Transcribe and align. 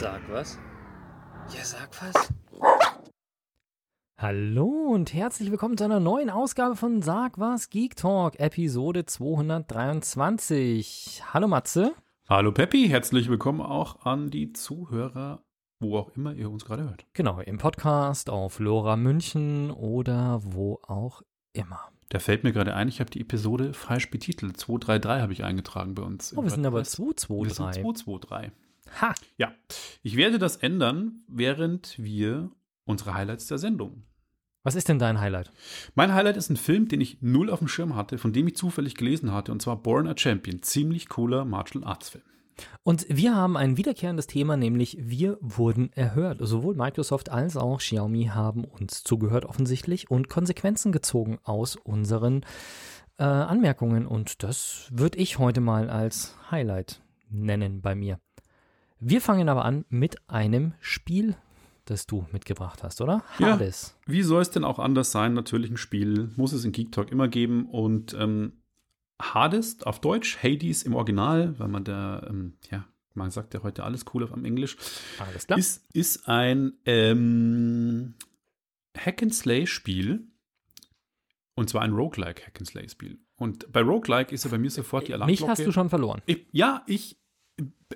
Sag 0.00 0.20
was? 0.30 0.58
Ja, 1.52 1.64
sag 1.64 1.90
was. 2.00 2.32
Hallo 4.16 4.92
und 4.92 5.12
herzlich 5.12 5.50
willkommen 5.50 5.76
zu 5.76 5.82
einer 5.82 5.98
neuen 5.98 6.30
Ausgabe 6.30 6.76
von 6.76 7.02
Sag 7.02 7.40
was 7.40 7.68
Geek 7.68 7.96
Talk, 7.96 8.38
Episode 8.38 9.06
223. 9.06 11.22
Hallo 11.34 11.48
Matze. 11.48 11.96
Hallo 12.28 12.52
Peppi, 12.52 12.86
herzlich 12.86 13.28
willkommen 13.28 13.60
auch 13.60 14.06
an 14.06 14.30
die 14.30 14.52
Zuhörer, 14.52 15.42
wo 15.80 15.98
auch 15.98 16.10
immer 16.10 16.32
ihr 16.32 16.48
uns 16.48 16.64
gerade 16.64 16.84
hört. 16.84 17.04
Genau, 17.12 17.40
im 17.40 17.58
Podcast, 17.58 18.30
auf 18.30 18.60
Lora 18.60 18.94
München 18.94 19.72
oder 19.72 20.38
wo 20.44 20.78
auch 20.86 21.22
immer. 21.52 21.80
Da 22.10 22.20
fällt 22.20 22.44
mir 22.44 22.52
gerade 22.52 22.76
ein, 22.76 22.86
ich 22.86 23.00
habe 23.00 23.10
die 23.10 23.22
Episode 23.22 23.74
falsch 23.74 24.12
betitelt. 24.12 24.58
233 24.58 25.22
habe 25.22 25.32
ich 25.32 25.42
eingetragen 25.42 25.96
bei 25.96 26.04
uns. 26.04 26.36
Oh, 26.36 26.44
wir 26.44 26.50
sind 26.50 26.64
aber 26.64 26.78
Wir 26.78 26.84
sind 26.84 27.18
223. 27.18 28.52
223. 28.88 29.00
Ha! 29.00 29.14
Ja, 29.36 29.52
ich 30.02 30.16
werde 30.16 30.38
das 30.38 30.56
ändern, 30.56 31.24
während 31.28 31.98
wir 31.98 32.50
unsere 32.84 33.14
Highlights 33.14 33.46
der 33.46 33.58
Sendung. 33.58 34.04
Was 34.64 34.74
ist 34.74 34.88
denn 34.88 34.98
dein 34.98 35.20
Highlight? 35.20 35.50
Mein 35.94 36.12
Highlight 36.12 36.36
ist 36.36 36.50
ein 36.50 36.56
Film, 36.56 36.88
den 36.88 37.00
ich 37.00 37.22
null 37.22 37.48
auf 37.48 37.60
dem 37.60 37.68
Schirm 37.68 37.94
hatte, 37.94 38.18
von 38.18 38.32
dem 38.32 38.48
ich 38.48 38.56
zufällig 38.56 38.96
gelesen 38.96 39.32
hatte, 39.32 39.52
und 39.52 39.62
zwar 39.62 39.76
Born 39.76 40.08
a 40.08 40.14
Champion. 40.16 40.62
Ziemlich 40.62 41.08
cooler 41.08 41.44
Martial 41.44 41.84
Arts 41.84 42.10
Film. 42.10 42.24
Und 42.82 43.06
wir 43.08 43.34
haben 43.36 43.56
ein 43.56 43.76
wiederkehrendes 43.76 44.26
Thema, 44.26 44.56
nämlich 44.56 44.98
wir 45.00 45.38
wurden 45.40 45.92
erhört. 45.92 46.38
Sowohl 46.40 46.74
Microsoft 46.74 47.30
als 47.30 47.56
auch 47.56 47.78
Xiaomi 47.78 48.26
haben 48.26 48.64
uns 48.64 49.04
zugehört 49.04 49.44
offensichtlich 49.44 50.10
und 50.10 50.28
Konsequenzen 50.28 50.90
gezogen 50.90 51.38
aus 51.44 51.76
unseren 51.76 52.44
äh, 53.18 53.24
Anmerkungen. 53.24 54.06
Und 54.06 54.42
das 54.42 54.88
würde 54.90 55.18
ich 55.18 55.38
heute 55.38 55.60
mal 55.60 55.88
als 55.88 56.36
Highlight 56.50 57.00
nennen 57.30 57.80
bei 57.80 57.94
mir. 57.94 58.18
Wir 59.00 59.20
fangen 59.20 59.48
aber 59.48 59.64
an 59.64 59.84
mit 59.88 60.28
einem 60.28 60.74
Spiel, 60.80 61.36
das 61.84 62.06
du 62.06 62.26
mitgebracht 62.32 62.82
hast, 62.82 63.00
oder? 63.00 63.22
Ja. 63.38 63.52
Hades. 63.52 63.96
Wie 64.06 64.22
soll 64.22 64.42
es 64.42 64.50
denn 64.50 64.64
auch 64.64 64.78
anders 64.78 65.12
sein? 65.12 65.34
Natürlich 65.34 65.70
ein 65.70 65.76
Spiel, 65.76 66.30
muss 66.36 66.52
es 66.52 66.64
in 66.64 66.72
Geek 66.72 66.92
Talk 66.92 67.10
immer 67.10 67.28
geben. 67.28 67.66
Und 67.66 68.14
ähm, 68.18 68.52
Hades 69.20 69.82
auf 69.82 70.00
Deutsch, 70.00 70.38
Hades 70.42 70.82
im 70.82 70.94
Original, 70.94 71.58
weil 71.58 71.68
man 71.68 71.84
da, 71.84 72.26
ähm, 72.28 72.54
ja, 72.70 72.84
man 73.14 73.30
sagt 73.30 73.54
ja 73.54 73.62
heute 73.62 73.84
alles 73.84 74.04
cool 74.12 74.24
auf 74.24 74.32
am 74.32 74.44
Englisch, 74.44 74.76
Alles 75.18 75.46
klar. 75.46 75.58
ist, 75.58 75.86
ist 75.92 76.28
ein 76.28 76.72
ähm, 76.84 78.14
Hack-and-Slay-Spiel. 78.96 80.26
Und 81.54 81.68
zwar 81.68 81.82
ein 81.82 81.92
Roguelike 81.92 82.46
Hack-and-Slay-Spiel. 82.46 83.18
Und 83.36 83.72
bei 83.72 83.80
Roguelike 83.80 84.32
ist 84.32 84.44
ja 84.44 84.50
bei 84.50 84.58
mir 84.58 84.70
sofort 84.70 85.08
die 85.08 85.14
Alarmglocke. 85.14 85.42
Mich 85.42 85.50
hast 85.50 85.66
du 85.66 85.72
schon 85.72 85.88
verloren. 85.88 86.22
Ich, 86.26 86.46
ja, 86.52 86.82
ich, 86.86 87.18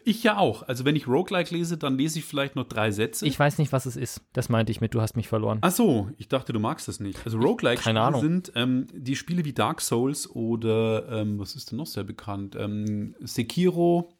ich 0.05 0.23
ja 0.23 0.39
auch. 0.39 0.63
Also 0.63 0.85
wenn 0.85 0.97
ich 0.97 1.07
Roguelike 1.07 1.55
lese, 1.55 1.77
dann 1.77 1.97
lese 1.97 2.19
ich 2.19 2.25
vielleicht 2.25 2.57
nur 2.57 2.65
drei 2.65 2.91
Sätze. 2.91 3.27
Ich 3.27 3.39
weiß 3.39 3.59
nicht, 3.59 3.73
was 3.73 3.87
es 3.87 3.97
ist. 3.97 4.23
Das 4.33 4.49
meinte 4.49 4.73
ich 4.73 4.81
mit, 4.81 4.95
du 4.95 5.01
hast 5.01 5.17
mich 5.17 5.29
verloren. 5.29 5.59
Ach 5.61 5.71
so, 5.71 6.11
ich 6.19 6.29
dachte, 6.29 6.53
du 6.53 6.61
magst 6.61 6.89
das 6.89 7.01
nicht. 7.01 7.25
Also 7.25 7.39
roguelike 7.39 7.83
keine 7.83 8.01
Ahnung. 8.01 8.21
sind 8.21 8.53
ähm, 8.55 8.87
die 8.93 9.17
Spiele 9.17 9.45
wie 9.45 9.53
Dark 9.53 9.81
Souls 9.81 10.29
oder 10.31 11.09
ähm, 11.11 11.39
was 11.39 11.55
ist 11.55 11.71
denn 11.71 11.79
noch 11.79 11.87
sehr 11.87 12.05
bekannt? 12.05 12.57
Ähm, 12.59 13.15
Sekiro 13.21 14.13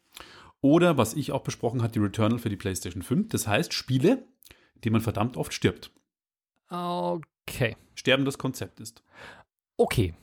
oder 0.61 0.97
was 0.97 1.13
ich 1.13 1.31
auch 1.31 1.41
besprochen 1.41 1.81
habe, 1.81 1.91
die 1.91 1.99
Returnal 1.99 2.39
für 2.39 2.49
die 2.49 2.55
PlayStation 2.55 3.01
5. 3.01 3.29
Das 3.29 3.47
heißt 3.47 3.73
Spiele, 3.73 4.25
die 4.83 4.89
man 4.89 5.01
verdammt 5.01 5.37
oft 5.37 5.53
stirbt. 5.53 5.91
Okay. 6.69 7.75
Sterben 7.95 8.25
das 8.25 8.37
Konzept 8.37 8.79
ist. 8.79 9.03
Okay. 9.77 10.13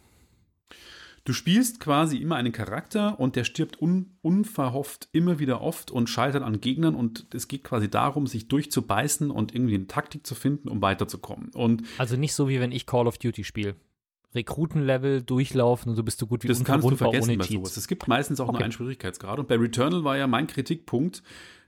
Du 1.24 1.32
spielst 1.34 1.80
quasi 1.80 2.16
immer 2.16 2.36
einen 2.36 2.52
Charakter 2.52 3.20
und 3.20 3.36
der 3.36 3.44
stirbt 3.44 3.80
un 3.80 4.16
unverhofft 4.22 5.08
immer 5.12 5.38
wieder 5.38 5.60
oft 5.60 5.90
und 5.90 6.08
scheitert 6.08 6.42
an 6.42 6.60
Gegnern 6.60 6.94
und 6.94 7.26
es 7.34 7.46
geht 7.46 7.62
quasi 7.62 7.90
darum, 7.90 8.26
sich 8.26 8.48
durchzubeißen 8.48 9.30
und 9.30 9.54
irgendwie 9.54 9.74
eine 9.74 9.86
Taktik 9.86 10.26
zu 10.26 10.34
finden, 10.34 10.68
um 10.68 10.80
weiterzukommen. 10.80 11.50
Und 11.54 11.82
Also 11.98 12.16
nicht 12.16 12.34
so, 12.34 12.48
wie 12.48 12.58
wenn 12.60 12.72
ich 12.72 12.86
Call 12.86 13.06
of 13.06 13.18
Duty 13.18 13.44
spiele. 13.44 13.76
Rekrutenlevel 14.34 15.22
durchlaufen 15.22 15.90
und 15.90 15.96
du 15.96 16.04
bist 16.04 16.20
so 16.20 16.26
gut 16.26 16.44
wie 16.44 16.48
Das 16.48 16.62
kannst 16.64 16.88
du 16.88 16.96
vergessen 16.96 17.36
bei 17.36 17.44
sowas. 17.44 17.76
Es 17.76 17.88
gibt 17.88 18.06
meistens 18.08 18.38
auch 18.40 18.44
Okay. 18.48 18.52
nur 18.58 18.62
einen 18.62 18.72
Schwierigkeitsgrad. 18.72 19.38
Und 19.38 19.48
bei 19.48 19.56
Returnal 19.56 20.04
war 20.04 20.16
ja 20.16 20.26
mein 20.26 20.46
Kritikpunkt, 20.46 21.22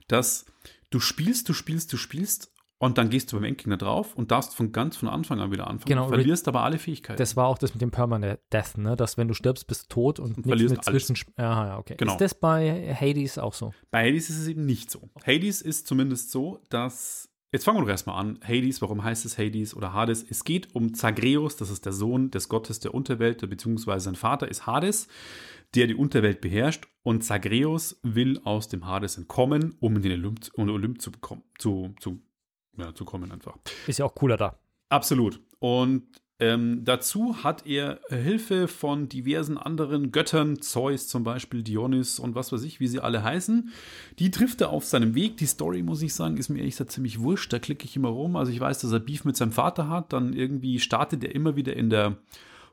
dass 0.07 0.45
du 0.89 0.99
spielst, 0.99 1.49
du 1.49 1.53
spielst, 1.53 1.91
du 1.91 1.97
spielst 1.97 2.52
und 2.83 2.97
dann 2.97 3.09
gehst 3.09 3.31
du 3.31 3.37
beim 3.37 3.45
Endgegner 3.45 3.77
drauf 3.77 4.13
und 4.13 4.31
darfst 4.31 4.55
von 4.55 4.73
ganz 4.73 4.97
von 4.97 5.07
Anfang 5.07 5.39
an 5.39 5.53
wieder 5.53 5.67
anfangen. 5.67 5.87
Genau, 5.87 6.09
du 6.09 6.15
verlierst 6.15 6.49
aber 6.49 6.63
alle 6.63 6.77
Fähigkeiten. 6.77 7.17
Das 7.17 7.37
war 7.37 7.47
auch 7.47 7.57
das 7.57 7.73
mit 7.73 7.81
dem 7.81 7.91
Permanent 7.91 8.41
Death, 8.51 8.77
ne? 8.77 8.97
Dass 8.97 9.17
wenn 9.17 9.29
du 9.29 9.33
stirbst, 9.33 9.67
bist 9.67 9.83
du 9.83 9.87
tot 9.87 10.19
und, 10.19 10.31
nichts 10.35 10.49
verlierst 10.49 10.75
mit 10.75 10.87
alles. 10.89 11.07
zwischen. 11.07 11.31
Ja, 11.37 11.67
ja, 11.67 11.77
okay. 11.77 11.95
Genau. 11.97 12.11
Ist 12.11 12.19
das 12.19 12.35
bei 12.35 12.93
Hades 12.93 13.37
auch 13.37 13.53
so? 13.53 13.73
Bei 13.89 14.05
Hades 14.05 14.29
ist 14.29 14.37
es 14.37 14.47
eben 14.49 14.65
nicht 14.65 14.91
so. 14.91 15.09
Hades 15.25 15.61
ist 15.61 15.87
zumindest 15.87 16.31
so, 16.31 16.59
dass. 16.67 17.29
Jetzt 17.53 17.63
fangen 17.63 17.77
wir 17.77 17.83
doch 17.83 17.89
erstmal 17.89 18.19
an. 18.19 18.39
Hades, 18.43 18.81
warum 18.81 19.01
heißt 19.01 19.23
es 19.23 19.37
Hades 19.37 19.77
oder 19.77 19.93
Hades? 19.93 20.25
Es 20.27 20.43
geht 20.43 20.75
um 20.75 20.93
Zagreus, 20.93 21.55
das 21.55 21.69
ist 21.69 21.85
der 21.85 21.93
Sohn 21.93 22.31
des 22.31 22.49
Gottes 22.49 22.81
der 22.81 22.93
Unterwelt, 22.93 23.47
beziehungsweise 23.49 24.05
sein 24.05 24.15
Vater 24.15 24.49
ist 24.49 24.67
Hades, 24.67 25.07
der 25.73 25.87
die 25.87 25.95
Unterwelt 25.95 26.41
beherrscht. 26.41 26.85
Und 27.01 27.23
Zagreus 27.23 27.97
will 28.03 28.41
aus 28.43 28.67
dem 28.67 28.87
Hades 28.87 29.17
entkommen, 29.17 29.77
um 29.79 29.95
in 29.95 30.01
den 30.01 30.11
Olymp, 30.13 30.41
den 30.53 30.69
Olymp 30.69 31.01
zu 31.01 31.11
bekommen, 31.11 31.43
zu, 31.59 31.93
zu, 31.99 32.19
ja, 32.77 32.93
zu 32.93 33.05
kommen 33.05 33.31
einfach. 33.31 33.57
Ist 33.87 33.99
ja 33.99 34.05
auch 34.05 34.15
cooler 34.15 34.37
da. 34.37 34.59
Absolut. 34.89 35.39
Und 35.59 36.03
ähm, 36.39 36.81
dazu 36.83 37.43
hat 37.43 37.65
er 37.65 37.99
Hilfe 38.09 38.67
von 38.67 39.07
diversen 39.07 39.57
anderen 39.57 40.11
Göttern, 40.11 40.61
Zeus 40.61 41.07
zum 41.07 41.23
Beispiel, 41.23 41.63
Dionys 41.63 42.19
und 42.19 42.35
was 42.35 42.51
weiß 42.51 42.63
ich, 42.63 42.79
wie 42.79 42.87
sie 42.87 42.99
alle 42.99 43.23
heißen. 43.23 43.71
Die 44.19 44.31
trifft 44.31 44.59
er 44.61 44.69
auf 44.69 44.83
seinem 44.83 45.15
Weg. 45.15 45.37
Die 45.37 45.45
Story, 45.45 45.83
muss 45.83 46.01
ich 46.01 46.13
sagen, 46.13 46.37
ist 46.37 46.49
mir 46.49 46.57
ehrlich 46.57 46.73
gesagt 46.73 46.91
ziemlich 46.91 47.21
wurscht. 47.21 47.53
Da 47.53 47.59
klicke 47.59 47.85
ich 47.85 47.95
immer 47.95 48.09
rum. 48.09 48.35
Also 48.35 48.51
ich 48.51 48.59
weiß, 48.59 48.79
dass 48.79 48.91
er 48.91 48.99
Beef 48.99 49.25
mit 49.25 49.37
seinem 49.37 49.51
Vater 49.51 49.87
hat. 49.87 50.11
Dann 50.11 50.33
irgendwie 50.33 50.79
startet 50.79 51.23
er 51.23 51.33
immer 51.33 51.55
wieder 51.55 51.75
in 51.75 51.89
der 51.89 52.17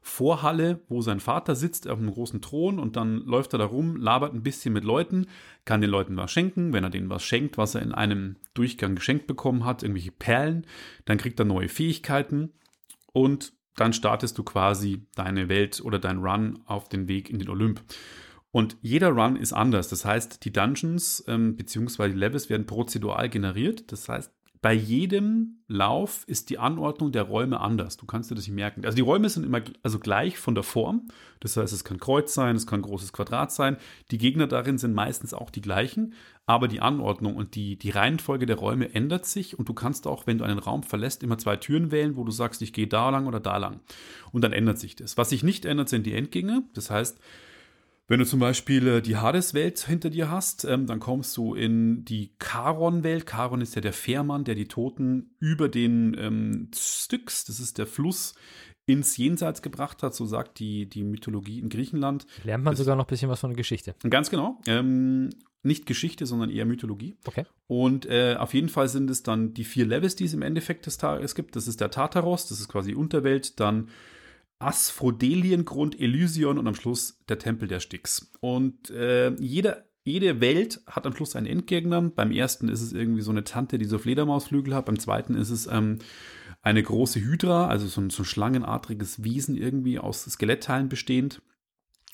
Vorhalle, 0.03 0.81
wo 0.89 1.03
sein 1.03 1.21
Vater 1.21 1.55
sitzt 1.55 1.87
auf 1.87 1.99
einem 1.99 2.13
großen 2.13 2.41
Thron 2.41 2.79
und 2.79 2.97
dann 2.97 3.19
läuft 3.27 3.53
er 3.53 3.59
da 3.59 3.67
rum, 3.67 3.97
labert 3.97 4.33
ein 4.33 4.43
bisschen 4.43 4.73
mit 4.73 4.85
Leuten, 4.85 5.27
kann 5.65 5.81
den 5.81 5.91
Leuten 5.91 6.17
was 6.17 6.31
schenken. 6.31 6.73
Wenn 6.73 6.85
er 6.85 6.91
denen 6.91 7.11
was 7.11 7.23
schenkt, 7.23 7.59
was 7.59 7.75
er 7.75 7.83
in 7.83 7.93
einem 7.93 8.37
Durchgang 8.55 8.95
geschenkt 8.95 9.27
bekommen 9.27 9.65
hat, 9.65 9.83
irgendwelche 9.83 10.13
Perlen, 10.13 10.67
dann 11.05 11.19
kriegt 11.19 11.39
er 11.39 11.45
neue 11.45 11.69
Fähigkeiten 11.69 12.53
und 13.13 13.53
dann 13.77 13.93
startest 13.93 14.37
du 14.39 14.43
quasi 14.43 15.07
deine 15.15 15.49
Welt 15.49 15.81
oder 15.83 15.99
dein 15.99 16.19
Run 16.19 16.61
auf 16.67 16.89
den 16.89 17.09
Weg 17.09 17.31
in 17.31 17.39
den 17.39 17.49
Olymp. 17.49 17.83
Und 18.53 18.77
jeder 18.83 19.11
Run 19.11 19.37
ist 19.37 19.53
anders. 19.53 19.89
Das 19.89 20.05
heißt, 20.05 20.45
die 20.45 20.53
Dungeons 20.53 21.25
ähm, 21.29 21.57
bzw. 21.57 22.09
die 22.09 22.19
Levels 22.19 22.51
werden 22.51 22.67
prozedural 22.67 23.29
generiert. 23.29 23.93
Das 23.93 24.09
heißt, 24.09 24.33
bei 24.63 24.75
jedem 24.75 25.63
Lauf 25.69 26.25
ist 26.27 26.51
die 26.51 26.59
Anordnung 26.59 27.13
der 27.13 27.23
Räume 27.23 27.61
anders. 27.61 27.97
Du 27.97 28.05
kannst 28.05 28.31
dir 28.31 28.35
das 28.35 28.47
nicht 28.47 28.55
merken. 28.55 28.85
Also 28.85 28.97
die 28.97 29.03
Räume 29.03 29.31
sind 29.31 29.45
immer 29.45 29.63
also 29.83 29.99
gleich 29.99 30.37
von 30.37 30.55
der 30.55 30.65
Form. 30.65 31.09
Das 31.41 31.57
heißt, 31.57 31.73
es 31.73 31.83
kann 31.83 31.99
Kreuz 31.99 32.35
sein, 32.35 32.57
es 32.57 32.67
kann 32.67 32.83
großes 32.83 33.15
Quadrat 33.15 33.53
sein. 33.53 33.79
Die 34.11 34.19
Gegner 34.19 34.47
darin 34.47 34.77
sind 34.77 34.93
meistens 34.93 35.33
auch 35.33 35.49
die 35.49 35.63
gleichen, 35.63 36.13
aber 36.45 36.69
die 36.69 36.81
Anordnung 36.81 37.37
und 37.37 37.55
die, 37.55 37.79
die 37.79 37.89
Reihenfolge 37.89 38.45
der 38.45 38.57
Räume 38.57 38.95
ändert 38.95 39.25
sich 39.25 39.59
und 39.59 39.67
du 39.69 39.73
kannst 39.73 40.07
auch, 40.07 40.27
wenn 40.27 40.37
du 40.37 40.45
einen 40.45 40.59
Raum 40.59 40.83
verlässt, 40.83 41.23
immer 41.23 41.39
zwei 41.39 41.57
Türen 41.57 41.91
wählen, 41.91 42.17
wo 42.17 42.25
du 42.25 42.33
sagst, 42.33 42.61
ich 42.61 42.75
gehe 42.75 42.87
da 42.87 43.09
lang 43.09 43.27
oder 43.27 43.41
da 43.41 43.57
lang. 43.57 43.81
Und 44.31 44.43
dann 44.45 44.53
ändert 44.53 44.79
sich 44.79 44.95
das. 44.95 45.17
Was 45.17 45.31
sich 45.31 45.43
nicht 45.43 45.65
ändert, 45.65 45.89
sind 45.89 46.05
die 46.05 46.15
Endgänge. 46.15 46.65
Das 46.75 46.91
heißt, 46.91 47.19
wenn 48.11 48.19
du 48.19 48.27
zum 48.27 48.41
Beispiel 48.41 48.87
äh, 48.89 49.03
die 49.03 49.17
Hades-Welt 49.17 49.79
hinter 49.87 50.11
dir 50.11 50.31
hast, 50.31 50.65
ähm, 50.65 50.87
dann 50.87 50.99
kommst 50.99 51.37
du 51.37 51.55
in 51.55 52.05
die 52.05 52.33
Charon-Welt. 52.43 53.25
Charon 53.31 53.61
ist 53.61 53.77
ja 53.77 53.81
der 53.81 53.93
Fährmann, 53.93 54.43
der 54.45 54.57
die 54.57 54.67
Toten 54.67 55.31
über 55.39 55.69
den 55.69 56.17
ähm, 56.19 56.71
Styx, 56.75 57.45
das 57.45 57.61
ist 57.61 57.79
der 57.79 57.87
Fluss, 57.87 58.35
ins 58.87 59.17
Jenseits 59.17 59.63
gebracht 59.63 60.03
hat, 60.03 60.15
so 60.17 60.27
sagt 60.27 60.59
die, 60.59 60.87
die 60.89 61.05
Mythologie 61.05 61.61
in 61.61 61.69
Griechenland. 61.69 62.27
Lernt 62.43 62.65
man 62.65 62.73
Das- 62.73 62.79
sogar 62.81 62.97
noch 62.97 63.05
ein 63.05 63.09
bisschen 63.09 63.31
was 63.31 63.39
von 63.41 63.51
der 63.51 63.57
Geschichte. 63.57 63.95
Ganz 64.09 64.29
genau. 64.29 64.61
Ähm, 64.67 65.31
nicht 65.63 65.87
Geschichte, 65.87 66.27
sondern 66.27 66.51
eher 66.51 66.65
Mythologie. 66.67 67.17
Okay. 67.27 67.45
Und 67.69 68.07
äh, 68.07 68.35
auf 68.37 68.55
jeden 68.55 68.69
Fall 68.71 68.89
sind 68.89 69.09
es 69.09 69.23
dann 69.23 69.55
die 69.55 69.63
vier 69.65 69.87
Levels, 69.87 70.17
die 70.17 70.25
es 70.25 70.35
im 70.35 70.43
Endeffekt 70.43 70.87
des 70.87 70.99
Tages 70.99 71.37
gibt. 71.37 71.55
Das 71.55 71.69
ist 71.69 71.81
der 71.81 71.91
Tartaros, 71.93 72.49
das 72.49 72.59
ist 72.61 72.69
quasi 72.69 72.91
die 72.91 72.97
Unterwelt, 72.97 73.61
dann 73.61 73.89
Asphodeliengrund, 74.61 75.99
Elysion 75.99 76.59
und 76.59 76.69
am 76.69 76.75
Schluss 76.75 77.19
der 77.29 77.39
Tempel 77.39 77.67
der 77.67 77.81
Styx. 77.81 78.31
Und 78.41 78.91
äh, 78.91 79.35
jeder, 79.41 79.85
jede 80.05 80.41
Welt 80.41 80.81
hat 80.87 81.07
am 81.07 81.17
Schluss 81.17 81.35
einen 81.35 81.47
Endgegner. 81.47 82.03
Beim 82.03 82.31
ersten 82.31 82.69
ist 82.69 82.83
es 82.83 82.93
irgendwie 82.93 83.23
so 83.23 83.31
eine 83.31 83.45
Tante, 83.45 83.79
die 83.79 83.87
so 83.87 83.99
Fledermausflügel 83.99 84.75
hat. 84.75 84.87
Beim 84.87 84.99
zweiten 84.99 85.35
ist 85.35 85.51
es 85.51 85.67
ähm, 85.67 85.99
eine 86.63 86.83
große 86.83 87.21
Hydra, 87.21 87.69
also 87.69 87.87
so 87.87 88.03
ein, 88.03 88.11
so 88.11 88.23
ein 88.23 88.27
schlangenartiges 88.27 89.25
Wesen 89.25 89.57
irgendwie 89.57 89.99
aus 89.99 90.25
Skelettteilen 90.25 90.89
bestehend. 90.89 91.41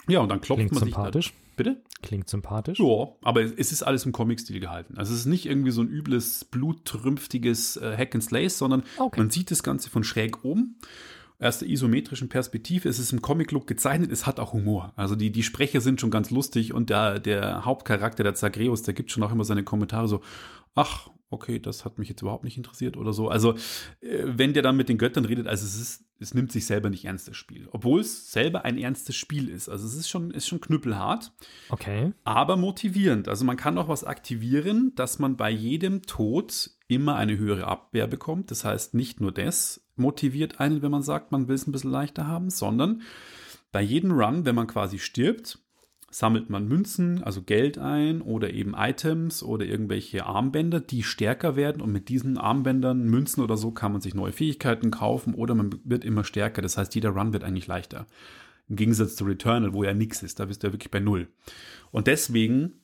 Ja, 0.09 0.21
und 0.21 0.29
dann 0.29 0.41
klopft 0.41 0.61
Klingt 0.61 0.73
man 0.73 0.85
sich 0.85 0.95
sympathisch. 0.95 1.31
Da, 1.31 1.37
bitte? 1.57 1.83
Klingt 2.03 2.29
sympathisch. 2.29 2.79
Ja, 2.79 3.09
aber 3.23 3.43
es 3.43 3.73
ist 3.73 3.83
alles 3.83 4.07
im 4.07 4.13
Comic-Stil 4.13 4.61
gehalten. 4.61 4.99
Also 4.99 5.13
es 5.13 5.21
ist 5.21 5.27
nicht 5.27 5.47
irgendwie 5.47 5.73
so 5.73 5.81
ein 5.81 5.89
übles, 5.89 6.45
bluttrümpftiges 6.45 7.79
äh, 7.79 7.97
Hack 7.97 8.15
and 8.15 8.23
Slay, 8.23 8.49
sondern 8.49 8.85
Okay. 8.99 9.19
man 9.19 9.31
sieht 9.31 9.51
das 9.51 9.65
Ganze 9.65 9.91
von 9.91 10.05
schräg 10.05 10.45
oben. 10.45 10.79
Aus 11.39 11.59
der 11.59 11.69
isometrischen 11.69 12.29
Perspektive. 12.29 12.89
Es 12.89 12.99
ist 12.99 13.13
im 13.13 13.23
Comic-Look 13.23 13.67
gezeichnet, 13.67 14.11
es 14.11 14.27
hat 14.27 14.41
auch 14.41 14.53
Humor. 14.53 14.93
Also 14.97 15.17
die, 15.17 15.31
die 15.31 15.43
Sprecher 15.43 15.81
sind 15.81 16.01
schon 16.01 16.11
ganz 16.11 16.31
lustig 16.31 16.73
und 16.73 16.91
der, 16.91 17.19
der 17.21 17.65
Hauptcharakter, 17.65 18.23
der 18.23 18.35
Zagreus, 18.35 18.83
der 18.83 18.95
gibt 18.95 19.11
schon 19.11 19.23
auch 19.23 19.33
immer 19.33 19.45
seine 19.45 19.65
Kommentare 19.65 20.09
so, 20.09 20.23
ach, 20.75 21.11
okay, 21.31 21.59
das 21.59 21.85
hat 21.85 21.99
mich 21.99 22.09
jetzt 22.09 22.23
überhaupt 22.23 22.45
nicht 22.45 22.57
interessiert 22.57 22.97
oder 22.97 23.13
so. 23.13 23.29
Also, 23.29 23.55
äh, 24.01 24.23
wenn 24.25 24.53
der 24.53 24.63
dann 24.63 24.77
mit 24.77 24.89
den 24.89 24.99
Göttern 24.99 25.25
redet, 25.25 25.47
also 25.47 25.65
es 25.65 25.81
ist, 25.81 26.05
es 26.19 26.35
nimmt 26.35 26.53
sich 26.53 26.67
selber 26.67 26.89
nicht 26.89 27.05
ernst, 27.05 27.29
das 27.29 27.37
Spiel. 27.37 27.69
Obwohl 27.73 28.01
es 28.01 28.33
selber 28.33 28.65
ein 28.65 28.79
ernstes 28.79 29.17
Spiel 29.17 29.49
ist. 29.49 29.69
Also 29.69 29.87
es 29.87 29.95
ist 29.95 30.09
schon, 30.09 30.31
ist 30.31 30.47
schon 30.47 30.61
knüppelhart. 30.61 31.33
Okay. 31.69 32.13
Aber 32.25 32.57
motivierend. 32.57 33.29
Also 33.29 33.45
man 33.45 33.57
kann 33.57 33.77
auch 33.77 33.89
was 33.89 34.05
aktivieren, 34.05 34.93
dass 34.95 35.19
man 35.19 35.37
bei 35.37 35.51
jedem 35.51 36.03
Tod 36.03 36.71
immer 36.89 37.17
eine 37.17 37.37
höhere 37.37 37.67
Abwehr 37.67 38.07
bekommt. 38.07 38.51
Das 38.51 38.65
heißt, 38.65 38.95
nicht 38.95 39.21
nur 39.21 39.33
das 39.33 39.87
motiviert 39.97 40.61
einen, 40.61 40.83
wenn 40.83 40.91
man 40.91 41.03
sagt, 41.03 41.33
man 41.33 41.49
will 41.49 41.55
es 41.55 41.67
ein 41.67 41.73
bisschen 41.73 41.91
leichter 41.91 42.27
haben, 42.27 42.51
sondern 42.51 43.03
bei 43.73 43.83
jedem 43.83 44.13
Run, 44.13 44.45
wenn 44.45 44.55
man 44.55 44.67
quasi 44.67 44.99
stirbt, 44.99 45.59
sammelt 46.11 46.49
man 46.49 46.69
Münzen, 46.69 47.23
also 47.23 47.43
Geld 47.43 47.79
ein 47.79 48.23
oder 48.23 48.53
eben 48.53 48.75
Items 48.75 49.43
oder 49.43 49.67
irgendwelche 49.67 50.25
Armbänder, 50.25 50.81
die 50.81 51.03
stärker 51.03 51.57
werden 51.57 51.83
und 51.83 51.93
mit 51.93 52.09
diesen 52.09 52.39
Armbändern, 52.39 53.05
Münzen 53.05 53.43
oder 53.43 53.57
so 53.57 53.73
kann 53.73 53.93
man 53.93 54.01
sich 54.01 54.15
neue 54.15 54.33
Fähigkeiten 54.33 54.91
kaufen 54.91 55.35
oder 55.35 55.55
man 55.55 55.79
wird 55.85 56.05
immer 56.05 56.25
stärker. 56.25 56.63
Das 56.63 56.79
heißt, 56.79 56.95
jeder 56.95 57.11
Run 57.11 57.33
wird 57.33 57.45
eigentlich 57.45 57.67
leichter. 57.67 58.07
Im 58.69 58.77
Gegensatz 58.77 59.17
zu 59.17 59.25
Returnal, 59.25 59.75
wo 59.75 59.85
ja 59.85 59.95
nichts 59.95 60.23
ist, 60.23 60.41
da 60.41 60.47
bist 60.47 60.63
du 60.63 60.69
ja 60.69 60.73
wirklich 60.73 60.91
bei 60.91 61.01
Null. 61.01 61.29
Und 61.91 62.07
deswegen 62.07 62.81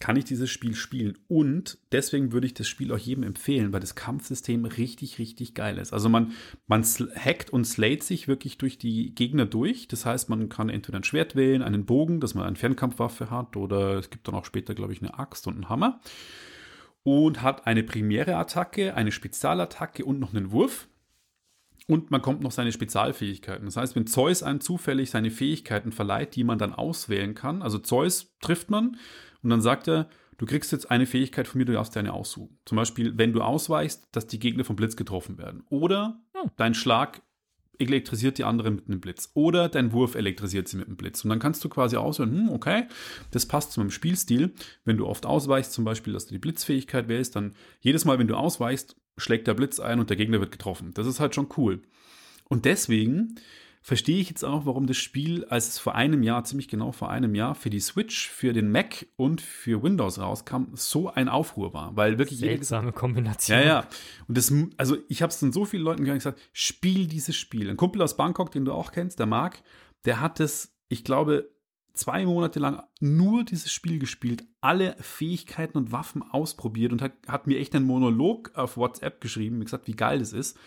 kann 0.00 0.16
ich 0.16 0.24
dieses 0.24 0.50
Spiel 0.50 0.74
spielen. 0.74 1.18
Und 1.28 1.78
deswegen 1.92 2.32
würde 2.32 2.46
ich 2.46 2.54
das 2.54 2.66
Spiel 2.66 2.90
auch 2.92 2.98
jedem 2.98 3.22
empfehlen, 3.22 3.72
weil 3.72 3.80
das 3.80 3.94
Kampfsystem 3.94 4.64
richtig, 4.64 5.18
richtig 5.18 5.54
geil 5.54 5.76
ist. 5.76 5.92
Also 5.92 6.08
man, 6.08 6.32
man 6.66 6.82
hackt 6.82 7.50
und 7.50 7.66
slayt 7.66 8.02
sich 8.02 8.26
wirklich 8.26 8.56
durch 8.56 8.78
die 8.78 9.14
Gegner 9.14 9.44
durch. 9.44 9.88
Das 9.88 10.06
heißt, 10.06 10.30
man 10.30 10.48
kann 10.48 10.70
entweder 10.70 10.98
ein 10.98 11.04
Schwert 11.04 11.36
wählen, 11.36 11.62
einen 11.62 11.84
Bogen, 11.84 12.20
dass 12.20 12.34
man 12.34 12.46
eine 12.46 12.56
Fernkampfwaffe 12.56 13.30
hat, 13.30 13.56
oder 13.56 13.98
es 13.98 14.08
gibt 14.08 14.26
dann 14.26 14.34
auch 14.34 14.46
später, 14.46 14.74
glaube 14.74 14.94
ich, 14.94 15.02
eine 15.02 15.18
Axt 15.18 15.46
und 15.46 15.54
einen 15.54 15.68
Hammer. 15.68 16.00
Und 17.02 17.42
hat 17.42 17.66
eine 17.66 17.82
primäre 17.82 18.36
Attacke, 18.36 18.94
eine 18.94 19.12
Spezialattacke 19.12 20.04
und 20.04 20.18
noch 20.18 20.34
einen 20.34 20.50
Wurf. 20.50 20.88
Und 21.86 22.10
man 22.10 22.22
kommt 22.22 22.40
noch 22.40 22.52
seine 22.52 22.72
Spezialfähigkeiten. 22.72 23.66
Das 23.66 23.76
heißt, 23.76 23.96
wenn 23.96 24.06
Zeus 24.06 24.42
einem 24.42 24.60
zufällig 24.60 25.10
seine 25.10 25.30
Fähigkeiten 25.30 25.92
verleiht, 25.92 26.36
die 26.36 26.44
man 26.44 26.58
dann 26.58 26.72
auswählen 26.72 27.34
kann, 27.34 27.62
also 27.62 27.78
Zeus 27.78 28.32
trifft 28.40 28.70
man, 28.70 28.96
und 29.42 29.50
dann 29.50 29.60
sagt 29.60 29.88
er, 29.88 30.08
du 30.38 30.46
kriegst 30.46 30.72
jetzt 30.72 30.90
eine 30.90 31.06
Fähigkeit 31.06 31.48
von 31.48 31.58
mir, 31.58 31.64
du 31.64 31.72
darfst 31.72 31.94
dir 31.94 32.00
eine 32.00 32.12
aussuchen. 32.12 32.58
Zum 32.64 32.76
Beispiel, 32.76 33.16
wenn 33.18 33.32
du 33.32 33.42
ausweichst, 33.42 34.08
dass 34.12 34.26
die 34.26 34.38
Gegner 34.38 34.64
vom 34.64 34.76
Blitz 34.76 34.96
getroffen 34.96 35.38
werden. 35.38 35.64
Oder 35.68 36.20
hm. 36.34 36.50
dein 36.56 36.74
Schlag 36.74 37.22
elektrisiert 37.80 38.38
die 38.38 38.44
anderen 38.44 38.76
mit 38.76 38.88
einem 38.88 39.00
Blitz. 39.00 39.30
Oder 39.34 39.68
dein 39.68 39.92
Wurf 39.92 40.14
elektrisiert 40.14 40.68
sie 40.68 40.76
mit 40.76 40.86
einem 40.86 40.96
Blitz. 40.96 41.24
Und 41.24 41.30
dann 41.30 41.38
kannst 41.38 41.64
du 41.64 41.68
quasi 41.68 41.96
auswählen, 41.96 42.48
hm, 42.48 42.50
okay, 42.50 42.86
das 43.30 43.46
passt 43.46 43.72
zu 43.72 43.80
meinem 43.80 43.90
Spielstil. 43.90 44.52
Wenn 44.84 44.98
du 44.98 45.06
oft 45.06 45.26
ausweichst, 45.26 45.72
zum 45.72 45.84
Beispiel, 45.84 46.12
dass 46.12 46.26
du 46.26 46.34
die 46.34 46.38
Blitzfähigkeit 46.38 47.08
wählst, 47.08 47.36
dann 47.36 47.54
jedes 47.80 48.04
Mal, 48.04 48.18
wenn 48.18 48.28
du 48.28 48.36
ausweichst, 48.36 48.96
schlägt 49.16 49.46
der 49.46 49.54
Blitz 49.54 49.80
ein 49.80 49.98
und 49.98 50.10
der 50.10 50.16
Gegner 50.16 50.40
wird 50.40 50.52
getroffen. 50.52 50.92
Das 50.94 51.06
ist 51.06 51.20
halt 51.20 51.34
schon 51.34 51.48
cool. 51.56 51.82
Und 52.48 52.64
deswegen 52.64 53.36
verstehe 53.82 54.20
ich 54.20 54.28
jetzt 54.28 54.44
auch, 54.44 54.66
warum 54.66 54.86
das 54.86 54.98
Spiel, 54.98 55.44
als 55.46 55.68
es 55.68 55.78
vor 55.78 55.94
einem 55.94 56.22
Jahr, 56.22 56.44
ziemlich 56.44 56.68
genau 56.68 56.92
vor 56.92 57.10
einem 57.10 57.34
Jahr, 57.34 57.54
für 57.54 57.70
die 57.70 57.80
Switch, 57.80 58.28
für 58.28 58.52
den 58.52 58.70
Mac 58.70 59.06
und 59.16 59.40
für 59.40 59.82
Windows 59.82 60.18
rauskam, 60.18 60.64
so 60.74 61.10
ein 61.10 61.28
Aufruhr 61.28 61.72
war. 61.72 61.96
Weil 61.96 62.18
wirklich 62.18 62.40
Seltsame 62.40 62.92
Kombination. 62.92 63.58
Ja, 63.58 63.64
ja. 63.64 63.86
Und 64.28 64.36
das, 64.36 64.52
also 64.76 64.98
ich 65.08 65.22
habe 65.22 65.30
es 65.30 65.40
dann 65.40 65.52
so 65.52 65.64
vielen 65.64 65.82
Leuten 65.82 66.04
gesagt, 66.04 66.40
spiel 66.52 67.06
dieses 67.06 67.36
Spiel. 67.36 67.70
Ein 67.70 67.76
Kumpel 67.76 68.02
aus 68.02 68.16
Bangkok, 68.16 68.50
den 68.50 68.64
du 68.64 68.72
auch 68.72 68.92
kennst, 68.92 69.18
der 69.18 69.26
Marc, 69.26 69.62
der 70.04 70.20
hat 70.20 70.40
es, 70.40 70.74
ich 70.88 71.02
glaube, 71.02 71.50
zwei 71.94 72.24
Monate 72.26 72.60
lang 72.60 72.82
nur 73.00 73.44
dieses 73.44 73.72
Spiel 73.72 73.98
gespielt, 73.98 74.44
alle 74.60 74.94
Fähigkeiten 75.00 75.78
und 75.78 75.92
Waffen 75.92 76.22
ausprobiert 76.22 76.92
und 76.92 77.02
hat, 77.02 77.12
hat 77.26 77.46
mir 77.46 77.58
echt 77.58 77.74
einen 77.74 77.86
Monolog 77.86 78.52
auf 78.54 78.76
WhatsApp 78.76 79.20
geschrieben, 79.20 79.60
gesagt, 79.60 79.86
wie 79.86 79.96
geil 79.96 80.18
das 80.18 80.32
ist. 80.32 80.58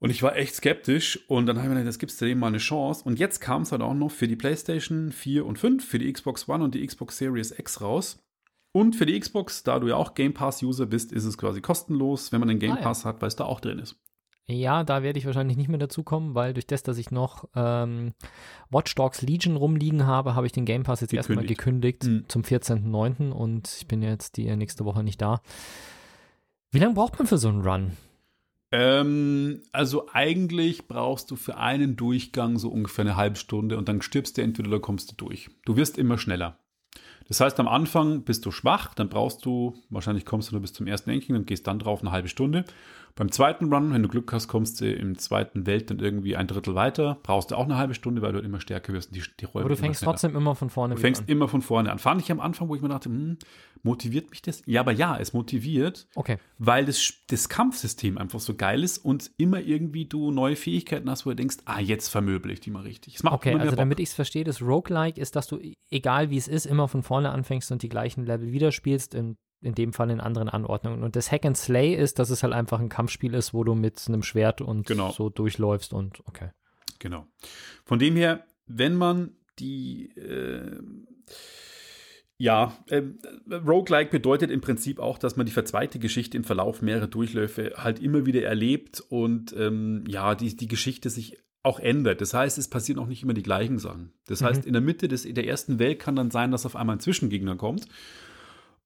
Und 0.00 0.10
ich 0.10 0.22
war 0.22 0.36
echt 0.36 0.54
skeptisch 0.54 1.24
und 1.28 1.46
dann 1.46 1.56
habe 1.56 1.66
ich 1.66 1.70
mir 1.70 1.76
gedacht, 1.76 1.88
das 1.88 1.98
gibst 1.98 2.20
du 2.20 2.26
dem 2.26 2.38
mal 2.38 2.48
eine 2.48 2.58
Chance. 2.58 3.04
Und 3.04 3.18
jetzt 3.18 3.40
kam 3.40 3.62
es 3.62 3.72
halt 3.72 3.80
auch 3.80 3.94
noch 3.94 4.10
für 4.10 4.28
die 4.28 4.36
PlayStation 4.36 5.12
4 5.12 5.46
und 5.46 5.58
5, 5.58 5.86
für 5.86 5.98
die 5.98 6.12
Xbox 6.12 6.48
One 6.48 6.64
und 6.64 6.74
die 6.74 6.86
Xbox 6.86 7.16
Series 7.16 7.58
X 7.58 7.80
raus. 7.80 8.18
Und 8.72 8.96
für 8.96 9.06
die 9.06 9.18
Xbox, 9.18 9.62
da 9.62 9.78
du 9.78 9.86
ja 9.86 9.94
auch 9.94 10.14
Game 10.14 10.34
Pass-User 10.34 10.86
bist, 10.86 11.12
ist 11.12 11.24
es 11.24 11.38
quasi 11.38 11.60
kostenlos, 11.60 12.32
wenn 12.32 12.40
man 12.40 12.48
den 12.48 12.58
Game 12.58 12.72
ah, 12.72 12.76
ja. 12.76 12.82
Pass 12.82 13.04
hat, 13.04 13.22
weil 13.22 13.28
es 13.28 13.36
da 13.36 13.44
auch 13.44 13.60
drin 13.60 13.78
ist. 13.78 13.96
Ja, 14.46 14.84
da 14.84 15.02
werde 15.02 15.18
ich 15.18 15.24
wahrscheinlich 15.24 15.56
nicht 15.56 15.68
mehr 15.68 15.78
dazu 15.78 16.02
kommen, 16.02 16.34
weil 16.34 16.52
durch 16.52 16.66
das, 16.66 16.82
dass 16.82 16.98
ich 16.98 17.10
noch 17.10 17.48
ähm, 17.54 18.12
Watch 18.70 18.94
Dogs 18.94 19.22
Legion 19.22 19.56
rumliegen 19.56 20.06
habe, 20.06 20.34
habe 20.34 20.46
ich 20.46 20.52
den 20.52 20.66
Game 20.66 20.82
Pass 20.82 21.00
jetzt 21.00 21.12
gekündigt. 21.12 21.30
erstmal 21.30 21.46
gekündigt 21.46 22.04
mhm. 22.04 22.24
zum 22.28 22.42
14.09. 22.42 23.30
und 23.30 23.74
ich 23.78 23.86
bin 23.86 24.02
jetzt 24.02 24.36
die 24.36 24.54
nächste 24.56 24.84
Woche 24.84 25.02
nicht 25.02 25.22
da. 25.22 25.40
Wie 26.72 26.78
lange 26.78 26.94
braucht 26.94 27.16
man 27.18 27.26
für 27.26 27.38
so 27.38 27.48
einen 27.48 27.62
Run? 27.62 27.92
Ähm, 28.72 29.62
also 29.72 30.08
eigentlich 30.12 30.88
brauchst 30.88 31.30
du 31.30 31.36
für 31.36 31.56
einen 31.56 31.96
Durchgang 31.96 32.58
so 32.58 32.70
ungefähr 32.70 33.04
eine 33.04 33.16
halbe 33.16 33.36
Stunde 33.36 33.78
und 33.78 33.88
dann 33.88 34.02
stirbst 34.02 34.36
du 34.36 34.42
entweder 34.42 34.68
oder 34.68 34.80
kommst 34.80 35.12
du 35.12 35.14
durch. 35.16 35.50
Du 35.64 35.76
wirst 35.76 35.98
immer 35.98 36.18
schneller. 36.18 36.58
Das 37.28 37.40
heißt, 37.40 37.58
am 37.58 37.68
Anfang 37.68 38.22
bist 38.22 38.44
du 38.44 38.50
schwach, 38.50 38.94
dann 38.94 39.08
brauchst 39.08 39.44
du, 39.46 39.74
wahrscheinlich 39.88 40.26
kommst 40.26 40.50
du 40.50 40.54
nur 40.54 40.62
bis 40.62 40.74
zum 40.74 40.86
ersten 40.86 41.10
Enking 41.10 41.36
und 41.36 41.46
gehst 41.46 41.66
dann 41.66 41.78
drauf 41.78 42.00
eine 42.02 42.10
halbe 42.10 42.28
Stunde. 42.28 42.64
Beim 43.16 43.30
zweiten 43.30 43.72
Run, 43.72 43.92
wenn 43.92 44.02
du 44.02 44.08
Glück 44.08 44.32
hast, 44.32 44.48
kommst 44.48 44.80
du 44.80 44.92
im 44.92 45.16
zweiten 45.18 45.66
Welt 45.66 45.88
dann 45.88 46.00
irgendwie 46.00 46.34
ein 46.34 46.48
Drittel 46.48 46.74
weiter. 46.74 47.18
Brauchst 47.22 47.52
du 47.52 47.54
auch 47.54 47.64
eine 47.64 47.76
halbe 47.76 47.94
Stunde, 47.94 48.22
weil 48.22 48.32
du 48.32 48.38
halt 48.38 48.44
immer 48.44 48.60
stärker 48.60 48.92
wirst. 48.92 49.10
Und 49.10 49.16
die, 49.16 49.22
die 49.38 49.44
Räume 49.44 49.66
Aber 49.66 49.74
du 49.74 49.76
fängst 49.76 50.02
trotzdem 50.02 50.34
immer 50.34 50.56
von 50.56 50.68
vorne 50.68 50.94
an. 50.94 50.96
Du 50.96 51.00
fängst 51.00 51.22
an. 51.22 51.28
immer 51.28 51.46
von 51.46 51.62
vorne 51.62 51.92
an. 51.92 52.00
Fand 52.00 52.20
ich 52.22 52.32
am 52.32 52.40
Anfang, 52.40 52.68
wo 52.68 52.74
ich 52.74 52.82
mir 52.82 52.88
dachte, 52.88 53.10
hm, 53.10 53.38
motiviert 53.84 54.30
mich 54.30 54.42
das? 54.42 54.62
Ja, 54.66 54.80
aber 54.80 54.90
ja, 54.90 55.16
es 55.16 55.32
motiviert. 55.32 56.08
Okay. 56.16 56.38
Weil 56.58 56.86
das, 56.86 57.12
das 57.28 57.48
Kampfsystem 57.48 58.18
einfach 58.18 58.40
so 58.40 58.54
geil 58.56 58.82
ist 58.82 58.98
und 58.98 59.30
immer 59.36 59.60
irgendwie 59.60 60.06
du 60.06 60.32
neue 60.32 60.56
Fähigkeiten 60.56 61.08
hast, 61.08 61.24
wo 61.24 61.30
du 61.30 61.36
denkst, 61.36 61.58
ah, 61.66 61.78
jetzt 61.78 62.08
vermöbel 62.08 62.50
ich 62.50 62.60
die 62.60 62.70
mal 62.72 62.82
richtig. 62.82 63.24
okay, 63.24 63.54
also 63.54 63.76
damit 63.76 64.00
ich 64.00 64.08
es 64.08 64.14
verstehe, 64.14 64.42
das 64.42 64.60
Roguelike 64.60 65.20
ist, 65.20 65.36
dass 65.36 65.46
du, 65.46 65.60
egal 65.88 66.30
wie 66.30 66.36
es 66.36 66.48
ist, 66.48 66.66
immer 66.66 66.88
von 66.88 67.04
vorne 67.04 67.30
anfängst 67.30 67.70
und 67.70 67.82
die 67.82 67.88
gleichen 67.88 68.26
Level 68.26 68.50
wieder 68.50 68.72
spielst. 68.72 69.14
In 69.14 69.36
in 69.64 69.74
dem 69.74 69.92
Fall 69.92 70.10
in 70.10 70.20
anderen 70.20 70.48
Anordnungen. 70.48 71.02
Und 71.02 71.16
das 71.16 71.30
Hack 71.30 71.44
and 71.44 71.56
Slay 71.56 71.94
ist, 71.94 72.18
dass 72.18 72.30
es 72.30 72.42
halt 72.42 72.52
einfach 72.52 72.80
ein 72.80 72.88
Kampfspiel 72.88 73.34
ist, 73.34 73.54
wo 73.54 73.64
du 73.64 73.74
mit 73.74 74.02
einem 74.08 74.22
Schwert 74.22 74.60
und 74.60 74.86
genau. 74.86 75.10
so 75.12 75.30
durchläufst 75.30 75.92
und 75.92 76.20
okay. 76.26 76.50
Genau. 76.98 77.26
Von 77.84 77.98
dem 77.98 78.16
her, 78.16 78.44
wenn 78.66 78.94
man 78.94 79.32
die 79.58 80.10
äh, 80.16 80.80
ja, 82.36 82.76
äh, 82.88 83.02
Roguelike 83.50 84.10
bedeutet 84.10 84.50
im 84.50 84.60
Prinzip 84.60 84.98
auch, 84.98 85.18
dass 85.18 85.36
man 85.36 85.46
die 85.46 85.52
verzweite 85.52 85.98
Geschichte 85.98 86.36
im 86.36 86.44
Verlauf 86.44 86.82
mehrerer 86.82 87.06
Durchläufe 87.06 87.74
halt 87.76 88.00
immer 88.00 88.26
wieder 88.26 88.42
erlebt 88.42 89.02
und 89.08 89.54
ähm, 89.56 90.04
ja, 90.08 90.34
die, 90.34 90.56
die 90.56 90.66
Geschichte 90.68 91.10
sich 91.10 91.38
auch 91.62 91.78
ändert. 91.78 92.20
Das 92.20 92.34
heißt, 92.34 92.58
es 92.58 92.68
passieren 92.68 93.00
auch 93.00 93.06
nicht 93.06 93.22
immer 93.22 93.34
die 93.34 93.42
gleichen 93.42 93.78
Sachen. 93.78 94.12
Das 94.26 94.40
mhm. 94.40 94.46
heißt, 94.46 94.66
in 94.66 94.72
der 94.72 94.82
Mitte 94.82 95.08
des, 95.08 95.22
der 95.22 95.46
ersten 95.46 95.78
Welt 95.78 95.98
kann 95.98 96.16
dann 96.16 96.30
sein, 96.30 96.50
dass 96.50 96.66
auf 96.66 96.76
einmal 96.76 96.96
ein 96.96 97.00
Zwischengegner 97.00 97.56
kommt 97.56 97.86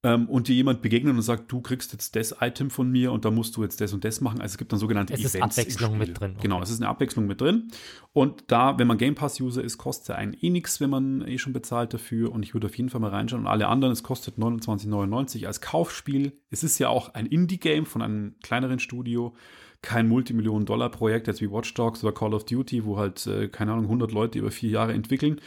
ähm, 0.04 0.28
und 0.28 0.46
dir 0.46 0.54
jemand 0.54 0.80
begegnet 0.80 1.14
und 1.14 1.22
sagt, 1.22 1.50
du 1.50 1.60
kriegst 1.60 1.92
jetzt 1.92 2.14
das 2.14 2.36
Item 2.40 2.70
von 2.70 2.90
mir 2.90 3.10
und 3.10 3.24
da 3.24 3.30
musst 3.30 3.56
du 3.56 3.62
jetzt 3.62 3.80
das 3.80 3.92
und 3.92 4.04
das 4.04 4.20
machen. 4.20 4.40
Also 4.40 4.52
es 4.52 4.58
gibt 4.58 4.72
dann 4.72 4.78
sogenannte 4.78 5.12
es 5.12 5.20
Events. 5.20 5.34
Es 5.34 5.66
ist 5.66 5.82
Abwechslung 5.82 5.98
mit 5.98 6.20
drin. 6.20 6.32
Okay. 6.32 6.42
Genau, 6.42 6.62
es 6.62 6.70
ist 6.70 6.80
eine 6.80 6.88
Abwechslung 6.88 7.26
mit 7.26 7.40
drin. 7.40 7.68
Und 8.12 8.44
da, 8.46 8.78
wenn 8.78 8.86
man 8.86 8.96
Game 8.96 9.16
Pass-User 9.16 9.62
ist, 9.62 9.76
kostet 9.76 10.14
einen 10.16 10.34
eh 10.34 10.50
nichts, 10.50 10.80
wenn 10.80 10.90
man 10.90 11.26
eh 11.26 11.38
schon 11.38 11.52
bezahlt 11.52 11.92
dafür. 11.94 12.30
Und 12.30 12.44
ich 12.44 12.54
würde 12.54 12.68
auf 12.68 12.76
jeden 12.76 12.90
Fall 12.90 13.00
mal 13.00 13.10
reinschauen. 13.10 13.42
Und 13.42 13.48
alle 13.48 13.66
anderen, 13.66 13.92
es 13.92 14.04
kostet 14.04 14.36
29,99 14.38 15.46
als 15.46 15.60
Kaufspiel. 15.60 16.32
Es 16.50 16.62
ist 16.62 16.78
ja 16.78 16.88
auch 16.88 17.14
ein 17.14 17.26
Indie-Game 17.26 17.84
von 17.84 18.02
einem 18.02 18.36
kleineren 18.42 18.78
Studio 18.78 19.34
kein 19.82 20.08
Multimillionen-Dollar-Projekt, 20.08 21.28
jetzt 21.28 21.40
wie 21.40 21.50
Watch 21.50 21.72
Dogs 21.74 22.02
oder 22.02 22.12
Call 22.12 22.34
of 22.34 22.44
Duty, 22.44 22.84
wo 22.84 22.98
halt, 22.98 23.26
äh, 23.26 23.48
keine 23.48 23.72
Ahnung, 23.72 23.84
100 23.84 24.10
Leute 24.10 24.38
über 24.38 24.50
vier 24.50 24.70
Jahre 24.70 24.92
entwickeln, 24.92 25.40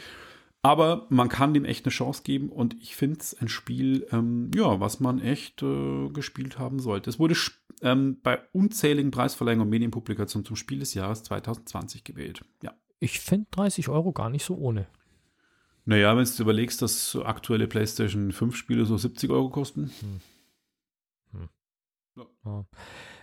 aber 0.62 1.06
man 1.10 1.28
kann 1.28 1.54
dem 1.54 1.64
echt 1.64 1.84
eine 1.84 1.92
Chance 1.92 2.22
geben 2.22 2.48
und 2.48 2.76
ich 2.80 2.94
finde 2.94 3.18
es 3.20 3.34
ein 3.34 3.48
Spiel, 3.48 4.06
ähm, 4.12 4.50
ja, 4.54 4.78
was 4.78 5.00
man 5.00 5.20
echt 5.20 5.62
äh, 5.62 6.08
gespielt 6.10 6.58
haben 6.58 6.78
sollte. 6.78 7.10
Es 7.10 7.18
wurde 7.18 7.34
ähm, 7.82 8.20
bei 8.22 8.40
unzähligen 8.52 9.10
Preisverleihungen 9.10 9.66
und 9.66 9.70
Medienpublikationen 9.70 10.46
zum 10.46 10.54
Spiel 10.54 10.78
des 10.78 10.94
Jahres 10.94 11.24
2020 11.24 12.04
gewählt. 12.04 12.44
Ja. 12.62 12.74
Ich 13.00 13.18
finde 13.18 13.48
30 13.50 13.88
Euro 13.88 14.12
gar 14.12 14.30
nicht 14.30 14.44
so 14.44 14.56
ohne. 14.56 14.86
Naja, 15.84 16.16
wenn 16.16 16.24
du 16.24 16.42
überlegst, 16.42 16.80
dass 16.80 17.16
aktuelle 17.16 17.66
PlayStation 17.66 18.30
5 18.30 18.54
Spiele 18.54 18.84
so 18.84 18.96
70 18.96 19.30
Euro 19.30 19.50
kosten. 19.50 19.90
Hm. 20.00 20.20
Hm. 21.32 21.48
Ja. 22.44 22.64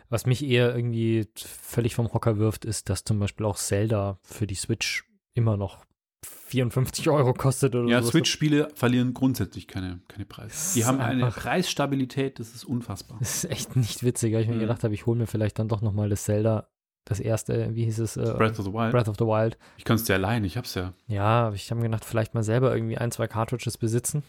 Was 0.10 0.26
mich 0.26 0.44
eher 0.44 0.76
irgendwie 0.76 1.28
völlig 1.36 1.96
vom 1.96 2.12
Hocker 2.12 2.38
wirft, 2.38 2.66
ist, 2.66 2.90
dass 2.90 3.06
zum 3.06 3.20
Beispiel 3.20 3.46
auch 3.46 3.56
Zelda 3.56 4.20
für 4.24 4.48
die 4.48 4.56
Switch 4.56 5.06
immer 5.34 5.56
noch 5.56 5.86
54 6.26 7.10
Euro 7.10 7.34
kostet 7.34 7.76
oder 7.76 7.88
Ja, 7.88 8.02
Switch-Spiele 8.02 8.70
verlieren 8.74 9.14
grundsätzlich 9.14 9.68
keine, 9.68 10.02
keine 10.08 10.26
Preise. 10.26 10.74
Die 10.74 10.86
haben 10.86 11.00
eine 11.00 11.28
Preisstabilität, 11.28 12.40
das 12.40 12.56
ist 12.56 12.66
unfassbar. 12.66 13.18
Das 13.20 13.44
ist 13.44 13.52
echt 13.52 13.76
nicht 13.76 14.04
witzig, 14.04 14.34
weil 14.34 14.42
ich 14.42 14.48
mir 14.48 14.54
hm. 14.54 14.62
gedacht 14.62 14.84
habe, 14.84 14.94
ich 14.94 15.06
hole 15.06 15.18
mir 15.18 15.28
vielleicht 15.28 15.60
dann 15.60 15.68
doch 15.68 15.82
nochmal 15.82 16.10
das 16.10 16.24
Zelda 16.24 16.68
das 17.06 17.20
erste, 17.20 17.74
wie 17.76 17.86
hieß 17.86 18.00
es? 18.00 18.18
Äh, 18.18 18.34
Breath 18.38 18.60
of 18.60 18.66
the 18.66 18.74
Wild. 18.74 18.92
Breath 18.92 19.08
of 19.08 19.16
the 19.18 19.26
Wild. 19.26 19.58
Ich 19.78 19.84
kann 19.84 19.96
es 19.96 20.04
dir 20.04 20.18
leihen, 20.18 20.44
ich 20.44 20.58
hab's 20.58 20.76
ja. 20.76 20.94
Ja, 21.08 21.48
aber 21.48 21.56
ich 21.56 21.72
habe 21.72 21.82
mir 21.82 21.88
gedacht, 21.88 22.06
vielleicht 22.06 22.36
mal 22.36 22.44
selber 22.44 22.74
irgendwie 22.74 22.98
ein, 22.98 23.12
zwei 23.12 23.28
Cartridges 23.28 23.78
besitzen. 23.78 24.24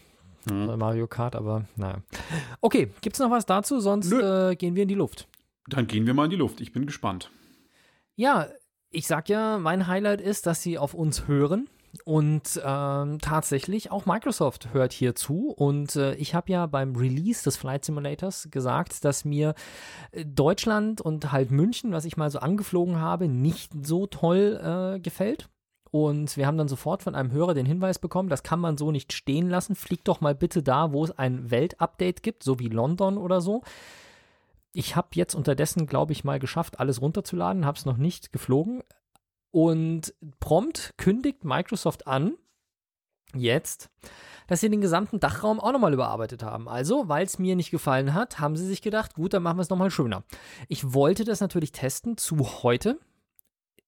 Mhm. 0.49 0.67
bei 0.67 0.77
Mario 0.77 1.07
Kart, 1.07 1.35
aber 1.35 1.65
naja. 1.75 2.01
Okay, 2.61 2.89
gibt's 3.01 3.19
noch 3.19 3.29
was 3.29 3.45
dazu? 3.45 3.79
Sonst 3.79 4.11
äh, 4.11 4.55
gehen 4.55 4.75
wir 4.75 4.83
in 4.83 4.89
die 4.89 4.95
Luft. 4.95 5.27
Dann 5.67 5.85
gehen 5.85 6.07
wir 6.07 6.13
mal 6.13 6.25
in 6.25 6.31
die 6.31 6.37
Luft. 6.37 6.61
Ich 6.61 6.71
bin 6.71 6.85
gespannt. 6.85 7.29
Ja, 8.15 8.47
ich 8.89 9.07
sag 9.07 9.29
ja, 9.29 9.59
mein 9.59 9.87
Highlight 9.87 10.21
ist, 10.21 10.47
dass 10.47 10.61
sie 10.61 10.77
auf 10.77 10.93
uns 10.93 11.27
hören. 11.27 11.69
Und 12.05 12.61
ähm, 12.63 13.19
tatsächlich 13.19 13.91
auch 13.91 14.05
Microsoft 14.05 14.73
hört 14.73 14.93
hier 14.93 15.13
zu. 15.13 15.49
Und 15.49 15.95
äh, 15.95 16.15
ich 16.15 16.33
habe 16.33 16.51
ja 16.51 16.65
beim 16.65 16.95
Release 16.95 17.43
des 17.43 17.57
Flight 17.57 17.85
Simulators 17.85 18.47
gesagt, 18.49 19.03
dass 19.03 19.25
mir 19.25 19.55
äh, 20.11 20.25
Deutschland 20.25 21.01
und 21.01 21.31
halt 21.31 21.51
München, 21.51 21.91
was 21.91 22.05
ich 22.05 22.17
mal 22.17 22.31
so 22.31 22.39
angeflogen 22.39 22.99
habe, 22.99 23.27
nicht 23.27 23.73
so 23.83 24.07
toll 24.07 24.59
äh, 24.95 24.99
gefällt. 24.99 25.49
Und 25.91 26.37
wir 26.37 26.47
haben 26.47 26.57
dann 26.57 26.69
sofort 26.69 27.03
von 27.03 27.15
einem 27.15 27.31
Hörer 27.31 27.53
den 27.53 27.65
Hinweis 27.65 27.99
bekommen, 27.99 28.29
das 28.29 28.43
kann 28.43 28.61
man 28.61 28.77
so 28.77 28.91
nicht 28.91 29.11
stehen 29.11 29.49
lassen. 29.49 29.75
Flieg 29.75 30.05
doch 30.05 30.21
mal 30.21 30.33
bitte 30.33 30.63
da, 30.63 30.93
wo 30.93 31.03
es 31.03 31.11
ein 31.11 31.51
Weltupdate 31.51 32.23
gibt, 32.23 32.43
so 32.43 32.59
wie 32.59 32.69
London 32.69 33.17
oder 33.17 33.41
so. 33.41 33.61
Ich 34.71 34.95
habe 34.95 35.09
jetzt 35.15 35.35
unterdessen, 35.35 35.85
glaube 35.85 36.13
ich, 36.13 36.23
mal 36.23 36.39
geschafft, 36.39 36.79
alles 36.79 37.01
runterzuladen, 37.01 37.65
habe 37.65 37.77
es 37.77 37.85
noch 37.85 37.97
nicht 37.97 38.31
geflogen. 38.31 38.83
Und 39.51 40.13
prompt 40.39 40.93
kündigt 40.97 41.43
Microsoft 41.43 42.07
an, 42.07 42.35
jetzt, 43.35 43.89
dass 44.47 44.61
sie 44.61 44.69
den 44.69 44.81
gesamten 44.81 45.19
Dachraum 45.19 45.59
auch 45.59 45.71
nochmal 45.71 45.93
überarbeitet 45.93 46.43
haben. 46.43 46.67
Also, 46.67 47.07
weil 47.07 47.25
es 47.25 47.39
mir 47.39 47.55
nicht 47.55 47.71
gefallen 47.71 48.13
hat, 48.13 48.39
haben 48.39 48.55
sie 48.55 48.65
sich 48.65 48.81
gedacht, 48.81 49.13
gut, 49.13 49.33
dann 49.33 49.43
machen 49.43 49.57
wir 49.57 49.61
es 49.61 49.69
nochmal 49.69 49.91
schöner. 49.91 50.23
Ich 50.67 50.93
wollte 50.93 51.23
das 51.23 51.41
natürlich 51.41 51.71
testen 51.71 52.17
zu 52.17 52.63
heute. 52.63 52.99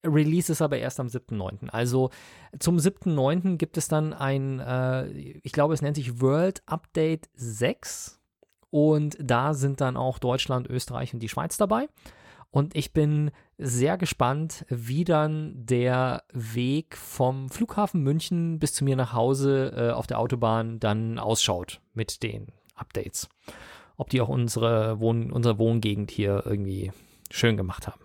Release 0.06 0.52
ist 0.52 0.62
aber 0.62 0.78
erst 0.78 1.00
am 1.00 1.08
7.9. 1.08 1.70
Also 1.70 2.10
zum 2.60 2.78
7.9. 2.78 3.58
gibt 3.58 3.78
es 3.78 3.88
dann 3.88 4.14
ein, 4.14 4.60
äh, 4.60 5.08
ich 5.08 5.54
glaube, 5.54 5.74
es 5.74 5.82
nennt 5.82 5.96
sich 5.96 6.20
World 6.22 6.62
Update 6.66 7.30
6. 7.36 8.20
Und 8.70 9.18
da 9.20 9.54
sind 9.54 9.82
dann 9.82 9.96
auch 9.96 10.18
Deutschland, 10.18 10.68
Österreich 10.68 11.14
und 11.14 11.20
die 11.22 11.30
Schweiz 11.30 11.58
dabei. 11.58 11.88
Und 12.54 12.76
ich 12.76 12.94
bin 12.94 13.32
sehr 13.58 13.98
gespannt, 13.98 14.64
wie 14.70 15.06
dann 15.06 15.66
der 15.66 16.24
Weg 16.32 16.96
vom 16.96 17.50
Flughafen 17.50 18.04
München 18.04 18.60
bis 18.60 18.76
zu 18.76 18.84
mir 18.84 18.96
nach 18.96 19.12
Hause 19.12 19.74
äh, 19.76 19.90
auf 19.90 20.06
der 20.06 20.20
Autobahn 20.20 20.80
dann 20.80 21.18
ausschaut 21.18 21.82
mit 21.96 22.22
den 22.22 22.46
Updates. 22.76 23.28
Ob 23.98 24.12
die 24.12 24.22
auch 24.22 24.30
unsere, 24.30 25.00
Wohn 25.00 25.32
unsere 25.32 25.58
Wohngegend 25.58 26.12
hier 26.12 26.44
irgendwie 26.46 26.92
schön 27.32 27.58
gemacht 27.58 27.88
haben. 27.88 28.02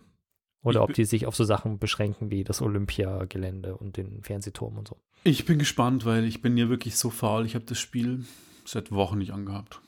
Oder 0.63 0.83
ob 0.83 0.95
die 0.95 1.05
sich 1.05 1.27
auf 1.27 1.37
so 1.37 1.45
Sachen 1.45 1.79
beschränken 1.79 2.31
wie 2.31 2.43
das 2.43 2.63
Olympiagelände 2.63 3.77
und 3.77 3.99
den 3.99 4.23
Fernsehturm 4.23 4.79
und 4.79 4.89
so. 4.89 4.97
Ich 5.25 5.45
bin 5.45 5.59
gespannt, 5.59 6.07
weil 6.07 6.25
ich 6.25 6.41
bin 6.41 6.57
ja 6.57 6.71
wirklich 6.71 6.97
so 6.97 7.11
faul. 7.11 7.45
Ich 7.45 7.55
habe 7.55 7.67
das 7.67 7.79
Spiel 7.79 8.25
seit 8.65 8.93
Wochen 8.93 9.19
nicht 9.19 9.35
angehabt. 9.35 9.83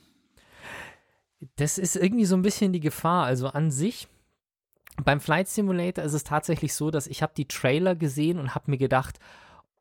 Das 1.56 1.78
ist 1.78 1.96
irgendwie 1.96 2.26
so 2.26 2.34
ein 2.34 2.42
bisschen 2.42 2.74
die 2.74 2.80
Gefahr. 2.80 3.24
Also 3.24 3.46
an 3.46 3.70
sich, 3.70 4.06
beim 5.04 5.20
Flight 5.20 5.48
Simulator 5.48 6.04
ist 6.04 6.14
es 6.14 6.24
tatsächlich 6.24 6.74
so, 6.74 6.90
dass 6.90 7.06
ich 7.06 7.22
habe 7.22 7.32
die 7.36 7.48
Trailer 7.48 7.94
gesehen 7.94 8.38
und 8.38 8.54
habe 8.54 8.70
mir 8.70 8.78
gedacht, 8.78 9.18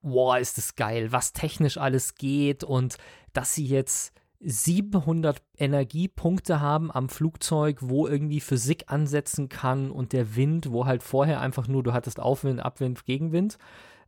wow, 0.01 0.37
ist 0.37 0.57
das 0.57 0.75
geil, 0.75 1.11
was 1.11 1.33
technisch 1.33 1.77
alles 1.77 2.15
geht 2.15 2.63
und 2.63 2.97
dass 3.33 3.53
sie 3.53 3.65
jetzt 3.65 4.13
700 4.41 5.41
Energiepunkte 5.57 6.61
haben 6.61 6.91
am 6.91 7.09
Flugzeug, 7.09 7.79
wo 7.81 8.07
irgendwie 8.07 8.39
Physik 8.39 8.85
ansetzen 8.87 9.49
kann 9.49 9.91
und 9.91 10.13
der 10.13 10.35
Wind, 10.37 10.71
wo 10.71 10.85
halt 10.85 11.03
vorher 11.03 11.41
einfach 11.41 11.67
nur 11.67 11.83
du 11.83 11.91
hattest 11.91 12.19
Aufwind, 12.19 12.61
Abwind, 12.61 13.05
Gegenwind 13.05 13.57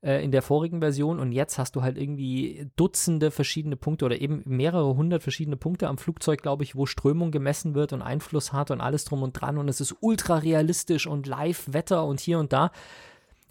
äh, 0.01 0.24
in 0.24 0.31
der 0.31 0.41
vorigen 0.41 0.79
Version 0.79 1.20
und 1.20 1.31
jetzt 1.31 1.58
hast 1.58 1.75
du 1.75 1.81
halt 1.84 1.98
irgendwie 1.98 2.70
Dutzende 2.75 3.31
verschiedene 3.31 3.75
Punkte 3.75 4.05
oder 4.05 4.20
eben 4.20 4.41
mehrere 4.46 4.96
hundert 4.96 5.24
verschiedene 5.24 5.58
Punkte 5.58 5.88
am 5.88 5.98
Flugzeug, 5.98 6.41
glaube 6.41 6.63
ich, 6.63 6.75
wo 6.75 6.86
Strömung 6.86 7.31
gemessen 7.31 7.75
wird 7.75 7.93
und 7.93 8.01
Einfluss 8.01 8.51
hat 8.51 8.72
und 8.72 8.81
alles 8.81 9.05
drum 9.05 9.24
und 9.24 9.34
dran 9.34 9.58
und 9.58 9.70
es 9.70 9.81
ist 9.81 9.96
ultra 10.01 10.38
realistisch 10.38 11.08
und 11.08 11.27
Live-Wetter 11.27 12.05
und 12.05 12.20
hier 12.20 12.39
und 12.39 12.51
da. 12.51 12.72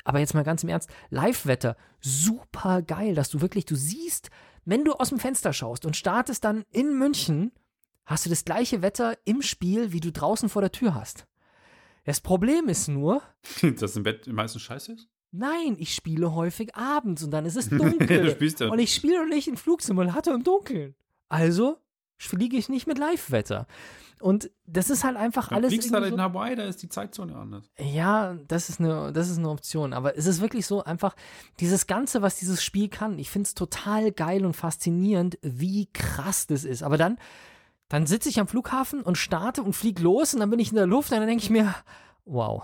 Aber 0.05 0.19
jetzt 0.19 0.35
mal 0.35 0.45
ganz 0.45 0.63
im 0.63 0.71
Ernst, 0.71 0.91
Live-Wetter, 1.11 1.77
super 2.01 2.83
geil, 2.83 3.15
dass 3.15 3.29
du 3.29 3.41
wirklich, 3.41 3.67
du 3.67 3.77
siehst, 3.77 4.31
wenn 4.65 4.85
du 4.85 4.93
aus 4.95 5.11
dem 5.11 5.19
Fenster 5.19 5.53
schaust 5.53 5.87
und 5.87 5.97
startest 5.97 6.45
dann 6.45 6.65
in 6.71 6.99
München, 6.99 7.53
hast 8.07 8.27
du 8.27 8.31
das 8.31 8.45
gleiche 8.45 8.83
Wetter 8.83 9.17
im 9.25 9.43
Spiel, 9.43 9.93
wie 9.93 10.01
du 10.01 10.11
draußen 10.11 10.49
vor 10.49 10.63
der 10.63 10.73
Tür 10.73 10.95
hast. 10.95 11.27
Das 12.05 12.21
Problem 12.21 12.69
ist 12.69 12.89
nur, 12.89 13.23
Dass 13.63 13.97
im 13.97 14.03
Bett 14.03 14.27
meistens 14.27 14.63
scheiße 14.63 14.93
ist? 14.95 15.10
Nein, 15.33 15.77
ich 15.79 15.95
spiele 15.95 16.35
häufig 16.35 16.75
abends 16.75 17.23
und 17.23 17.31
dann 17.31 17.45
ist 17.47 17.57
es 17.57 17.69
du 17.71 17.79
dunkel. 17.79 18.37
und 18.71 18.79
ich 18.79 18.95
spiele 18.95 19.29
nicht 19.29 19.49
in 19.49 19.57
Flugsimulator 19.57 20.35
im 20.35 20.43
Dunkeln. 20.45 20.95
Also 21.29 21.79
fliege 22.19 22.57
ich 22.57 22.69
nicht 22.69 22.87
mit 22.87 22.99
Live-Wetter. 22.99 23.67
Und 24.21 24.51
das 24.67 24.91
ist 24.91 25.03
halt 25.05 25.17
einfach 25.17 25.49
Du 25.49 25.55
alles. 25.55 25.71
fliegst 25.71 25.91
halt 25.95 26.05
so- 26.09 26.15
in 26.15 26.21
Hawaii, 26.21 26.55
da 26.55 26.65
ist 26.65 26.83
die 26.83 26.91
Zeitzone 26.91 27.35
anders. 27.35 27.71
Ja, 27.79 28.37
das 28.49 28.69
ist 28.69 28.79
eine, 28.79 29.13
das 29.15 29.31
ist 29.31 29.39
eine 29.39 29.49
Option. 29.49 29.95
Aber 29.95 30.15
es 30.19 30.27
ist 30.27 30.43
wirklich 30.43 30.67
so 30.67 30.85
einfach, 30.85 31.17
dieses 31.59 31.87
Ganze, 31.87 32.21
was 32.21 32.37
dieses 32.37 32.63
Spiel 32.63 32.89
kann, 32.91 33.19
ich 33.19 33.31
finde 33.31 33.47
es 33.47 33.55
total 33.55 34.13
geil 34.13 34.45
und 34.45 34.55
faszinierend, 34.55 35.39
wie 35.41 35.89
krass 35.95 36.47
das 36.47 36.65
ist. 36.65 36.83
Aber 36.83 36.99
dann, 36.99 37.17
dann 37.89 38.07
sitze 38.07 38.29
ich 38.29 38.39
am 38.41 38.47
Flughafen 38.49 39.01
und 39.03 39.17
starte 39.17 39.63
und 39.63 39.73
fliege 39.75 40.03
los 40.03 40.35
und 40.35 40.41
dann 40.41 40.51
bin 40.51 40.59
ich 40.61 40.69
in 40.69 40.77
der 40.77 40.87
Luft 40.87 41.11
und 41.13 41.19
dann 41.19 41.27
denke 41.27 41.43
ich 41.43 41.49
mir, 41.51 41.75
wow, 42.27 42.63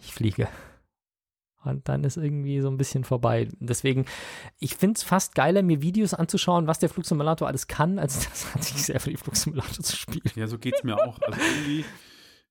ich 0.00 0.14
fliege. 0.14 0.46
Und 1.66 1.88
dann 1.88 2.04
ist 2.04 2.16
irgendwie 2.16 2.60
so 2.60 2.68
ein 2.68 2.76
bisschen 2.76 3.04
vorbei. 3.04 3.48
Deswegen, 3.58 4.06
ich 4.58 4.76
finde 4.76 4.98
es 4.98 5.02
fast 5.02 5.34
geiler, 5.34 5.62
mir 5.62 5.82
Videos 5.82 6.14
anzuschauen, 6.14 6.66
was 6.66 6.78
der 6.78 6.88
Flugsimulator 6.88 7.48
alles 7.48 7.66
kann, 7.66 7.98
als 7.98 8.24
das 8.30 8.46
an 8.54 8.62
sich 8.62 8.82
selber 8.82 9.10
die 9.10 9.16
Flugsimulator 9.16 9.84
zu 9.84 9.96
spielen. 9.96 10.30
Ja, 10.34 10.46
so 10.46 10.58
geht's 10.58 10.84
mir 10.84 10.96
auch. 10.96 11.18
Also 11.20 11.40
irgendwie, 11.40 11.84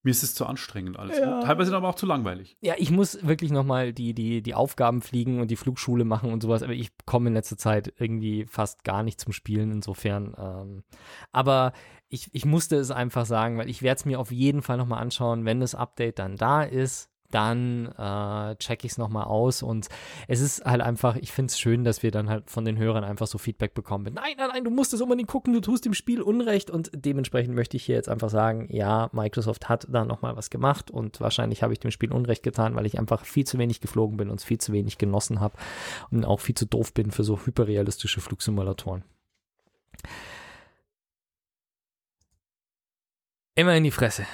mir 0.06 0.12
ist 0.12 0.22
es 0.22 0.36
zu 0.36 0.46
anstrengend 0.46 1.00
alles. 1.00 1.18
Ja. 1.18 1.42
Teilweise 1.42 1.76
aber 1.76 1.90
auch 1.90 1.96
zu 1.96 2.06
langweilig. 2.06 2.58
Ja, 2.62 2.76
ich 2.78 2.92
muss 2.92 3.26
wirklich 3.26 3.52
nochmal 3.52 3.92
die, 3.92 4.14
die, 4.14 4.44
die 4.44 4.54
Aufgaben 4.54 5.02
fliegen 5.02 5.40
und 5.40 5.50
die 5.50 5.56
Flugschule 5.56 6.06
machen 6.06 6.32
und 6.32 6.44
sowas, 6.44 6.62
aber 6.62 6.74
ich 6.74 6.92
komme 7.06 7.30
in 7.30 7.34
letzter 7.34 7.58
Zeit 7.58 7.92
irgendwie 7.98 8.46
fast 8.46 8.84
gar 8.84 9.02
nicht 9.02 9.20
zum 9.20 9.34
Spielen, 9.34 9.72
insofern. 9.72 10.36
Ähm, 10.38 10.84
aber 11.32 11.74
ich, 12.08 12.30
ich 12.34 12.46
musste 12.46 12.76
es 12.76 12.92
einfach 12.92 13.26
sagen, 13.26 13.58
weil 13.58 13.68
ich 13.68 13.82
werde 13.82 13.98
es 13.98 14.06
mir 14.06 14.20
auf 14.20 14.32
jeden 14.32 14.62
Fall 14.62 14.78
nochmal 14.78 15.02
anschauen, 15.02 15.44
wenn 15.44 15.60
das 15.60 15.74
Update 15.74 16.20
dann 16.20 16.36
da 16.36 16.62
ist. 16.62 17.10
Dann 17.36 17.88
äh, 17.98 18.56
check 18.56 18.86
ich 18.86 18.94
es 18.94 18.98
nochmal 18.98 19.26
aus 19.26 19.62
und 19.62 19.90
es 20.30 20.40
ist 20.40 20.64
halt 20.64 20.80
einfach, 20.80 21.18
ich 21.18 21.34
finde 21.34 21.52
es 21.52 21.60
schön, 21.60 21.84
dass 21.84 22.02
wir 22.02 22.10
dann 22.10 22.30
halt 22.30 22.50
von 22.50 22.64
den 22.64 22.78
Hörern 22.78 23.04
einfach 23.04 23.28
so 23.28 23.38
Feedback 23.38 23.74
bekommen. 23.74 24.14
Nein, 24.14 24.36
nein, 24.38 24.48
nein, 24.54 24.64
du 24.64 24.72
musst 24.72 24.94
es 24.94 25.02
unbedingt 25.02 25.28
gucken, 25.28 25.52
du 25.52 25.60
tust 25.60 25.84
dem 25.84 25.94
Spiel 25.94 26.22
Unrecht 26.22 26.70
und 26.70 26.92
dementsprechend 26.96 27.54
möchte 27.54 27.76
ich 27.76 27.84
hier 27.84 27.96
jetzt 27.96 28.08
einfach 28.08 28.30
sagen, 28.30 28.70
ja, 28.72 29.10
Microsoft 29.12 29.68
hat 29.68 29.86
da 29.90 30.06
nochmal 30.06 30.38
was 30.38 30.50
gemacht 30.50 30.90
und 30.90 31.20
wahrscheinlich 31.20 31.62
habe 31.62 31.74
ich 31.74 31.82
dem 31.82 31.92
Spiel 31.92 32.14
Unrecht 32.14 32.42
getan, 32.42 32.74
weil 32.74 32.86
ich 32.86 33.00
einfach 33.00 33.26
viel 33.26 33.44
zu 33.44 33.58
wenig 33.58 33.82
geflogen 33.82 34.16
bin 34.16 34.30
und 34.30 34.42
viel 34.42 34.60
zu 34.60 34.72
wenig 34.72 34.98
genossen 34.98 35.42
habe 35.42 35.58
und 36.12 36.24
auch 36.24 36.40
viel 36.40 36.56
zu 36.56 36.66
doof 36.66 36.94
bin 36.94 37.12
für 37.12 37.26
so 37.26 37.38
hyperrealistische 37.46 38.22
Flugsimulatoren. 38.22 39.04
Immer 43.56 43.76
in 43.76 43.84
die 43.84 43.92
Fresse. 43.92 44.26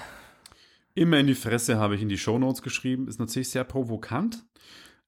Immer 0.94 1.20
in 1.20 1.28
die 1.28 1.36
Fresse 1.36 1.78
habe 1.78 1.96
ich 1.96 2.02
in 2.02 2.10
die 2.10 2.18
Shownotes 2.18 2.62
geschrieben. 2.62 3.08
Ist 3.08 3.20
natürlich 3.20 3.50
sehr 3.50 3.64
provokant, 3.64 4.46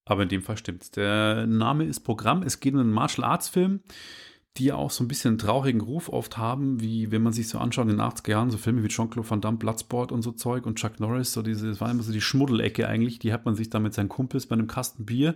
aber 0.06 0.24
in 0.24 0.30
dem 0.30 0.42
Fall 0.42 0.58
stimmt's. 0.58 0.92
Der 0.92 1.46
Name 1.46 1.86
ist 1.86 2.02
Programm. 2.02 2.44
Es 2.44 2.60
geht 2.60 2.74
um 2.74 2.80
einen 2.80 2.92
Martial 2.92 3.26
Arts 3.26 3.50
Film, 3.50 3.82
die 4.58 4.66
ja 4.66 4.76
auch 4.76 4.92
so 4.92 5.04
ein 5.04 5.08
bisschen 5.08 5.32
einen 5.32 5.38
traurigen 5.40 5.82
Ruf 5.82 6.10
oft 6.10 6.38
haben, 6.38 6.80
wie 6.80 7.12
wenn 7.12 7.24
man 7.24 7.34
sich 7.34 7.50
so 7.50 7.58
anschaut 7.58 7.86
in 7.86 7.98
den 7.98 8.02
80er 8.02 8.30
Jahren, 8.30 8.52
so 8.52 8.58
Filme 8.58 8.84
wie 8.84 8.88
Jean-Claude 8.88 9.30
Van 9.30 9.42
Damme, 9.42 9.58
Bloodsport 9.58 10.12
und 10.12 10.22
so 10.22 10.32
Zeug 10.32 10.66
und 10.66 10.78
Chuck 10.78 11.00
Norris, 11.00 11.34
so 11.34 11.42
diese, 11.42 11.68
das 11.68 11.82
war 11.82 11.90
immer 11.90 12.04
so 12.04 12.14
die 12.14 12.22
Schmuddelecke 12.22 12.88
eigentlich, 12.88 13.20
die 13.20 13.34
hat 13.34 13.46
man 13.46 13.56
sich 13.56 13.70
da 13.70 13.80
mit 13.80 13.94
seinen 13.94 14.10
Kumpels 14.10 14.46
bei 14.46 14.54
einem 14.54 14.68
Kasten 14.68 15.06
Bier 15.06 15.36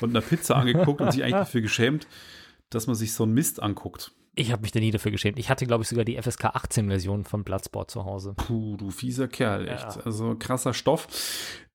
und 0.00 0.10
einer 0.10 0.20
Pizza 0.20 0.56
angeguckt 0.56 1.00
und 1.00 1.12
sich 1.12 1.22
eigentlich 1.22 1.34
dafür 1.34 1.60
geschämt, 1.60 2.08
dass 2.68 2.88
man 2.88 2.96
sich 2.96 3.12
so 3.12 3.22
einen 3.22 3.34
Mist 3.34 3.62
anguckt. 3.62 4.12
Ich 4.38 4.52
habe 4.52 4.62
mich 4.62 4.70
da 4.70 4.80
nie 4.80 4.90
dafür 4.90 5.10
geschämt. 5.10 5.38
Ich 5.38 5.48
hatte, 5.48 5.66
glaube 5.66 5.82
ich, 5.82 5.88
sogar 5.88 6.04
die 6.04 6.20
FSK 6.20 6.44
18-Version 6.54 7.24
von 7.24 7.42
Bloodsport 7.42 7.90
zu 7.90 8.04
Hause. 8.04 8.34
Puh, 8.36 8.76
du 8.76 8.90
fieser 8.90 9.28
Kerl, 9.28 9.66
echt. 9.66 9.96
Ja. 9.96 10.02
Also 10.04 10.36
krasser 10.38 10.74
Stoff. 10.74 11.08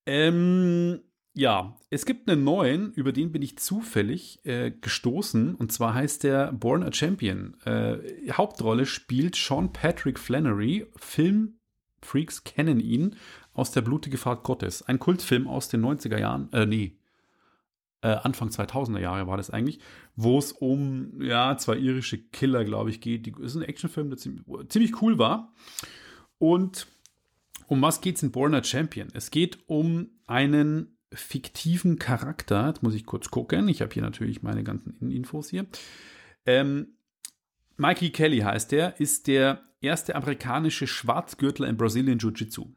Ähm, 0.05 1.01
ja, 1.33 1.75
es 1.89 2.05
gibt 2.05 2.29
einen 2.29 2.43
neuen, 2.43 2.93
über 2.93 3.13
den 3.13 3.31
bin 3.31 3.41
ich 3.41 3.57
zufällig 3.57 4.45
äh, 4.45 4.69
gestoßen. 4.69 5.55
Und 5.55 5.71
zwar 5.71 5.95
heißt 5.95 6.23
der 6.23 6.51
Born 6.53 6.83
a 6.83 6.93
Champion. 6.93 7.55
Äh, 7.65 7.97
Hauptrolle 8.31 8.85
spielt 8.85 9.35
Sean 9.35 9.73
Patrick 9.73 10.19
Flannery. 10.19 10.85
Filmfreaks 10.97 12.43
kennen 12.43 12.79
ihn 12.79 13.15
aus 13.53 13.71
Der 13.71 13.81
blutige 13.81 14.17
Fahrt 14.17 14.43
Gottes. 14.43 14.83
Ein 14.83 14.99
Kultfilm 14.99 15.47
aus 15.47 15.67
den 15.67 15.83
90er 15.83 16.19
Jahren. 16.19 16.53
Äh, 16.53 16.67
nee. 16.67 16.95
Äh, 18.01 18.09
Anfang 18.09 18.49
2000er 18.49 18.99
Jahre 18.99 19.27
war 19.27 19.37
das 19.37 19.49
eigentlich, 19.49 19.79
wo 20.15 20.39
es 20.39 20.51
um 20.51 21.21
ja 21.21 21.57
zwei 21.57 21.77
irische 21.77 22.17
Killer, 22.17 22.65
glaube 22.65 22.89
ich, 22.89 23.01
geht. 23.01 23.25
Die, 23.25 23.33
ist 23.39 23.55
ein 23.55 23.61
Actionfilm, 23.61 24.09
der 24.09 24.17
ziemlich, 24.17 24.43
ziemlich 24.69 25.01
cool 25.01 25.17
war. 25.17 25.53
Und 26.39 26.87
um 27.67 27.81
was 27.81 28.01
geht 28.01 28.17
es 28.17 28.23
in 28.23 28.31
Born 28.31 28.55
a 28.55 28.63
Champion? 28.63 29.09
Es 29.13 29.31
geht 29.31 29.59
um 29.67 30.09
einen 30.27 30.97
fiktiven 31.13 31.99
Charakter. 31.99 32.67
Jetzt 32.67 32.83
muss 32.83 32.95
ich 32.95 33.05
kurz 33.05 33.29
gucken. 33.29 33.67
Ich 33.67 33.81
habe 33.81 33.93
hier 33.93 34.03
natürlich 34.03 34.41
meine 34.41 34.63
ganzen 34.63 35.11
Infos 35.11 35.49
hier. 35.49 35.65
Ähm, 36.45 36.87
Mikey 37.77 38.11
Kelly 38.11 38.39
heißt 38.39 38.71
der, 38.71 38.99
ist 38.99 39.27
der 39.27 39.61
erste 39.81 40.15
amerikanische 40.15 40.87
Schwarzgürtler 40.87 41.67
im 41.67 41.77
Brazilian 41.77 42.19
Jiu-Jitsu. 42.19 42.67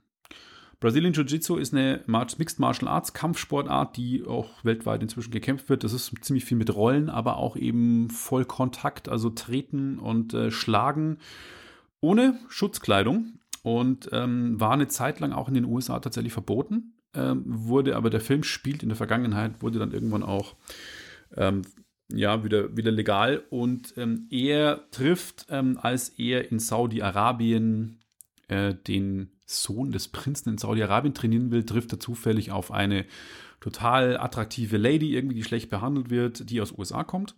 Brazilian 0.84 1.14
Jiu-Jitsu 1.14 1.56
ist 1.56 1.72
eine 1.72 2.02
Mixed 2.06 2.58
Martial 2.58 2.90
Arts 2.90 3.14
Kampfsportart, 3.14 3.96
die 3.96 4.22
auch 4.26 4.62
weltweit 4.64 5.02
inzwischen 5.02 5.30
gekämpft 5.30 5.70
wird. 5.70 5.82
Das 5.82 5.94
ist 5.94 6.12
ziemlich 6.20 6.44
viel 6.44 6.58
mit 6.58 6.74
Rollen, 6.74 7.08
aber 7.08 7.38
auch 7.38 7.56
eben 7.56 8.10
Vollkontakt, 8.10 9.08
also 9.08 9.30
Treten 9.30 9.98
und 9.98 10.34
äh, 10.34 10.50
Schlagen 10.50 11.16
ohne 12.02 12.38
Schutzkleidung 12.50 13.38
und 13.62 14.10
ähm, 14.12 14.60
war 14.60 14.72
eine 14.72 14.86
Zeit 14.88 15.20
lang 15.20 15.32
auch 15.32 15.48
in 15.48 15.54
den 15.54 15.64
USA 15.64 16.00
tatsächlich 16.00 16.34
verboten. 16.34 16.92
Ähm, 17.14 17.44
wurde 17.46 17.96
aber 17.96 18.10
der 18.10 18.20
Film 18.20 18.42
spielt 18.42 18.82
in 18.82 18.90
der 18.90 18.96
Vergangenheit, 18.96 19.62
wurde 19.62 19.78
dann 19.78 19.92
irgendwann 19.92 20.22
auch 20.22 20.54
ähm, 21.34 21.62
ja, 22.12 22.44
wieder, 22.44 22.76
wieder 22.76 22.92
legal. 22.92 23.42
Und 23.48 23.94
ähm, 23.96 24.26
er 24.28 24.90
trifft, 24.90 25.46
ähm, 25.48 25.78
als 25.80 26.10
er 26.10 26.52
in 26.52 26.58
Saudi-Arabien 26.58 28.00
äh, 28.48 28.74
den 28.74 29.30
Sohn 29.62 29.92
des 29.92 30.08
Prinzen 30.08 30.50
in 30.50 30.58
Saudi-Arabien 30.58 31.14
trainieren 31.14 31.50
will, 31.50 31.64
trifft 31.64 31.92
er 31.92 32.00
zufällig 32.00 32.50
auf 32.50 32.70
eine 32.70 33.06
total 33.60 34.18
attraktive 34.18 34.76
Lady, 34.76 35.14
irgendwie, 35.14 35.36
die 35.36 35.44
schlecht 35.44 35.70
behandelt 35.70 36.10
wird, 36.10 36.50
die 36.50 36.60
aus 36.60 36.72
USA 36.76 37.04
kommt. 37.04 37.34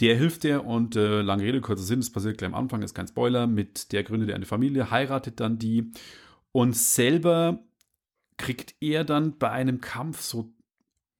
Der 0.00 0.16
hilft 0.16 0.44
er 0.44 0.64
und 0.64 0.96
äh, 0.96 1.22
lange 1.22 1.42
Rede, 1.42 1.60
kurzer 1.60 1.84
Sinn, 1.84 2.00
das 2.00 2.10
passiert 2.10 2.38
gleich 2.38 2.48
am 2.48 2.54
Anfang, 2.54 2.82
ist 2.82 2.94
kein 2.94 3.08
Spoiler, 3.08 3.46
mit 3.46 3.92
der 3.92 4.02
gründet 4.02 4.30
er 4.30 4.36
eine 4.36 4.46
Familie, 4.46 4.90
heiratet 4.90 5.40
dann 5.40 5.58
die 5.58 5.92
und 6.52 6.76
selber 6.76 7.60
kriegt 8.38 8.74
er 8.80 9.04
dann 9.04 9.38
bei 9.38 9.50
einem 9.50 9.80
Kampf 9.80 10.20
so 10.20 10.52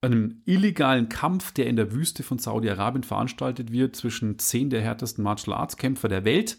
einem 0.03 0.43
illegalen 0.45 1.09
Kampf, 1.09 1.53
der 1.53 1.67
in 1.67 1.77
der 1.77 1.93
Wüste 1.93 2.23
von 2.23 2.39
Saudi-Arabien 2.39 3.03
veranstaltet 3.03 3.73
wird, 3.73 3.97
zwischen 3.97 4.39
zehn 4.39 4.71
der 4.71 4.83
härtesten 4.83 5.25
Martial 5.25 5.57
Arts 5.57 5.77
Kämpfer 5.77 6.09
der 6.09 6.25
Welt, 6.25 6.59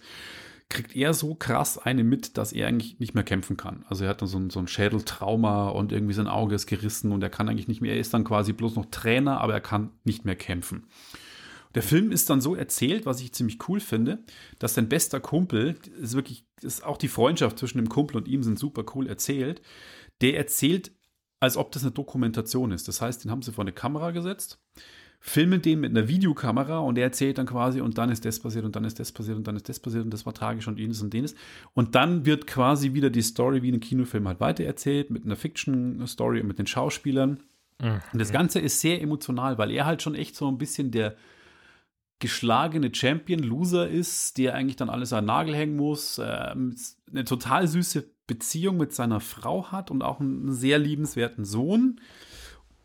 kriegt 0.69 0.95
er 0.95 1.13
so 1.13 1.33
krass 1.35 1.77
eine 1.77 2.03
mit, 2.03 2.37
dass 2.37 2.51
er 2.51 2.67
eigentlich 2.67 2.99
nicht 2.99 3.15
mehr 3.15 3.23
kämpfen 3.23 3.55
kann. 3.55 3.85
Also 3.87 4.03
er 4.03 4.09
hat 4.09 4.21
dann 4.21 4.27
so 4.27 4.37
ein, 4.37 4.49
so 4.49 4.59
ein 4.59 4.67
Schädeltrauma 4.67 5.69
und 5.69 5.91
irgendwie 5.91 6.13
sein 6.13 6.27
Auge 6.27 6.55
ist 6.55 6.67
gerissen 6.67 7.11
und 7.11 7.23
er 7.23 7.29
kann 7.29 7.47
eigentlich 7.47 7.67
nicht 7.69 7.81
mehr, 7.81 7.93
er 7.93 7.99
ist 7.99 8.13
dann 8.13 8.25
quasi 8.25 8.53
bloß 8.53 8.75
noch 8.75 8.87
Trainer, 8.91 9.39
aber 9.39 9.53
er 9.53 9.61
kann 9.61 9.91
nicht 10.03 10.25
mehr 10.25 10.35
kämpfen. 10.35 10.87
Der 11.75 11.83
Film 11.83 12.11
ist 12.11 12.29
dann 12.29 12.41
so 12.41 12.55
erzählt, 12.55 13.05
was 13.05 13.21
ich 13.21 13.33
ziemlich 13.33 13.59
cool 13.69 13.79
finde, 13.79 14.23
dass 14.59 14.73
sein 14.73 14.89
bester 14.89 15.19
Kumpel, 15.19 15.77
ist 16.01 16.15
wirklich, 16.15 16.45
ist 16.61 16.83
auch 16.83 16.97
die 16.97 17.07
Freundschaft 17.07 17.59
zwischen 17.59 17.77
dem 17.77 17.89
Kumpel 17.89 18.17
und 18.17 18.27
ihm 18.27 18.43
sind 18.43 18.57
super 18.57 18.83
cool 18.95 19.07
erzählt, 19.07 19.61
der 20.21 20.37
erzählt 20.37 20.91
als 21.39 21.55
ob 21.55 21.71
das 21.71 21.83
eine 21.83 21.91
Dokumentation 21.91 22.71
ist. 22.71 22.87
Das 22.87 23.01
heißt, 23.01 23.23
den 23.23 23.31
haben 23.31 23.41
sie 23.41 23.51
vor 23.51 23.63
eine 23.63 23.73
Kamera 23.73 24.11
gesetzt, 24.11 24.59
filmen 25.19 25.61
den 25.61 25.79
mit 25.79 25.91
einer 25.91 26.07
Videokamera 26.07 26.79
und 26.79 26.97
er 26.97 27.05
erzählt 27.05 27.37
dann 27.37 27.47
quasi, 27.47 27.81
und 27.81 27.97
dann 27.97 28.09
ist 28.09 28.23
das 28.23 28.39
passiert 28.39 28.65
und 28.65 28.75
dann 28.75 28.85
ist 28.85 28.99
das 28.99 29.11
passiert 29.11 29.37
und 29.37 29.47
dann 29.47 29.55
ist 29.55 29.67
das 29.67 29.79
passiert 29.79 30.03
und 30.03 30.13
das 30.13 30.25
war 30.25 30.33
tragisch 30.33 30.67
und 30.67 30.79
jenes 30.79 31.01
und 31.01 31.13
jenes. 31.13 31.35
Und 31.73 31.95
dann 31.95 32.25
wird 32.25 32.47
quasi 32.47 32.93
wieder 32.93 33.09
die 33.09 33.21
Story 33.21 33.61
wie 33.61 33.71
ein 33.71 33.79
Kinofilm 33.79 34.27
halt 34.27 34.39
weitererzählt 34.39 35.09
mit 35.09 35.25
einer 35.25 35.35
Fiction-Story 35.35 36.41
und 36.41 36.47
mit 36.47 36.59
den 36.59 36.67
Schauspielern. 36.67 37.43
Mhm. 37.81 38.01
Und 38.13 38.19
das 38.19 38.31
Ganze 38.31 38.59
ist 38.59 38.79
sehr 38.79 39.01
emotional, 39.01 39.57
weil 39.57 39.71
er 39.71 39.85
halt 39.85 40.01
schon 40.01 40.15
echt 40.15 40.35
so 40.35 40.47
ein 40.47 40.57
bisschen 40.57 40.91
der 40.91 41.15
geschlagene 42.19 42.93
Champion, 42.93 43.39
Loser 43.39 43.87
ist, 43.87 44.37
der 44.37 44.55
eigentlich 44.55 44.75
dann 44.75 44.89
alles 44.89 45.13
an 45.13 45.23
den 45.23 45.27
Nagel 45.27 45.55
hängen 45.55 45.75
muss. 45.75 46.19
Ähm, 46.23 46.75
eine 47.11 47.25
total 47.25 47.67
süße 47.67 48.09
Beziehung 48.25 48.77
mit 48.77 48.93
seiner 48.93 49.19
Frau 49.19 49.71
hat 49.71 49.91
und 49.91 50.01
auch 50.01 50.19
einen 50.19 50.51
sehr 50.51 50.79
liebenswerten 50.79 51.45
Sohn. 51.45 52.01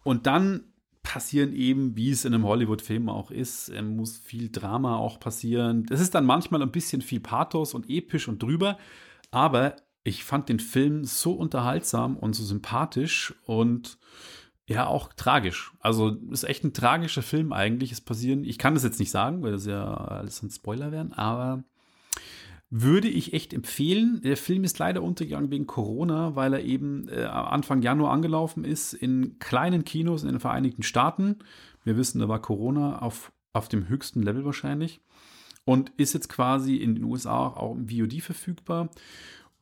Und 0.04 0.26
dann 0.26 0.71
passieren 1.02 1.52
eben, 1.52 1.96
wie 1.96 2.10
es 2.10 2.24
in 2.24 2.34
einem 2.34 2.44
Hollywood-Film 2.46 3.08
auch 3.08 3.30
ist, 3.30 3.72
muss 3.82 4.16
viel 4.16 4.50
Drama 4.50 4.96
auch 4.96 5.20
passieren. 5.20 5.86
Es 5.90 6.00
ist 6.00 6.14
dann 6.14 6.24
manchmal 6.24 6.62
ein 6.62 6.72
bisschen 6.72 7.02
viel 7.02 7.20
Pathos 7.20 7.74
und 7.74 7.90
episch 7.90 8.28
und 8.28 8.42
drüber, 8.42 8.78
aber 9.30 9.76
ich 10.04 10.24
fand 10.24 10.48
den 10.48 10.60
Film 10.60 11.04
so 11.04 11.32
unterhaltsam 11.32 12.16
und 12.16 12.34
so 12.34 12.44
sympathisch 12.44 13.34
und 13.46 13.98
ja 14.66 14.86
auch 14.86 15.12
tragisch. 15.12 15.72
Also 15.80 16.10
ist 16.30 16.44
echt 16.44 16.64
ein 16.64 16.72
tragischer 16.72 17.22
Film 17.22 17.52
eigentlich. 17.52 17.92
Es 17.92 18.00
passieren, 18.00 18.44
ich 18.44 18.58
kann 18.58 18.74
das 18.74 18.84
jetzt 18.84 19.00
nicht 19.00 19.10
sagen, 19.10 19.42
weil 19.42 19.52
das 19.52 19.66
ja 19.66 19.94
alles 19.94 20.42
ein 20.42 20.50
Spoiler 20.50 20.92
wären, 20.92 21.12
aber 21.12 21.64
würde 22.74 23.08
ich 23.08 23.34
echt 23.34 23.52
empfehlen. 23.52 24.22
Der 24.22 24.38
Film 24.38 24.64
ist 24.64 24.78
leider 24.78 25.02
untergegangen 25.02 25.50
wegen 25.50 25.66
Corona, 25.66 26.34
weil 26.36 26.54
er 26.54 26.64
eben 26.64 27.06
äh, 27.08 27.24
Anfang 27.24 27.82
Januar 27.82 28.12
angelaufen 28.12 28.64
ist 28.64 28.94
in 28.94 29.38
kleinen 29.38 29.84
Kinos 29.84 30.22
in 30.22 30.30
den 30.30 30.40
Vereinigten 30.40 30.82
Staaten. 30.82 31.36
Wir 31.84 31.98
wissen, 31.98 32.18
da 32.18 32.30
war 32.30 32.40
Corona 32.40 33.00
auf, 33.00 33.30
auf 33.52 33.68
dem 33.68 33.90
höchsten 33.90 34.22
Level 34.22 34.46
wahrscheinlich 34.46 35.02
und 35.66 35.90
ist 35.98 36.14
jetzt 36.14 36.30
quasi 36.30 36.76
in 36.76 36.94
den 36.94 37.04
USA 37.04 37.48
auch 37.48 37.76
im 37.76 37.90
VOD 37.90 38.22
verfügbar. 38.22 38.88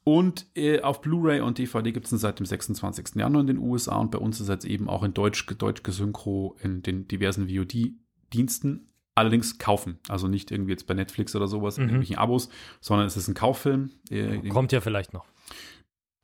Und 0.05 0.47
äh, 0.55 0.81
auf 0.81 1.01
Blu-ray 1.01 1.41
und 1.41 1.59
DVD 1.59 1.91
gibt 1.91 2.07
es 2.07 2.13
ihn 2.13 2.19
seit 2.19 2.39
dem 2.39 2.47
26. 2.47 3.17
Januar 3.17 3.41
in 3.41 3.49
den 3.49 3.59
USA 3.59 3.97
und 3.97 4.13
bei 4.13 4.19
uns 4.19 4.37
ist 4.37 4.43
es 4.43 4.49
jetzt 4.49 4.65
eben 4.65 4.89
auch 4.89 5.03
in 5.03 5.15
Deutsch, 5.15 5.45
Deutsch 5.59 5.83
gesynchro 5.83 6.57
in 6.63 6.85
den 6.85 7.09
diversen 7.09 7.49
VOD-Diensten 7.49 8.87
allerdings 9.21 9.59
kaufen. 9.59 9.99
Also 10.09 10.29
nicht 10.29 10.51
irgendwie 10.51 10.73
jetzt 10.73 10.87
bei 10.87 10.95
Netflix 10.95 11.37
oder 11.37 11.47
sowas 11.47 11.79
in 11.79 11.85
mhm. 11.85 11.91
irgendwelchen 11.91 12.19
Abos, 12.19 12.49
sondern 12.81 13.07
es 13.07 13.17
ist 13.17 13.29
ein 13.29 13.35
Kauffilm. 13.35 13.91
Äh, 14.11 14.49
Kommt 14.49 14.73
ja 14.73 14.81
vielleicht 14.81 15.13
noch. 15.13 15.27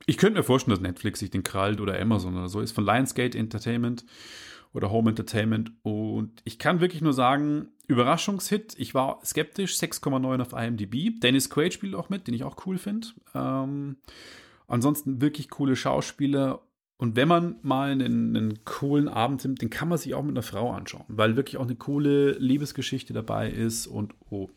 Ich 0.05 0.17
könnte 0.17 0.39
mir 0.39 0.43
vorstellen, 0.43 0.75
dass 0.75 0.81
Netflix 0.81 1.19
sich 1.19 1.29
den 1.29 1.43
krallt 1.43 1.81
oder 1.81 1.99
Amazon 1.99 2.35
oder 2.35 2.49
so 2.49 2.61
ist. 2.61 2.71
Von 2.71 2.85
Lionsgate 2.85 3.37
Entertainment 3.37 4.05
oder 4.73 4.91
Home 4.91 5.09
Entertainment. 5.09 5.71
Und 5.83 6.41
ich 6.43 6.59
kann 6.59 6.79
wirklich 6.79 7.01
nur 7.01 7.13
sagen, 7.13 7.69
Überraschungshit. 7.87 8.75
Ich 8.77 8.93
war 8.93 9.19
skeptisch, 9.25 9.75
6,9 9.75 10.41
auf 10.41 10.53
IMDb. 10.53 11.19
Dennis 11.19 11.49
Quaid 11.49 11.73
spielt 11.73 11.95
auch 11.95 12.09
mit, 12.09 12.27
den 12.27 12.33
ich 12.33 12.43
auch 12.43 12.65
cool 12.65 12.77
finde. 12.77 13.07
Ähm, 13.33 13.97
ansonsten 14.67 15.21
wirklich 15.21 15.49
coole 15.49 15.75
Schauspieler 15.75 16.61
und 16.97 17.15
wenn 17.15 17.27
man 17.27 17.57
mal 17.61 17.91
einen, 17.91 18.35
einen, 18.35 18.63
coolen 18.65 19.07
Abend 19.07 19.43
nimmt, 19.43 19.61
den 19.61 19.69
kann 19.69 19.87
man 19.87 19.99
sich 19.99 20.15
auch 20.15 20.23
mit 20.23 20.31
einer 20.31 20.41
Frau 20.41 20.71
anschauen, 20.71 21.05
weil 21.07 21.35
wirklich 21.35 21.57
auch 21.57 21.65
eine 21.65 21.75
coole 21.75 22.31
Liebesgeschichte 22.33 23.13
dabei 23.13 23.49
ist 23.49 23.87
und 23.87 24.15
oh. 24.29 24.49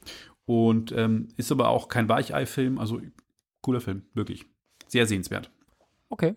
Und 0.46 0.90
ähm, 0.92 1.28
ist 1.36 1.52
aber 1.52 1.68
auch 1.68 1.88
kein 1.88 2.08
Weichei-Film, 2.08 2.78
also 2.78 3.00
cooler 3.60 3.80
Film, 3.80 4.02
wirklich. 4.14 4.46
Sehr 4.88 5.06
sehenswert. 5.06 5.50
Okay. 6.08 6.34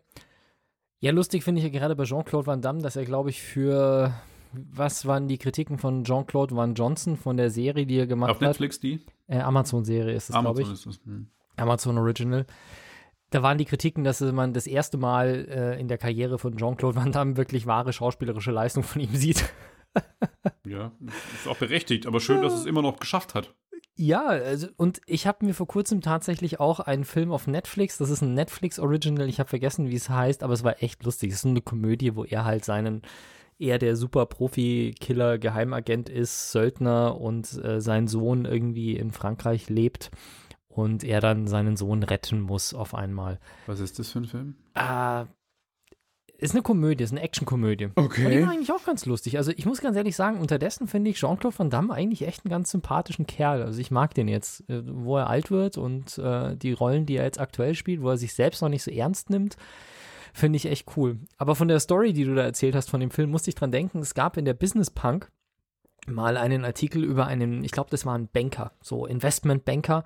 Ja, 0.99 1.11
lustig 1.11 1.43
finde 1.43 1.59
ich 1.59 1.65
ja 1.65 1.71
gerade 1.71 1.95
bei 1.95 2.03
Jean-Claude 2.03 2.45
Van 2.45 2.61
Damme, 2.61 2.81
dass 2.81 2.95
er, 2.95 3.05
glaube 3.05 3.31
ich, 3.31 3.41
für 3.41 4.13
was 4.51 5.07
waren 5.07 5.27
die 5.27 5.37
Kritiken 5.37 5.79
von 5.79 6.03
Jean-Claude 6.03 6.55
Van 6.55 6.75
Johnson 6.75 7.17
von 7.17 7.37
der 7.37 7.49
Serie, 7.49 7.87
die 7.87 7.97
er 7.97 8.07
gemacht 8.07 8.29
hat? 8.29 8.35
Auf 8.35 8.41
Netflix 8.41 8.79
die? 8.79 8.99
Äh, 9.27 9.39
Amazon-Serie 9.39 10.13
ist 10.13 10.29
es, 10.29 10.39
glaube 10.39 10.61
ich. 10.61 10.71
Ist 10.71 10.85
es, 10.85 10.99
hm. 11.05 11.27
Amazon 11.55 11.97
Original 11.97 12.45
da 13.33 13.41
waren 13.41 13.57
die 13.57 13.65
Kritiken, 13.65 14.03
dass 14.03 14.21
man 14.21 14.53
das 14.53 14.67
erste 14.67 14.97
Mal 14.97 15.47
äh, 15.49 15.79
in 15.79 15.87
der 15.87 15.97
Karriere 15.97 16.37
von 16.37 16.55
Jean-Claude 16.55 16.95
Van 16.95 17.11
Damme 17.11 17.35
wirklich 17.35 17.65
wahre 17.65 17.91
schauspielerische 17.91 18.51
Leistung 18.51 18.83
von 18.83 19.01
ihm 19.01 19.15
sieht. 19.15 19.51
ja, 20.67 20.91
ist 21.33 21.47
auch 21.47 21.57
berechtigt, 21.57 22.05
aber 22.05 22.19
schön, 22.19 22.41
dass 22.43 22.53
es 22.53 22.65
immer 22.65 22.83
noch 22.83 22.99
geschafft 22.99 23.33
hat. 23.33 23.53
Ja, 23.95 24.25
also, 24.25 24.67
und 24.77 25.01
ich 25.05 25.25
habe 25.27 25.45
mir 25.45 25.53
vor 25.53 25.67
kurzem 25.67 26.01
tatsächlich 26.01 26.59
auch 26.59 26.79
einen 26.79 27.05
Film 27.05 27.31
auf 27.31 27.47
Netflix, 27.47 27.97
das 27.97 28.09
ist 28.09 28.21
ein 28.21 28.33
Netflix-Original, 28.35 29.27
ich 29.27 29.39
habe 29.39 29.49
vergessen, 29.49 29.89
wie 29.89 29.95
es 29.95 30.09
heißt, 30.09 30.43
aber 30.43 30.53
es 30.53 30.63
war 30.63 30.81
echt 30.81 31.03
lustig. 31.03 31.31
Es 31.31 31.39
ist 31.39 31.45
eine 31.45 31.61
Komödie, 31.61 32.15
wo 32.15 32.25
er 32.25 32.45
halt 32.45 32.65
seinen, 32.65 33.01
er 33.57 33.79
der 33.79 33.95
super 33.95 34.27
Profi-Killer, 34.27 35.39
Geheimagent 35.39 36.09
ist, 36.09 36.51
Söldner 36.51 37.19
und 37.19 37.51
äh, 37.63 37.81
sein 37.81 38.07
Sohn 38.07 38.45
irgendwie 38.45 38.95
in 38.95 39.11
Frankreich 39.11 39.69
lebt 39.69 40.11
und 40.77 41.03
er 41.03 41.21
dann 41.21 41.47
seinen 41.47 41.77
Sohn 41.77 42.03
retten 42.03 42.41
muss 42.41 42.73
auf 42.73 42.93
einmal. 42.95 43.39
Was 43.67 43.79
ist 43.79 43.99
das 43.99 44.11
für 44.11 44.19
ein 44.19 44.25
Film? 44.25 44.55
Äh, 44.75 45.25
ist 46.37 46.53
eine 46.53 46.61
Komödie, 46.61 47.03
ist 47.03 47.11
eine 47.11 47.21
Actionkomödie. 47.21 47.89
Okay. 47.95 48.25
Und 48.25 48.31
die 48.31 48.41
war 48.41 48.51
eigentlich 48.51 48.71
auch 48.71 48.83
ganz 48.83 49.05
lustig. 49.05 49.37
Also 49.37 49.51
ich 49.55 49.65
muss 49.65 49.81
ganz 49.81 49.95
ehrlich 49.95 50.15
sagen, 50.15 50.39
unterdessen 50.39 50.87
finde 50.87 51.09
ich 51.09 51.17
Jean-Claude 51.17 51.57
Van 51.57 51.69
Damme 51.69 51.93
eigentlich 51.93 52.27
echt 52.27 52.43
einen 52.43 52.51
ganz 52.51 52.71
sympathischen 52.71 53.25
Kerl. 53.25 53.63
Also 53.63 53.79
ich 53.79 53.91
mag 53.91 54.13
den 54.13 54.27
jetzt, 54.27 54.69
äh, 54.69 54.81
wo 54.85 55.17
er 55.17 55.29
alt 55.29 55.51
wird 55.51 55.77
und 55.77 56.17
äh, 56.17 56.55
die 56.57 56.73
Rollen, 56.73 57.05
die 57.05 57.15
er 57.15 57.23
jetzt 57.23 57.39
aktuell 57.39 57.75
spielt, 57.75 58.01
wo 58.01 58.09
er 58.09 58.17
sich 58.17 58.33
selbst 58.33 58.61
noch 58.61 58.69
nicht 58.69 58.83
so 58.83 58.91
ernst 58.91 59.29
nimmt, 59.29 59.55
finde 60.33 60.57
ich 60.57 60.65
echt 60.65 60.97
cool. 60.97 61.19
Aber 61.37 61.55
von 61.55 61.67
der 61.67 61.79
Story, 61.79 62.11
die 62.11 62.25
du 62.25 62.35
da 62.35 62.43
erzählt 62.43 62.75
hast 62.75 62.89
von 62.89 62.99
dem 62.99 63.11
Film, 63.11 63.29
musste 63.29 63.49
ich 63.49 63.55
dran 63.55 63.71
denken, 63.71 63.99
es 63.99 64.13
gab 64.13 64.35
in 64.35 64.45
der 64.45 64.55
Business 64.55 64.89
Punk 64.89 65.31
mal 66.07 66.35
einen 66.35 66.65
Artikel 66.65 67.03
über 67.03 67.27
einen, 67.27 67.63
ich 67.63 67.71
glaube, 67.71 67.89
das 67.89 68.05
war 68.05 68.17
ein 68.17 68.27
Banker, 68.27 68.73
so 68.81 69.05
Investmentbanker, 69.05 70.03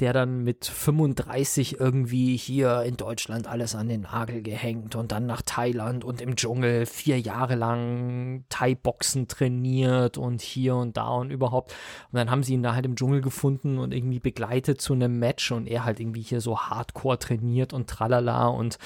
der 0.00 0.12
dann 0.12 0.44
mit 0.44 0.64
35 0.66 1.80
irgendwie 1.80 2.36
hier 2.36 2.82
in 2.82 2.96
Deutschland 2.96 3.48
alles 3.48 3.74
an 3.74 3.88
den 3.88 4.02
Nagel 4.02 4.42
gehängt 4.42 4.94
und 4.94 5.10
dann 5.10 5.26
nach 5.26 5.42
Thailand 5.42 6.04
und 6.04 6.20
im 6.20 6.36
Dschungel 6.36 6.86
vier 6.86 7.18
Jahre 7.18 7.56
lang 7.56 8.44
Thai-Boxen 8.48 9.26
trainiert 9.26 10.16
und 10.16 10.40
hier 10.40 10.76
und 10.76 10.96
da 10.96 11.08
und 11.08 11.30
überhaupt. 11.30 11.72
Und 12.12 12.16
dann 12.16 12.30
haben 12.30 12.44
sie 12.44 12.54
ihn 12.54 12.62
da 12.62 12.74
halt 12.74 12.86
im 12.86 12.94
Dschungel 12.94 13.20
gefunden 13.20 13.78
und 13.78 13.92
irgendwie 13.92 14.20
begleitet 14.20 14.80
zu 14.80 14.92
einem 14.92 15.18
Match 15.18 15.50
und 15.50 15.66
er 15.66 15.84
halt 15.84 15.98
irgendwie 15.98 16.22
hier 16.22 16.40
so 16.40 16.58
hardcore 16.60 17.18
trainiert 17.18 17.72
und 17.72 17.90
tralala 17.90 18.46
und 18.46 18.78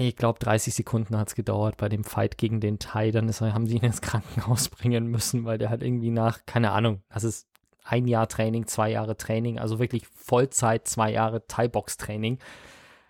Ich 0.00 0.16
glaube, 0.16 0.38
30 0.38 0.74
Sekunden 0.74 1.18
hat 1.18 1.28
es 1.28 1.34
gedauert 1.34 1.76
bei 1.76 1.88
dem 1.88 2.04
Fight 2.04 2.38
gegen 2.38 2.60
den 2.60 2.78
Thai. 2.78 3.10
Dann 3.10 3.28
ist, 3.28 3.40
haben 3.40 3.66
sie 3.66 3.76
ihn 3.76 3.84
ins 3.84 4.00
Krankenhaus 4.00 4.68
bringen 4.70 5.08
müssen, 5.08 5.44
weil 5.44 5.58
der 5.58 5.70
hat 5.70 5.82
irgendwie 5.82 6.10
nach, 6.10 6.46
keine 6.46 6.70
Ahnung, 6.70 7.02
das 7.08 7.24
ist 7.24 7.48
ein 7.88 8.06
Jahr 8.06 8.28
Training, 8.28 8.66
zwei 8.66 8.90
Jahre 8.90 9.16
Training, 9.16 9.58
also 9.58 9.78
wirklich 9.78 10.06
Vollzeit, 10.08 10.86
zwei 10.86 11.10
Jahre 11.12 11.46
Thai-Box-Training, 11.46 12.38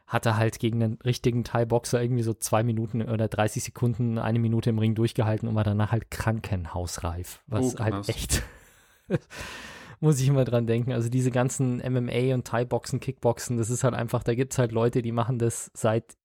hat 0.07 0.25
er 0.25 0.37
halt 0.37 0.59
gegen 0.59 0.83
einen 0.83 0.99
richtigen 1.05 1.45
Thai-Boxer 1.45 2.01
irgendwie 2.01 2.23
so 2.23 2.33
zwei 2.33 2.63
Minuten 2.63 3.03
oder 3.03 3.29
30 3.29 3.63
Sekunden, 3.63 4.19
eine 4.19 4.39
Minute 4.39 4.71
im 4.71 4.79
Ring 4.79 4.95
durchgehalten 4.95 5.49
und 5.49 5.55
war 5.55 5.65
danach 5.65 5.93
halt 5.93 6.11
krankenhausreif, 6.11 7.43
was 7.47 7.75
Oh, 7.75 7.79
halt 7.81 8.09
echt 8.09 8.43
muss 10.01 10.21
ich 10.21 10.29
immer 10.29 10.45
dran 10.45 10.67
denken. 10.67 10.93
Also 10.93 11.09
diese 11.09 11.31
ganzen 11.31 11.79
MMA 11.79 12.35
und 12.35 12.47
Thai-Boxen, 12.47 13.01
Kickboxen, 13.01 13.57
das 13.57 13.71
ist 13.71 13.85
halt 13.85 13.95
einfach, 13.95 14.23
da 14.23 14.35
gibt 14.35 14.53
es 14.53 14.59
halt 14.59 14.73
Leute, 14.73 15.03
die 15.03 15.13
machen 15.13 15.39
das 15.39 15.71
seit 15.75 16.17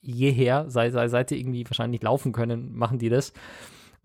jeher, 0.00 0.70
seit, 0.70 0.92
seit, 0.92 1.10
seit 1.10 1.30
die 1.30 1.40
irgendwie 1.40 1.64
wahrscheinlich 1.64 2.02
laufen 2.02 2.32
können, 2.32 2.76
machen 2.76 2.98
die 2.98 3.08
das. 3.08 3.32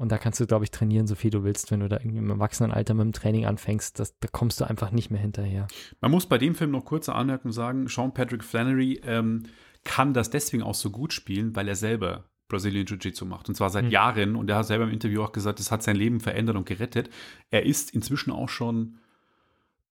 Und 0.01 0.11
da 0.11 0.17
kannst 0.17 0.39
du, 0.39 0.47
glaube 0.47 0.63
ich, 0.65 0.71
trainieren, 0.71 1.05
so 1.05 1.13
viel 1.13 1.29
du 1.29 1.43
willst, 1.43 1.69
wenn 1.69 1.81
du 1.81 1.87
da 1.87 1.97
irgendwie 1.97 2.17
im 2.17 2.29
Erwachsenenalter 2.31 2.95
mit 2.95 3.03
dem 3.03 3.13
Training 3.13 3.45
anfängst. 3.45 3.99
Das, 3.99 4.17
da 4.19 4.27
kommst 4.31 4.59
du 4.59 4.65
einfach 4.65 4.89
nicht 4.89 5.11
mehr 5.11 5.21
hinterher. 5.21 5.67
Man 5.99 6.09
muss 6.09 6.25
bei 6.25 6.39
dem 6.39 6.55
Film 6.55 6.71
noch 6.71 6.85
kurze 6.85 7.13
Anmerkung 7.13 7.51
sagen, 7.51 7.87
Sean 7.87 8.11
Patrick 8.11 8.43
Flannery 8.43 8.99
ähm, 9.05 9.43
kann 9.83 10.15
das 10.15 10.31
deswegen 10.31 10.63
auch 10.63 10.73
so 10.73 10.89
gut 10.89 11.13
spielen, 11.13 11.55
weil 11.55 11.67
er 11.67 11.75
selber 11.75 12.25
Brazilian 12.47 12.87
Jiu-Jitsu 12.87 13.25
macht. 13.25 13.47
Und 13.47 13.53
zwar 13.53 13.69
seit 13.69 13.85
Hm. 13.85 13.91
Jahren. 13.91 14.35
Und 14.35 14.49
er 14.49 14.57
hat 14.57 14.65
selber 14.65 14.85
im 14.85 14.89
Interview 14.89 15.21
auch 15.21 15.33
gesagt, 15.33 15.59
es 15.59 15.71
hat 15.71 15.83
sein 15.83 15.95
Leben 15.95 16.19
verändert 16.19 16.55
und 16.55 16.65
gerettet. 16.65 17.11
Er 17.51 17.67
ist 17.67 17.93
inzwischen 17.93 18.31
auch 18.31 18.49
schon 18.49 18.97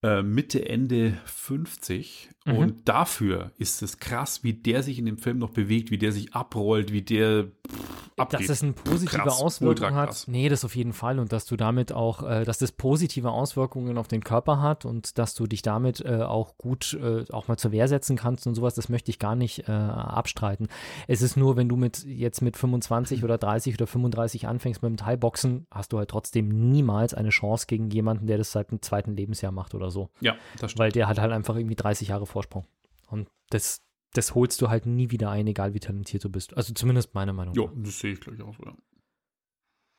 äh, 0.02 0.22
Mitte, 0.22 0.68
Ende 0.68 1.18
50. 1.24 2.30
Mhm. 2.46 2.56
Und 2.56 2.88
dafür 2.88 3.52
ist 3.58 3.82
es 3.82 3.98
krass, 3.98 4.42
wie 4.42 4.54
der 4.54 4.82
sich 4.82 4.98
in 4.98 5.06
dem 5.06 5.18
Film 5.18 5.38
noch 5.38 5.50
bewegt, 5.50 5.90
wie 5.90 5.98
der 5.98 6.12
sich 6.12 6.34
abrollt, 6.34 6.92
wie 6.92 7.02
der 7.02 7.44
pff, 7.44 8.00
abgeht. 8.20 8.40
Dass 8.40 8.46
das 8.46 8.62
eine 8.62 8.72
positive 8.72 9.22
Krass, 9.22 9.40
Auswirkung 9.40 9.94
hat. 9.94 10.24
Nee, 10.26 10.48
das 10.48 10.64
auf 10.64 10.76
jeden 10.76 10.92
Fall. 10.92 11.18
Und 11.18 11.32
dass 11.32 11.46
du 11.46 11.56
damit 11.56 11.92
auch, 11.92 12.22
äh, 12.22 12.44
dass 12.44 12.58
das 12.58 12.72
positive 12.72 13.30
Auswirkungen 13.30 13.98
auf 13.98 14.08
den 14.08 14.22
Körper 14.22 14.60
hat 14.60 14.84
und 14.84 15.18
dass 15.18 15.34
du 15.34 15.46
dich 15.46 15.62
damit 15.62 16.04
äh, 16.04 16.22
auch 16.22 16.56
gut 16.56 16.94
äh, 16.94 17.24
auch 17.32 17.48
mal 17.48 17.56
zur 17.56 17.72
Wehr 17.72 17.88
setzen 17.88 18.16
kannst 18.16 18.46
und 18.46 18.54
sowas, 18.54 18.74
das 18.74 18.88
möchte 18.88 19.10
ich 19.10 19.18
gar 19.18 19.34
nicht 19.34 19.68
äh, 19.68 19.72
abstreiten. 19.72 20.68
Es 21.08 21.22
ist 21.22 21.36
nur, 21.36 21.56
wenn 21.56 21.68
du 21.68 21.76
mit 21.76 22.04
jetzt 22.04 22.42
mit 22.42 22.56
25 22.56 23.24
oder 23.24 23.38
30 23.38 23.74
oder 23.74 23.86
35 23.86 24.46
anfängst 24.46 24.82
mit 24.82 24.90
dem 24.90 24.96
Thai-Boxen, 24.96 25.66
hast 25.70 25.92
du 25.92 25.98
halt 25.98 26.10
trotzdem 26.10 26.48
niemals 26.70 27.14
eine 27.14 27.30
Chance 27.30 27.66
gegen 27.66 27.90
jemanden, 27.90 28.26
der 28.26 28.38
das 28.38 28.52
seit 28.52 28.70
dem 28.70 28.82
zweiten 28.82 29.16
Lebensjahr 29.16 29.52
macht 29.52 29.74
oder 29.74 29.90
so. 29.90 30.10
Ja, 30.20 30.34
das 30.58 30.72
stimmt. 30.72 30.80
Weil 30.80 30.92
der 30.92 31.08
hat 31.08 31.18
halt 31.18 31.32
einfach 31.32 31.56
irgendwie 31.56 31.76
30 31.76 32.08
Jahre 32.08 32.26
Vorsprung. 32.30 32.66
Und 33.08 33.28
das, 33.50 33.82
das 34.12 34.34
holst 34.34 34.60
du 34.62 34.68
halt 34.68 34.86
nie 34.86 35.10
wieder 35.10 35.30
ein, 35.30 35.46
egal 35.46 35.74
wie 35.74 35.80
talentiert 35.80 36.24
du 36.24 36.30
bist. 36.30 36.56
Also 36.56 36.72
zumindest 36.74 37.14
meiner 37.14 37.32
Meinung 37.32 37.54
nach. 37.54 37.62
Ja, 37.62 37.72
das 37.76 37.98
sehe 37.98 38.12
ich 38.12 38.20
gleich 38.20 38.40
auch 38.40 38.54
so. 38.56 38.64
Ja. 38.64 38.74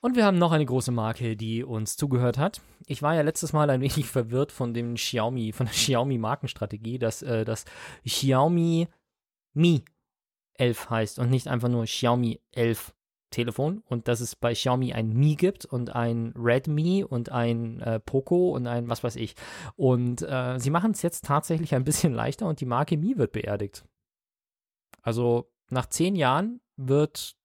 Und 0.03 0.15
wir 0.15 0.25
haben 0.25 0.39
noch 0.39 0.51
eine 0.51 0.65
große 0.65 0.91
Marke, 0.91 1.37
die 1.37 1.63
uns 1.63 1.95
zugehört 1.95 2.39
hat. 2.39 2.61
Ich 2.87 3.03
war 3.03 3.13
ja 3.13 3.21
letztes 3.21 3.53
Mal 3.53 3.69
ein 3.69 3.81
wenig 3.81 4.07
verwirrt 4.07 4.51
von 4.51 4.73
dem 4.73 4.95
Xiaomi, 4.95 5.51
von 5.51 5.67
der 5.67 5.75
Xiaomi 5.75 6.17
Markenstrategie, 6.17 6.97
dass 6.97 7.21
äh, 7.21 7.45
das 7.45 7.65
Xiaomi 8.03 8.87
Mi 9.53 9.83
11 10.55 10.89
heißt 10.89 11.19
und 11.19 11.29
nicht 11.29 11.47
einfach 11.47 11.69
nur 11.69 11.85
Xiaomi 11.85 12.39
11 12.51 12.93
Telefon 13.31 13.81
und 13.87 14.07
dass 14.07 14.19
es 14.19 14.35
bei 14.35 14.53
Xiaomi 14.53 14.93
ein 14.93 15.13
Mi 15.13 15.35
gibt 15.35 15.65
und 15.65 15.95
ein 15.95 16.33
Redmi 16.37 17.03
und 17.03 17.31
ein 17.31 17.79
äh, 17.79 17.99
Poco 17.99 18.51
und 18.51 18.67
ein 18.67 18.87
was 18.89 19.03
weiß 19.03 19.15
ich. 19.15 19.35
Und 19.75 20.21
äh, 20.21 20.59
sie 20.59 20.69
machen 20.69 20.91
es 20.91 21.01
jetzt 21.01 21.25
tatsächlich 21.25 21.73
ein 21.73 21.83
bisschen 21.83 22.13
leichter 22.21 22.45
und 22.45 22.61
die 22.61 22.65
Marke 22.65 22.97
Mi 22.97 23.17
wird 23.17 23.31
beerdigt. 23.31 23.83
Also 25.01 25.49
nach 25.69 25.87
zehn 25.87 26.15
Jahren 26.15 26.61
wird 26.75 27.35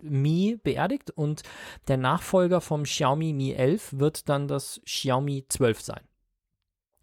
Mi 0.00 0.58
beerdigt 0.62 1.10
und 1.10 1.42
der 1.88 1.96
Nachfolger 1.96 2.60
vom 2.60 2.84
Xiaomi 2.84 3.32
Mi 3.32 3.52
11 3.52 3.98
wird 3.98 4.28
dann 4.28 4.48
das 4.48 4.80
Xiaomi 4.84 5.46
12 5.48 5.80
sein. 5.80 6.08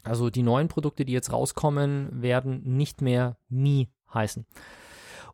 Also 0.03 0.29
die 0.29 0.43
neuen 0.43 0.67
Produkte, 0.67 1.03
die 1.03 1.13
jetzt 1.13 1.33
rauskommen, 1.33 2.21
werden 2.21 2.61
nicht 2.63 3.01
mehr 3.01 3.37
Mi 3.49 3.89
heißen. 4.13 4.45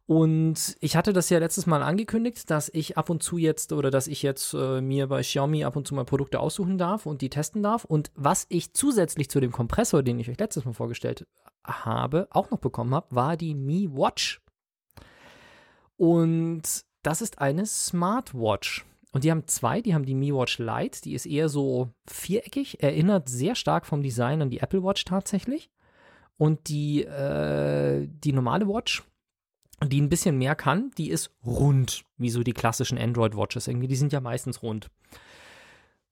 Und 0.07 0.75
ich 0.81 0.95
hatte 0.95 1.13
das 1.13 1.29
ja 1.29 1.39
letztes 1.39 1.67
Mal 1.67 1.83
angekündigt, 1.83 2.49
dass 2.49 2.69
ich 2.73 2.97
ab 2.97 3.09
und 3.09 3.23
zu 3.23 3.37
jetzt 3.37 3.71
oder 3.71 3.91
dass 3.91 4.07
ich 4.07 4.23
jetzt 4.23 4.53
äh, 4.53 4.81
mir 4.81 5.07
bei 5.07 5.21
Xiaomi 5.21 5.63
ab 5.63 5.75
und 5.75 5.87
zu 5.87 5.95
mal 5.95 6.05
Produkte 6.05 6.39
aussuchen 6.39 6.77
darf 6.77 7.05
und 7.05 7.21
die 7.21 7.29
testen 7.29 7.63
darf. 7.63 7.85
Und 7.85 8.11
was 8.15 8.45
ich 8.49 8.73
zusätzlich 8.73 9.29
zu 9.29 9.39
dem 9.39 9.51
Kompressor, 9.51 10.03
den 10.03 10.19
ich 10.19 10.29
euch 10.29 10.39
letztes 10.39 10.65
Mal 10.65 10.73
vorgestellt 10.73 11.27
habe, 11.63 12.27
auch 12.31 12.49
noch 12.51 12.59
bekommen 12.59 12.93
habe, 12.93 13.15
war 13.15 13.37
die 13.37 13.55
Mi 13.55 13.89
Watch. 13.91 14.41
Und 15.97 16.63
das 17.03 17.21
ist 17.21 17.39
eine 17.39 17.65
Smartwatch. 17.65 18.85
Und 19.11 19.23
die 19.23 19.31
haben 19.31 19.47
zwei, 19.47 19.81
die 19.81 19.93
haben 19.93 20.05
die 20.05 20.15
Mi 20.15 20.33
Watch 20.33 20.57
Lite, 20.57 21.01
die 21.01 21.13
ist 21.13 21.25
eher 21.25 21.49
so 21.49 21.89
viereckig, 22.07 22.81
erinnert 22.81 23.29
sehr 23.29 23.55
stark 23.55 23.85
vom 23.85 24.01
Design 24.01 24.41
an 24.41 24.49
die 24.49 24.59
Apple 24.59 24.83
Watch 24.83 25.05
tatsächlich. 25.05 25.69
Und 26.37 26.69
die, 26.69 27.03
äh, 27.03 28.07
die 28.09 28.33
normale 28.33 28.67
Watch, 28.67 29.03
die 29.89 30.01
ein 30.01 30.09
bisschen 30.09 30.37
mehr 30.37 30.55
kann, 30.55 30.91
die 30.97 31.09
ist 31.09 31.31
rund, 31.45 32.05
wie 32.17 32.29
so 32.29 32.43
die 32.43 32.53
klassischen 32.53 32.97
Android-Watches 32.97 33.67
irgendwie. 33.67 33.87
Die 33.87 33.95
sind 33.95 34.13
ja 34.13 34.19
meistens 34.21 34.61
rund. 34.61 34.89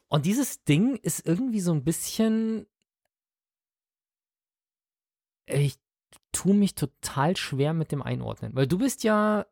Und 0.07 0.25
dieses 0.25 0.63
Ding 0.63 0.95
ist 0.95 1.25
irgendwie 1.25 1.59
so 1.59 1.71
ein 1.71 1.83
bisschen. 1.83 2.65
Ich 5.45 5.77
tue 6.31 6.53
mich 6.53 6.75
total 6.75 7.37
schwer 7.37 7.73
mit 7.73 7.91
dem 7.91 8.01
Einordnen, 8.01 8.55
weil 8.55 8.67
du 8.67 8.77
bist 8.77 9.03
ja 9.03 9.45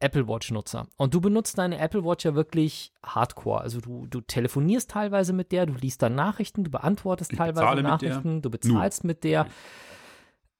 Apple 0.00 0.28
Watch-Nutzer 0.28 0.86
und 0.96 1.14
du 1.14 1.20
benutzt 1.20 1.58
deine 1.58 1.78
Apple 1.78 2.04
Watch 2.04 2.24
ja 2.24 2.34
wirklich 2.34 2.92
hardcore. 3.02 3.60
Also 3.60 3.80
du, 3.80 4.06
du 4.06 4.20
telefonierst 4.20 4.90
teilweise 4.90 5.32
mit 5.32 5.52
der, 5.52 5.66
du 5.66 5.74
liest 5.74 6.02
da 6.02 6.08
Nachrichten, 6.08 6.64
du 6.64 6.70
beantwortest 6.70 7.32
Ich 7.32 7.38
teilweise. 7.38 7.82
Nachrichten, 7.82 8.42
du 8.42 8.50
bezahlst 8.50 9.04
mit 9.04 9.24
der. 9.24 9.46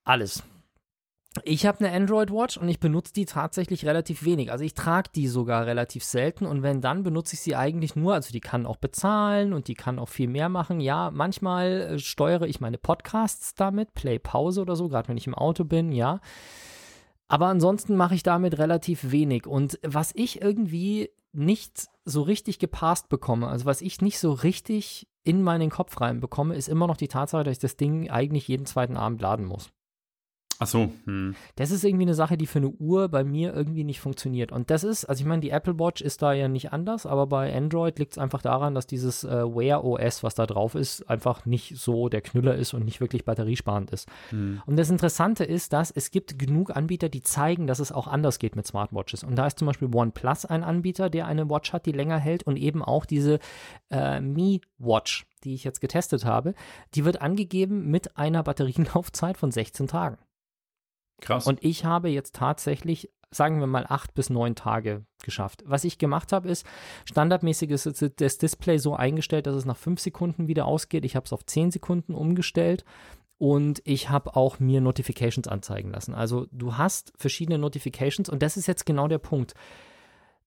Alles. 0.04 0.42
Ich 1.44 1.66
habe 1.66 1.84
eine 1.84 1.94
Android 1.94 2.30
Watch 2.30 2.56
und 2.56 2.68
ich 2.68 2.80
benutze 2.80 3.12
die 3.12 3.24
tatsächlich 3.24 3.84
relativ 3.84 4.24
wenig. 4.24 4.50
Also 4.52 4.64
ich 4.64 4.74
trage 4.74 5.10
die 5.14 5.26
sogar 5.28 5.66
relativ 5.66 6.04
selten 6.04 6.46
und 6.46 6.62
wenn 6.62 6.80
dann 6.80 7.02
benutze 7.02 7.34
ich 7.34 7.40
sie 7.40 7.56
eigentlich 7.56 7.96
nur, 7.96 8.14
also 8.14 8.32
die 8.32 8.40
kann 8.40 8.66
auch 8.66 8.76
bezahlen 8.76 9.52
und 9.52 9.68
die 9.68 9.74
kann 9.74 9.98
auch 9.98 10.08
viel 10.08 10.28
mehr 10.28 10.48
machen. 10.48 10.80
Ja, 10.80 11.10
manchmal 11.12 11.66
äh, 11.80 11.98
steuere 11.98 12.46
ich 12.46 12.60
meine 12.60 12.78
Podcasts 12.78 13.54
damit, 13.54 13.94
Play 13.94 14.18
Pause 14.18 14.62
oder 14.62 14.76
so, 14.76 14.88
gerade 14.88 15.08
wenn 15.08 15.16
ich 15.16 15.26
im 15.26 15.34
Auto 15.34 15.64
bin, 15.64 15.92
ja. 15.92 16.20
Aber 17.28 17.46
ansonsten 17.46 17.96
mache 17.96 18.14
ich 18.14 18.22
damit 18.22 18.58
relativ 18.58 19.10
wenig. 19.10 19.46
Und 19.46 19.78
was 19.82 20.12
ich 20.14 20.40
irgendwie 20.40 21.10
nicht 21.32 21.88
so 22.04 22.22
richtig 22.22 22.58
gepasst 22.58 23.08
bekomme, 23.10 23.48
also 23.48 23.66
was 23.66 23.82
ich 23.82 24.00
nicht 24.00 24.18
so 24.18 24.32
richtig 24.32 25.08
in 25.24 25.42
meinen 25.42 25.68
Kopf 25.68 26.00
reinbekomme, 26.00 26.54
ist 26.54 26.68
immer 26.68 26.86
noch 26.86 26.96
die 26.96 27.08
Tatsache, 27.08 27.44
dass 27.44 27.52
ich 27.52 27.58
das 27.58 27.76
Ding 27.76 28.08
eigentlich 28.08 28.48
jeden 28.48 28.64
zweiten 28.64 28.96
Abend 28.96 29.20
laden 29.20 29.44
muss. 29.44 29.70
Ach 30.60 30.66
so, 30.66 30.90
hm. 31.04 31.36
Das 31.54 31.70
ist 31.70 31.84
irgendwie 31.84 32.04
eine 32.04 32.14
Sache, 32.14 32.36
die 32.36 32.46
für 32.46 32.58
eine 32.58 32.70
Uhr 32.70 33.08
bei 33.08 33.22
mir 33.22 33.54
irgendwie 33.54 33.84
nicht 33.84 34.00
funktioniert. 34.00 34.50
Und 34.50 34.70
das 34.70 34.82
ist, 34.82 35.04
also 35.04 35.20
ich 35.20 35.26
meine, 35.26 35.40
die 35.40 35.50
Apple 35.50 35.78
Watch 35.78 36.02
ist 36.02 36.20
da 36.20 36.32
ja 36.32 36.48
nicht 36.48 36.72
anders, 36.72 37.06
aber 37.06 37.28
bei 37.28 37.54
Android 37.54 37.98
liegt 37.98 38.12
es 38.12 38.18
einfach 38.18 38.42
daran, 38.42 38.74
dass 38.74 38.86
dieses 38.86 39.22
äh, 39.22 39.44
Wear 39.44 39.84
OS, 39.84 40.24
was 40.24 40.34
da 40.34 40.46
drauf 40.46 40.74
ist, 40.74 41.08
einfach 41.08 41.46
nicht 41.46 41.76
so 41.76 42.08
der 42.08 42.22
Knüller 42.22 42.56
ist 42.56 42.74
und 42.74 42.84
nicht 42.84 43.00
wirklich 43.00 43.24
batteriesparend 43.24 43.90
ist. 43.90 44.08
Hm. 44.30 44.60
Und 44.66 44.76
das 44.76 44.90
Interessante 44.90 45.44
ist, 45.44 45.72
dass 45.72 45.92
es 45.92 46.10
gibt 46.10 46.38
genug 46.38 46.74
Anbieter, 46.76 47.08
die 47.08 47.22
zeigen, 47.22 47.68
dass 47.68 47.78
es 47.78 47.92
auch 47.92 48.08
anders 48.08 48.40
geht 48.40 48.56
mit 48.56 48.66
Smartwatches. 48.66 49.22
Und 49.22 49.36
da 49.36 49.46
ist 49.46 49.60
zum 49.60 49.66
Beispiel 49.66 49.88
OnePlus 49.94 50.44
ein 50.44 50.64
Anbieter, 50.64 51.08
der 51.08 51.26
eine 51.26 51.48
Watch 51.48 51.72
hat, 51.72 51.86
die 51.86 51.92
länger 51.92 52.18
hält 52.18 52.42
und 52.42 52.56
eben 52.56 52.82
auch 52.82 53.04
diese 53.04 53.38
äh, 53.90 54.20
Mi 54.20 54.60
Watch, 54.78 55.26
die 55.44 55.54
ich 55.54 55.62
jetzt 55.62 55.80
getestet 55.80 56.24
habe, 56.24 56.54
die 56.94 57.04
wird 57.04 57.22
angegeben 57.22 57.90
mit 57.90 58.16
einer 58.16 58.42
Batterielaufzeit 58.42 59.36
von 59.36 59.52
16 59.52 59.86
Tagen. 59.86 60.18
Krass. 61.20 61.46
Und 61.46 61.64
ich 61.64 61.84
habe 61.84 62.08
jetzt 62.08 62.34
tatsächlich, 62.34 63.10
sagen 63.30 63.60
wir 63.60 63.66
mal, 63.66 63.86
acht 63.88 64.14
bis 64.14 64.30
neun 64.30 64.54
Tage 64.54 65.04
geschafft. 65.22 65.62
Was 65.66 65.84
ich 65.84 65.98
gemacht 65.98 66.32
habe, 66.32 66.48
ist, 66.48 66.64
standardmäßig 67.04 67.70
ist 67.70 67.86
das 68.16 68.38
Display 68.38 68.78
so 68.78 68.94
eingestellt, 68.94 69.46
dass 69.46 69.56
es 69.56 69.64
nach 69.64 69.76
fünf 69.76 70.00
Sekunden 70.00 70.46
wieder 70.48 70.66
ausgeht. 70.66 71.04
Ich 71.04 71.16
habe 71.16 71.26
es 71.26 71.32
auf 71.32 71.44
zehn 71.44 71.70
Sekunden 71.70 72.14
umgestellt. 72.14 72.84
Und 73.40 73.80
ich 73.84 74.10
habe 74.10 74.34
auch 74.34 74.58
mir 74.58 74.80
Notifications 74.80 75.46
anzeigen 75.46 75.92
lassen. 75.92 76.12
Also 76.12 76.46
du 76.50 76.76
hast 76.76 77.12
verschiedene 77.16 77.56
Notifications 77.56 78.28
und 78.28 78.42
das 78.42 78.56
ist 78.56 78.66
jetzt 78.66 78.84
genau 78.84 79.06
der 79.06 79.18
Punkt. 79.18 79.54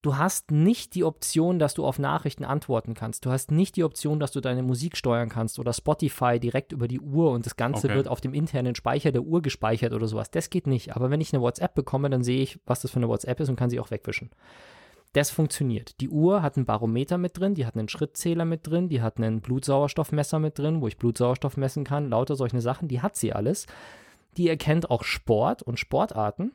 Du 0.02 0.18
hast 0.18 0.50
nicht 0.50 0.96
die 0.96 1.04
Option, 1.04 1.60
dass 1.60 1.76
du 1.76 1.86
auf 1.86 2.00
Nachrichten 2.00 2.44
antworten 2.44 2.96
kannst. 2.96 3.24
Du 3.24 3.30
hast 3.30 3.52
nicht 3.52 3.76
die 3.76 3.84
Option, 3.84 4.20
dass 4.20 4.32
du 4.32 4.42
deine 4.42 4.64
Musik 4.64 4.98
steuern 4.98 5.30
kannst 5.30 5.60
oder 5.60 5.74
Spotify 5.74 6.40
direkt 6.40 6.72
über 6.72 6.88
die 6.88 7.00
Uhr 7.00 7.30
und 7.32 7.46
das 7.46 7.56
Ganze 7.56 7.86
Okay. 7.88 7.96
wird 7.96 8.08
auf 8.08 8.20
dem 8.20 8.34
internen 8.34 8.74
Speicher 8.74 9.12
der 9.12 9.22
Uhr 9.22 9.44
gespeichert 9.44 9.94
oder 9.94 10.08
sowas. 10.08 10.32
Das 10.32 10.50
geht 10.50 10.66
nicht. 10.66 10.96
Aber 10.96 11.12
wenn 11.12 11.22
ich 11.22 11.34
eine 11.34 11.44
WhatsApp 11.44 11.76
bekomme, 11.76 12.10
dann 12.10 12.24
sehe 12.24 12.42
ich, 12.42 12.60
was 12.66 12.82
das 12.82 12.90
für 12.90 12.98
eine 12.98 13.10
WhatsApp 13.10 13.40
ist 13.42 13.50
und 13.50 13.58
kann 13.58 13.70
sie 13.70 13.80
auch 13.80 13.92
wegwischen. 13.92 14.32
Das 15.14 15.30
funktioniert. 15.30 16.00
Die 16.02 16.10
Uhr 16.10 16.42
hat 16.42 16.58
ein 16.58 16.66
Barometer 16.66 17.20
mit 17.20 17.38
drin, 17.38 17.54
die 17.54 17.66
hat 17.68 17.76
einen 17.76 17.90
Schrittzähler 17.90 18.46
mit 18.46 18.66
drin, 18.66 18.90
die 18.90 19.02
hat 19.02 19.18
einen 19.18 19.42
Blutsauerstoffmesser 19.42 20.40
mit 20.40 20.58
drin, 20.58 20.82
wo 20.82 20.88
ich 20.88 20.98
Blutsauerstoff 20.98 21.58
messen 21.58 21.84
kann, 21.84 22.10
lauter 22.10 22.36
solche 22.36 22.62
Sachen, 22.62 22.88
die 22.88 23.02
hat 23.02 23.18
sie 23.18 23.34
alles. 23.34 23.68
Die 24.38 24.48
erkennt 24.48 24.90
auch 24.90 25.04
Sport 25.04 25.62
und 25.62 25.80
Sportarten. 25.80 26.54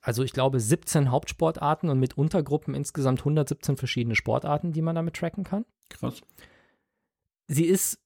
Also 0.00 0.22
ich 0.22 0.32
glaube 0.32 0.60
17 0.60 1.10
Hauptsportarten 1.10 1.88
und 1.88 1.98
mit 1.98 2.16
Untergruppen 2.16 2.74
insgesamt 2.74 3.20
117 3.20 3.76
verschiedene 3.76 4.14
Sportarten, 4.14 4.72
die 4.72 4.82
man 4.82 4.94
damit 4.94 5.16
tracken 5.16 5.44
kann. 5.44 5.64
Krass. 5.88 6.20
Sie 7.48 7.64
ist 7.64 7.98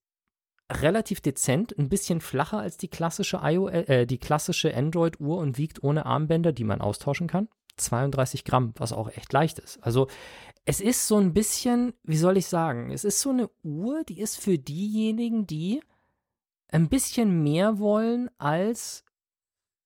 relativ 0.72 1.20
dezent, 1.20 1.76
ein 1.78 1.88
bisschen 1.88 2.20
flacher 2.20 2.58
als 2.58 2.78
die 2.78 2.88
klassische, 2.88 3.40
IO, 3.42 3.68
äh, 3.68 4.06
die 4.06 4.18
klassische 4.18 4.74
Android-Uhr 4.74 5.38
und 5.38 5.58
wiegt 5.58 5.82
ohne 5.82 6.06
Armbänder, 6.06 6.52
die 6.52 6.64
man 6.64 6.80
austauschen 6.80 7.28
kann. 7.28 7.48
32 7.76 8.44
Gramm, 8.44 8.72
was 8.76 8.92
auch 8.92 9.08
echt 9.08 9.32
leicht 9.32 9.58
ist. 9.58 9.82
Also 9.82 10.08
es 10.64 10.80
ist 10.80 11.06
so 11.06 11.18
ein 11.18 11.34
bisschen, 11.34 11.92
wie 12.02 12.16
soll 12.16 12.36
ich 12.36 12.46
sagen, 12.46 12.90
es 12.90 13.04
ist 13.04 13.20
so 13.20 13.30
eine 13.30 13.50
Uhr, 13.62 14.04
die 14.04 14.20
ist 14.20 14.36
für 14.40 14.58
diejenigen, 14.58 15.46
die 15.46 15.82
ein 16.68 16.88
bisschen 16.88 17.42
mehr 17.42 17.78
wollen 17.78 18.30
als 18.38 19.04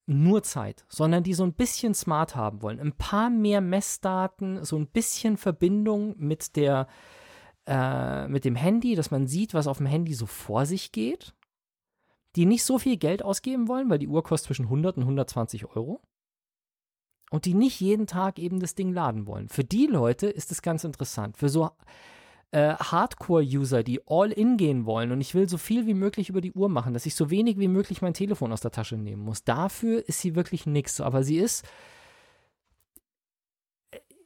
nur 0.08 0.42
Zeit, 0.42 0.86
sondern 0.88 1.22
die 1.22 1.34
so 1.34 1.44
ein 1.44 1.52
bisschen 1.52 1.94
smart 1.94 2.34
haben 2.34 2.62
wollen. 2.62 2.80
Ein 2.80 2.92
paar 2.92 3.28
mehr 3.28 3.60
Messdaten, 3.60 4.64
so 4.64 4.76
ein 4.76 4.86
bisschen 4.86 5.36
Verbindung 5.36 6.14
mit 6.16 6.56
der, 6.56 6.88
äh, 7.66 8.26
mit 8.28 8.44
dem 8.44 8.56
Handy, 8.56 8.94
dass 8.94 9.10
man 9.10 9.26
sieht, 9.26 9.52
was 9.52 9.66
auf 9.66 9.78
dem 9.78 9.86
Handy 9.86 10.14
so 10.14 10.26
vor 10.26 10.64
sich 10.64 10.92
geht. 10.92 11.34
Die 12.36 12.46
nicht 12.46 12.64
so 12.64 12.78
viel 12.78 12.96
Geld 12.96 13.22
ausgeben 13.22 13.68
wollen, 13.68 13.90
weil 13.90 13.98
die 13.98 14.08
Uhr 14.08 14.22
kostet 14.22 14.48
zwischen 14.48 14.66
100 14.66 14.96
und 14.96 15.02
120 15.02 15.66
Euro. 15.76 16.00
Und 17.30 17.44
die 17.44 17.54
nicht 17.54 17.78
jeden 17.80 18.06
Tag 18.06 18.38
eben 18.38 18.60
das 18.60 18.74
Ding 18.74 18.92
laden 18.92 19.26
wollen. 19.26 19.48
Für 19.48 19.64
die 19.64 19.86
Leute 19.86 20.28
ist 20.28 20.50
es 20.50 20.62
ganz 20.62 20.84
interessant. 20.84 21.36
Für 21.36 21.50
so 21.50 21.70
äh, 22.50 22.74
Hardcore-User, 22.74 23.82
die 23.82 24.00
all 24.06 24.32
in 24.32 24.56
gehen 24.56 24.86
wollen 24.86 25.12
und 25.12 25.20
ich 25.20 25.34
will 25.34 25.48
so 25.48 25.58
viel 25.58 25.86
wie 25.86 25.94
möglich 25.94 26.30
über 26.30 26.40
die 26.40 26.52
Uhr 26.52 26.68
machen, 26.68 26.94
dass 26.94 27.06
ich 27.06 27.14
so 27.14 27.30
wenig 27.30 27.58
wie 27.58 27.68
möglich 27.68 28.00
mein 28.00 28.14
Telefon 28.14 28.52
aus 28.52 28.60
der 28.60 28.70
Tasche 28.70 28.96
nehmen 28.96 29.22
muss. 29.22 29.44
Dafür 29.44 30.06
ist 30.08 30.20
sie 30.20 30.34
wirklich 30.34 30.66
nichts. 30.66 31.00
Aber 31.00 31.22
sie 31.22 31.38
ist. 31.38 31.66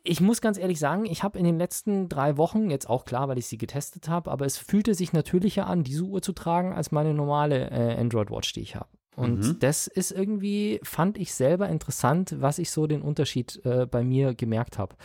Ich 0.04 0.20
muss 0.20 0.40
ganz 0.40 0.58
ehrlich 0.58 0.80
sagen, 0.80 1.04
ich 1.04 1.22
habe 1.22 1.38
in 1.38 1.44
den 1.44 1.58
letzten 1.58 2.08
drei 2.08 2.36
Wochen, 2.36 2.70
jetzt 2.70 2.90
auch 2.90 3.04
klar, 3.04 3.28
weil 3.28 3.38
ich 3.38 3.46
sie 3.46 3.58
getestet 3.58 4.08
habe, 4.08 4.32
aber 4.32 4.46
es 4.46 4.58
fühlte 4.58 4.94
sich 4.94 5.12
natürlicher 5.12 5.68
an, 5.68 5.84
diese 5.84 6.02
Uhr 6.02 6.22
zu 6.22 6.32
tragen, 6.32 6.72
als 6.72 6.90
meine 6.90 7.14
normale 7.14 7.70
äh, 7.70 8.00
Android 8.00 8.28
Watch, 8.30 8.52
die 8.52 8.62
ich 8.62 8.74
habe. 8.74 8.88
Und 9.14 9.40
mhm. 9.40 9.58
das 9.60 9.86
ist 9.86 10.10
irgendwie, 10.10 10.80
fand 10.82 11.18
ich 11.18 11.34
selber 11.34 11.68
interessant, 11.68 12.34
was 12.40 12.58
ich 12.58 12.70
so 12.70 12.88
den 12.88 13.02
Unterschied 13.02 13.64
äh, 13.64 13.86
bei 13.86 14.02
mir 14.02 14.34
gemerkt 14.34 14.76
habe. 14.78 14.96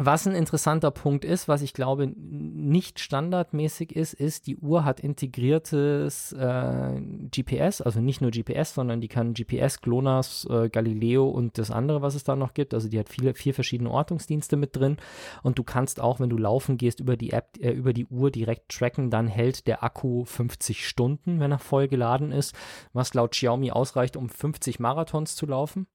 Was 0.00 0.28
ein 0.28 0.36
interessanter 0.36 0.92
Punkt 0.92 1.24
ist, 1.24 1.48
was 1.48 1.60
ich 1.60 1.72
glaube 1.72 2.06
nicht 2.06 3.00
standardmäßig 3.00 3.96
ist, 3.96 4.14
ist, 4.14 4.46
die 4.46 4.56
Uhr 4.56 4.84
hat 4.84 5.00
integriertes 5.00 6.32
äh, 6.34 7.00
GPS, 7.32 7.80
also 7.80 8.00
nicht 8.00 8.20
nur 8.20 8.30
GPS, 8.30 8.74
sondern 8.74 9.00
die 9.00 9.08
kann 9.08 9.34
GPS, 9.34 9.80
GLONASS, 9.80 10.46
äh, 10.50 10.68
Galileo 10.68 11.28
und 11.28 11.58
das 11.58 11.72
andere, 11.72 12.00
was 12.00 12.14
es 12.14 12.22
da 12.22 12.36
noch 12.36 12.54
gibt. 12.54 12.74
Also 12.74 12.88
die 12.88 12.96
hat 12.96 13.08
viele, 13.08 13.34
vier 13.34 13.54
verschiedene 13.54 13.90
Ortungsdienste 13.90 14.56
mit 14.56 14.76
drin 14.76 14.98
und 15.42 15.58
du 15.58 15.64
kannst 15.64 15.98
auch, 15.98 16.20
wenn 16.20 16.30
du 16.30 16.38
laufen 16.38 16.76
gehst, 16.76 17.00
über 17.00 17.16
die 17.16 17.32
App, 17.32 17.58
äh, 17.58 17.72
über 17.72 17.92
die 17.92 18.06
Uhr 18.06 18.30
direkt 18.30 18.70
tracken, 18.70 19.10
dann 19.10 19.26
hält 19.26 19.66
der 19.66 19.82
Akku 19.82 20.24
50 20.24 20.86
Stunden, 20.86 21.40
wenn 21.40 21.50
er 21.50 21.58
voll 21.58 21.88
geladen 21.88 22.30
ist, 22.30 22.54
was 22.92 23.14
laut 23.14 23.32
Xiaomi 23.32 23.72
ausreicht, 23.72 24.16
um 24.16 24.28
50 24.28 24.78
Marathons 24.78 25.34
zu 25.34 25.44
laufen. 25.46 25.88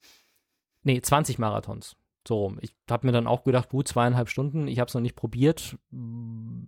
Nee, 0.83 0.99
20 0.99 1.39
Marathons. 1.39 1.95
So 2.27 2.37
rum. 2.37 2.57
Ich 2.61 2.73
habe 2.89 3.07
mir 3.07 3.13
dann 3.13 3.27
auch 3.27 3.43
gedacht, 3.43 3.69
gut, 3.69 3.87
zweieinhalb 3.87 4.29
Stunden, 4.29 4.67
ich 4.67 4.79
habe 4.79 4.87
es 4.87 4.93
noch 4.93 5.01
nicht 5.01 5.15
probiert, 5.15 5.77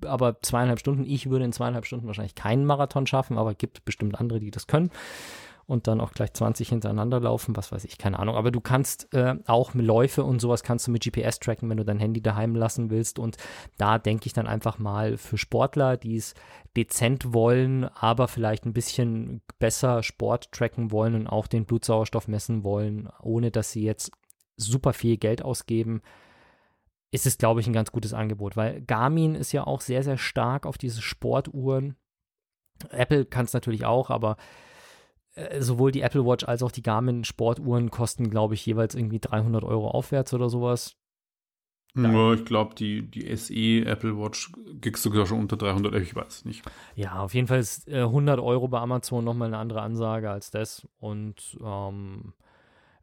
aber 0.05 0.41
zweieinhalb 0.41 0.79
Stunden, 0.79 1.05
ich 1.05 1.29
würde 1.29 1.45
in 1.45 1.53
zweieinhalb 1.53 1.85
Stunden 1.85 2.07
wahrscheinlich 2.07 2.35
keinen 2.35 2.65
Marathon 2.65 3.07
schaffen, 3.07 3.37
aber 3.37 3.53
gibt 3.53 3.85
bestimmt 3.85 4.19
andere, 4.19 4.39
die 4.39 4.51
das 4.51 4.67
können 4.67 4.91
und 5.67 5.87
dann 5.87 5.99
auch 5.99 6.11
gleich 6.11 6.33
20 6.33 6.69
hintereinander 6.69 7.19
laufen, 7.19 7.55
was 7.55 7.71
weiß 7.71 7.85
ich, 7.85 7.97
keine 7.97 8.19
Ahnung. 8.19 8.35
Aber 8.35 8.51
du 8.51 8.61
kannst 8.61 9.13
äh, 9.13 9.35
auch 9.47 9.73
Läufe 9.73 10.23
und 10.23 10.39
sowas 10.39 10.63
kannst 10.63 10.87
du 10.87 10.91
mit 10.91 11.03
GPS 11.03 11.39
tracken, 11.39 11.69
wenn 11.69 11.77
du 11.77 11.85
dein 11.85 11.99
Handy 11.99 12.21
daheim 12.21 12.55
lassen 12.55 12.89
willst. 12.89 13.17
Und 13.17 13.37
da 13.77 13.97
denke 13.97 14.27
ich 14.27 14.33
dann 14.33 14.47
einfach 14.47 14.77
mal 14.77 15.17
für 15.17 15.37
Sportler, 15.37 15.97
die 15.97 16.17
es 16.17 16.35
dezent 16.77 17.33
wollen, 17.33 17.85
aber 17.85 18.27
vielleicht 18.27 18.65
ein 18.65 18.73
bisschen 18.73 19.41
besser 19.57 20.03
Sport 20.03 20.51
tracken 20.51 20.91
wollen 20.91 21.15
und 21.15 21.27
auch 21.27 21.47
den 21.47 21.65
Blutsauerstoff 21.65 22.27
messen 22.27 22.63
wollen, 22.63 23.09
ohne 23.21 23.49
dass 23.49 23.71
sie 23.71 23.83
jetzt 23.83 24.11
super 24.57 24.93
viel 24.93 25.17
Geld 25.17 25.43
ausgeben, 25.43 26.01
ist 27.11 27.25
es, 27.25 27.37
glaube 27.37 27.61
ich, 27.61 27.67
ein 27.67 27.73
ganz 27.73 27.91
gutes 27.91 28.13
Angebot, 28.13 28.57
weil 28.57 28.81
Garmin 28.81 29.35
ist 29.35 29.51
ja 29.51 29.65
auch 29.65 29.81
sehr, 29.81 30.03
sehr 30.03 30.17
stark 30.17 30.65
auf 30.65 30.77
diese 30.77 31.01
Sportuhren. 31.01 31.95
Apple 32.89 33.25
kann 33.25 33.45
es 33.45 33.53
natürlich 33.53 33.85
auch, 33.85 34.09
aber 34.09 34.37
äh, 35.35 35.61
sowohl 35.61 35.91
die 35.91 36.01
Apple 36.01 36.25
Watch 36.25 36.45
als 36.45 36.61
auch 36.61 36.71
die 36.71 36.83
Garmin 36.83 37.23
Sportuhren 37.23 37.89
kosten, 37.89 38.29
glaube 38.29 38.53
ich, 38.53 38.65
jeweils 38.65 38.95
irgendwie 38.95 39.19
300 39.19 39.63
Euro 39.63 39.89
aufwärts 39.89 40.33
oder 40.33 40.49
sowas. 40.49 40.97
Ja, 41.97 42.33
ich 42.33 42.43
glaube, 42.43 42.75
die, 42.75 43.09
die 43.09 43.33
SE 43.37 43.85
Apple 43.89 44.17
Watch 44.17 44.51
kriegst 44.81 45.05
du 45.05 45.09
sogar 45.09 45.25
schon 45.25 45.39
unter 45.39 45.55
300, 45.55 45.95
ich 45.95 46.13
weiß 46.13 46.43
nicht. 46.43 46.61
Ja, 46.95 47.19
auf 47.19 47.33
jeden 47.33 47.47
Fall 47.47 47.59
ist 47.59 47.87
äh, 47.87 48.01
100 48.01 48.39
Euro 48.39 48.67
bei 48.67 48.79
Amazon 48.79 49.23
nochmal 49.23 49.47
eine 49.47 49.57
andere 49.57 49.81
Ansage 49.81 50.29
als 50.29 50.51
das. 50.51 50.85
Und 50.97 51.57
ähm, 51.63 52.33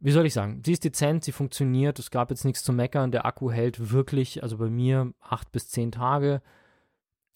wie 0.05 0.11
soll 0.11 0.27
ich 0.27 0.35
sagen, 0.35 0.63
sie 0.67 0.73
ist 0.73 0.85
dezent, 0.85 1.23
sie 1.23 1.31
funktioniert, 1.31 1.99
es 2.01 2.11
gab 2.11 2.31
jetzt 2.31 2.45
nichts 2.45 2.65
zu 2.65 2.73
meckern, 2.73 3.13
der 3.13 3.25
Akku 3.25 3.53
hält 3.53 3.93
wirklich, 3.93 4.43
also 4.43 4.59
bei 4.59 4.69
mir 4.69 5.15
acht 5.21 5.53
bis 5.53 5.69
zehn 5.69 5.93
Tage, 5.93 6.43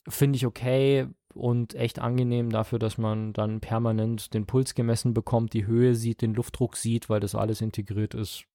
finde 0.09 0.37
ich 0.37 0.47
okay 0.47 1.07
und 1.33 1.75
echt 1.75 2.01
angenehm 2.01 2.51
dafür, 2.51 2.81
dass 2.81 2.99
man 2.99 3.33
dann 3.33 3.61
permanent 3.61 4.35
den 4.35 4.47
Puls 4.47 4.75
gemessen 4.75 5.15
bekommt, 5.15 5.53
die 5.53 5.67
Höhe 5.67 5.95
sieht, 5.95 6.23
den 6.23 6.35
Luftdruck 6.35 6.77
sieht, 6.77 7.09
weil 7.09 7.21
das 7.21 7.37
alles 7.37 7.61
integriert 7.61 8.15
ist. 8.15 8.47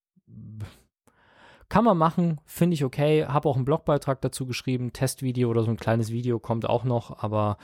Kann 1.70 1.84
man 1.84 1.96
machen, 1.96 2.38
finde 2.44 2.74
ich 2.74 2.84
okay. 2.84 3.24
Habe 3.24 3.48
auch 3.48 3.56
einen 3.56 3.64
Blogbeitrag 3.64 4.20
dazu 4.20 4.44
geschrieben, 4.44 4.92
Testvideo 4.92 5.48
oder 5.48 5.62
so 5.62 5.70
ein 5.70 5.78
kleines 5.78 6.10
Video 6.10 6.38
kommt 6.38 6.68
auch 6.68 6.84
noch, 6.84 7.22
aber 7.22 7.56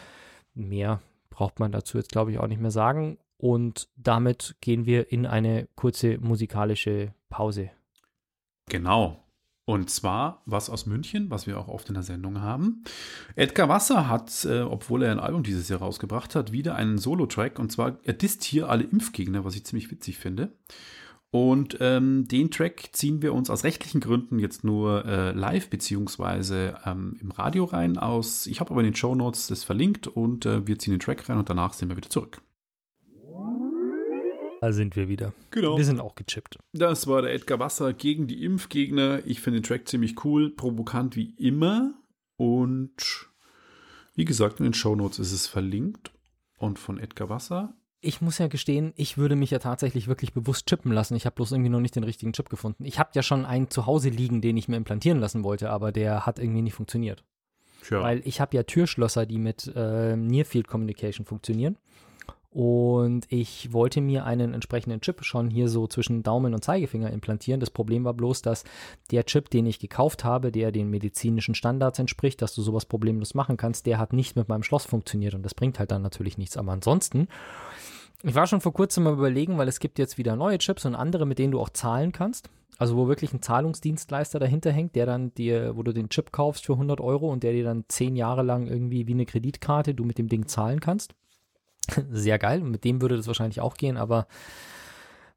mehr 0.54 1.02
braucht 1.28 1.60
man 1.60 1.72
dazu 1.72 1.98
jetzt, 1.98 2.10
glaube 2.10 2.30
ich, 2.30 2.38
auch 2.38 2.46
nicht 2.46 2.60
mehr 2.60 2.70
sagen. 2.70 3.18
Und 3.38 3.88
damit 3.96 4.56
gehen 4.60 4.84
wir 4.84 5.10
in 5.12 5.24
eine 5.24 5.68
kurze 5.76 6.18
musikalische 6.18 7.14
Pause. 7.30 7.70
Genau. 8.68 9.24
Und 9.64 9.90
zwar 9.90 10.42
was 10.46 10.70
aus 10.70 10.86
München, 10.86 11.30
was 11.30 11.46
wir 11.46 11.58
auch 11.58 11.68
oft 11.68 11.88
in 11.88 11.94
der 11.94 12.02
Sendung 12.02 12.40
haben. 12.40 12.84
Edgar 13.36 13.68
Wasser 13.68 14.08
hat, 14.08 14.46
äh, 14.46 14.62
obwohl 14.62 15.02
er 15.02 15.12
ein 15.12 15.20
Album 15.20 15.42
dieses 15.42 15.68
Jahr 15.68 15.80
rausgebracht 15.80 16.34
hat, 16.34 16.52
wieder 16.52 16.74
einen 16.74 16.96
Solo-Track. 16.96 17.58
Und 17.58 17.70
zwar, 17.70 17.98
er 18.02 18.14
disst 18.14 18.44
hier 18.44 18.70
alle 18.70 18.84
Impfgegner, 18.84 19.44
was 19.44 19.54
ich 19.56 19.66
ziemlich 19.66 19.90
witzig 19.90 20.16
finde. 20.16 20.56
Und 21.30 21.76
ähm, 21.80 22.26
den 22.26 22.50
Track 22.50 22.88
ziehen 22.92 23.20
wir 23.20 23.34
uns 23.34 23.50
aus 23.50 23.62
rechtlichen 23.62 24.00
Gründen 24.00 24.38
jetzt 24.38 24.64
nur 24.64 25.04
äh, 25.04 25.32
live 25.32 25.68
beziehungsweise 25.68 26.78
ähm, 26.86 27.18
im 27.20 27.30
Radio 27.30 27.64
rein 27.64 27.98
aus. 27.98 28.46
Ich 28.46 28.60
habe 28.60 28.70
aber 28.70 28.80
in 28.80 28.86
den 28.86 28.96
Show 28.96 29.14
Notes 29.14 29.48
das 29.48 29.64
verlinkt 29.64 30.06
und 30.06 30.46
äh, 30.46 30.66
wir 30.66 30.78
ziehen 30.78 30.94
den 30.94 31.00
Track 31.00 31.28
rein 31.28 31.36
und 31.36 31.50
danach 31.50 31.74
sind 31.74 31.90
wir 31.90 31.96
wieder 31.98 32.08
zurück. 32.08 32.40
Da 34.60 34.72
sind 34.72 34.96
wir 34.96 35.08
wieder. 35.08 35.32
Genau. 35.50 35.76
Wir 35.76 35.84
sind 35.84 36.00
auch 36.00 36.14
gechippt. 36.14 36.58
Das 36.72 37.06
war 37.06 37.22
der 37.22 37.32
Edgar 37.32 37.58
Wasser 37.58 37.92
gegen 37.92 38.26
die 38.26 38.44
Impfgegner. 38.44 39.24
Ich 39.24 39.40
finde 39.40 39.60
den 39.60 39.64
Track 39.64 39.88
ziemlich 39.88 40.24
cool, 40.24 40.50
provokant 40.50 41.16
wie 41.16 41.34
immer. 41.36 41.94
Und 42.36 43.28
wie 44.14 44.24
gesagt, 44.24 44.58
in 44.58 44.64
den 44.64 44.74
Shownotes 44.74 45.18
ist 45.18 45.32
es 45.32 45.46
verlinkt. 45.46 46.12
Und 46.56 46.80
von 46.80 46.98
Edgar 46.98 47.28
Wasser. 47.28 47.74
Ich 48.00 48.20
muss 48.20 48.38
ja 48.38 48.48
gestehen, 48.48 48.92
ich 48.96 49.16
würde 49.16 49.36
mich 49.36 49.50
ja 49.50 49.60
tatsächlich 49.60 50.08
wirklich 50.08 50.32
bewusst 50.32 50.66
chippen 50.66 50.92
lassen. 50.92 51.14
Ich 51.14 51.24
habe 51.24 51.34
bloß 51.34 51.52
irgendwie 51.52 51.70
noch 51.70 51.80
nicht 51.80 51.94
den 51.94 52.04
richtigen 52.04 52.32
Chip 52.32 52.48
gefunden. 52.48 52.84
Ich 52.84 52.98
habe 52.98 53.10
ja 53.14 53.22
schon 53.22 53.44
einen 53.44 53.70
zu 53.70 53.86
Hause 53.86 54.08
liegen, 54.08 54.40
den 54.40 54.56
ich 54.56 54.68
mir 54.68 54.76
implantieren 54.76 55.20
lassen 55.20 55.44
wollte, 55.44 55.70
aber 55.70 55.92
der 55.92 56.26
hat 56.26 56.38
irgendwie 56.38 56.62
nicht 56.62 56.74
funktioniert. 56.74 57.24
Sure. 57.82 58.02
Weil 58.02 58.22
ich 58.24 58.40
habe 58.40 58.56
ja 58.56 58.64
Türschlösser, 58.64 59.26
die 59.26 59.38
mit 59.38 59.72
äh, 59.74 60.16
Near 60.16 60.44
Field 60.44 60.68
Communication 60.68 61.26
funktionieren. 61.26 61.76
Und 62.60 63.26
ich 63.28 63.72
wollte 63.72 64.00
mir 64.00 64.24
einen 64.24 64.52
entsprechenden 64.52 65.00
Chip 65.00 65.24
schon 65.24 65.48
hier 65.48 65.68
so 65.68 65.86
zwischen 65.86 66.24
Daumen 66.24 66.54
und 66.54 66.64
Zeigefinger 66.64 67.08
implantieren. 67.12 67.60
Das 67.60 67.70
Problem 67.70 68.02
war 68.02 68.14
bloß, 68.14 68.42
dass 68.42 68.64
der 69.12 69.24
Chip, 69.26 69.48
den 69.48 69.64
ich 69.64 69.78
gekauft 69.78 70.24
habe, 70.24 70.50
der 70.50 70.72
den 70.72 70.90
medizinischen 70.90 71.54
Standards 71.54 72.00
entspricht, 72.00 72.42
dass 72.42 72.56
du 72.56 72.62
sowas 72.62 72.84
problemlos 72.84 73.34
machen 73.34 73.56
kannst, 73.56 73.86
der 73.86 73.98
hat 73.98 74.12
nicht 74.12 74.34
mit 74.34 74.48
meinem 74.48 74.64
Schloss 74.64 74.86
funktioniert 74.86 75.34
und 75.34 75.44
das 75.44 75.54
bringt 75.54 75.78
halt 75.78 75.92
dann 75.92 76.02
natürlich 76.02 76.36
nichts. 76.36 76.56
Aber 76.56 76.72
ansonsten, 76.72 77.28
ich 78.24 78.34
war 78.34 78.48
schon 78.48 78.60
vor 78.60 78.72
kurzem 78.72 79.04
mal 79.04 79.12
überlegen, 79.12 79.56
weil 79.56 79.68
es 79.68 79.78
gibt 79.78 80.00
jetzt 80.00 80.18
wieder 80.18 80.34
neue 80.34 80.58
Chips 80.58 80.84
und 80.84 80.96
andere, 80.96 81.26
mit 81.26 81.38
denen 81.38 81.52
du 81.52 81.60
auch 81.60 81.70
zahlen 81.70 82.10
kannst. 82.10 82.50
Also 82.76 82.96
wo 82.96 83.06
wirklich 83.06 83.32
ein 83.32 83.40
Zahlungsdienstleister 83.40 84.40
dahinter 84.40 84.72
hängt, 84.72 84.96
der 84.96 85.06
dann 85.06 85.32
dir, 85.34 85.76
wo 85.76 85.84
du 85.84 85.92
den 85.92 86.08
Chip 86.08 86.32
kaufst 86.32 86.66
für 86.66 86.72
100 86.72 87.00
Euro 87.00 87.30
und 87.30 87.44
der 87.44 87.52
dir 87.52 87.62
dann 87.62 87.84
zehn 87.86 88.16
Jahre 88.16 88.42
lang 88.42 88.66
irgendwie 88.66 89.06
wie 89.06 89.14
eine 89.14 89.26
Kreditkarte 89.26 89.94
du 89.94 90.02
mit 90.02 90.18
dem 90.18 90.26
Ding 90.26 90.48
zahlen 90.48 90.80
kannst. 90.80 91.14
Sehr 92.10 92.38
geil. 92.38 92.62
Und 92.62 92.70
mit 92.70 92.84
dem 92.84 93.00
würde 93.00 93.16
das 93.16 93.26
wahrscheinlich 93.26 93.60
auch 93.60 93.76
gehen, 93.76 93.96
aber 93.96 94.26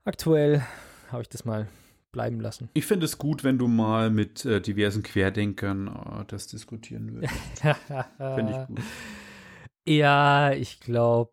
aktuell 0.04 0.64
habe 1.12 1.22
ich 1.22 1.30
das 1.30 1.46
mal 1.46 1.68
bleiben 2.12 2.40
lassen. 2.42 2.70
Ich 2.74 2.86
finde 2.86 3.06
es 3.06 3.18
gut, 3.18 3.44
wenn 3.44 3.58
du 3.58 3.68
mal 3.68 4.10
mit 4.10 4.44
äh, 4.46 4.62
diversen 4.62 5.02
Querdenkern 5.04 5.88
äh, 5.88 6.26
das 6.28 6.48
diskutieren 6.48 7.14
würdest. 7.14 7.34
finde 8.18 8.52
ich 8.52 8.68
gut. 8.68 8.80
Ja, 9.88 10.52
ich 10.52 10.80
glaube, 10.80 11.32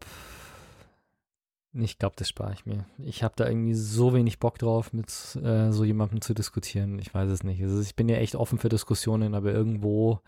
Ich 1.75 1.99
glaube, 1.99 2.17
das 2.17 2.29
spare 2.29 2.55
ich 2.55 2.65
mir. 2.65 2.87
Ich 2.99 3.23
habe 3.23 3.35
da 3.37 3.47
irgendwie 3.47 3.75
so 3.75 4.15
wenig 4.15 4.39
Bock 4.39 4.59
drauf, 4.59 4.93
mit 4.93 5.09
äh, 5.43 5.71
so 5.71 5.85
jemandem 5.85 6.21
zu 6.21 6.33
diskutieren. 6.35 6.99
Ich 6.99 7.13
weiß 7.13 7.31
es 7.31 7.43
nicht. 7.45 7.63
Also 7.63 7.81
ich 7.81 7.95
bin 7.95 8.09
ja 8.09 8.17
echt 8.17 8.35
offen 8.37 8.59
für 8.59 8.69
Diskussionen, 8.69 9.35
aber 9.35 9.53
irgendwo, 9.53 10.21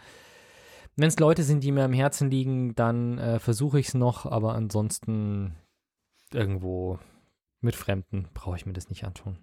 wenn 0.97 1.09
es 1.09 1.19
Leute 1.19 1.43
sind, 1.43 1.65
die 1.65 1.73
mir 1.73 1.85
am 1.85 1.93
Herzen 1.93 2.31
liegen, 2.31 2.75
dann 2.75 3.19
äh, 3.19 3.39
versuche 3.39 3.81
ich 3.81 3.89
es 3.89 3.95
noch, 3.95 4.27
aber 4.27 4.55
ansonsten 4.55 5.57
irgendwo 6.33 6.99
mit 7.61 7.77
Fremden 7.77 8.29
brauche 8.35 8.57
ich 8.57 8.67
mir 8.67 8.73
das 8.73 8.89
nicht 8.89 9.05
antun. 9.05 9.39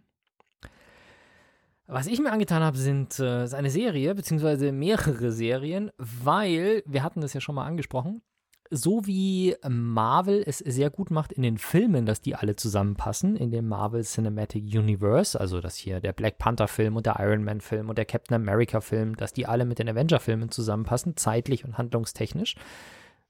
Was 1.90 2.08
ich 2.08 2.20
mir 2.20 2.34
angetan 2.34 2.64
habe, 2.64 2.78
sind 2.78 3.18
äh, 3.20 3.48
eine 3.54 3.70
Serie, 3.70 4.14
beziehungsweise 4.14 4.74
mehrere 4.74 5.32
Serien, 5.32 5.90
weil, 5.98 6.84
wir 6.86 7.02
hatten 7.02 7.22
das 7.22 7.34
ja 7.34 7.40
schon 7.40 7.56
mal 7.56 7.66
angesprochen, 7.66 8.22
so 8.70 9.06
wie 9.06 9.56
Marvel 9.68 10.44
es 10.46 10.60
sehr 10.60 10.90
gut 10.90 11.12
macht 11.12 11.32
in 11.32 11.44
den 11.44 11.58
Filmen, 11.58 12.06
dass 12.06 12.22
die 12.22 12.36
alle 12.36 12.56
zusammenpassen, 12.56 13.36
in 13.36 13.52
dem 13.52 13.68
Marvel 13.68 14.04
Cinematic 14.04 14.64
Universe, 14.64 15.40
also 15.40 15.62
dass 15.62 15.76
hier 15.76 16.00
der 16.00 16.14
Black 16.14 16.38
Panther-Film 16.38 16.96
und 16.96 17.06
der 17.06 17.20
Iron 17.20 17.44
Man-Film 17.44 17.90
und 17.90 17.98
der 17.98 18.06
Captain 18.06 18.36
America-Film, 18.36 19.16
dass 19.16 19.34
die 19.34 19.46
alle 19.46 19.66
mit 19.66 19.80
den 19.80 19.90
Avenger-Filmen 19.90 20.52
zusammenpassen, 20.52 21.18
zeitlich 21.18 21.66
und 21.66 21.78
handlungstechnisch. 21.78 22.56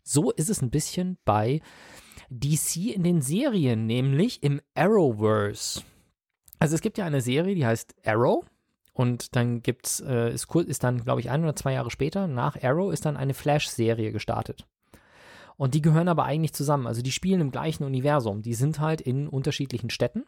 So 0.03 0.31
ist 0.31 0.49
es 0.49 0.61
ein 0.61 0.69
bisschen 0.69 1.17
bei 1.25 1.61
DC 2.29 2.93
in 2.95 3.03
den 3.03 3.21
Serien, 3.21 3.85
nämlich 3.85 4.43
im 4.43 4.61
Arrowverse. 4.75 5.81
Also 6.59 6.75
es 6.75 6.81
gibt 6.81 6.97
ja 6.97 7.05
eine 7.05 7.21
Serie, 7.21 7.55
die 7.55 7.65
heißt 7.65 7.95
Arrow. 8.05 8.45
Und 8.93 9.35
dann 9.35 9.61
gibt's, 9.61 9.99
äh, 9.99 10.33
ist, 10.33 10.53
ist 10.55 10.83
dann, 10.83 11.03
glaube 11.03 11.19
ich, 11.21 11.29
ein 11.29 11.43
oder 11.43 11.55
zwei 11.55 11.73
Jahre 11.73 11.91
später, 11.91 12.27
nach 12.27 12.61
Arrow, 12.63 12.91
ist 12.91 13.05
dann 13.05 13.15
eine 13.15 13.35
Flash-Serie 13.35 14.11
gestartet. 14.11 14.65
Und 15.57 15.73
die 15.73 15.81
gehören 15.81 16.07
aber 16.07 16.23
eigentlich 16.23 16.53
zusammen. 16.53 16.87
Also 16.87 17.01
die 17.01 17.11
spielen 17.11 17.41
im 17.41 17.51
gleichen 17.51 17.83
Universum. 17.83 18.41
Die 18.43 18.53
sind 18.53 18.79
halt 18.79 19.01
in 19.01 19.27
unterschiedlichen 19.27 19.89
Städten. 19.89 20.23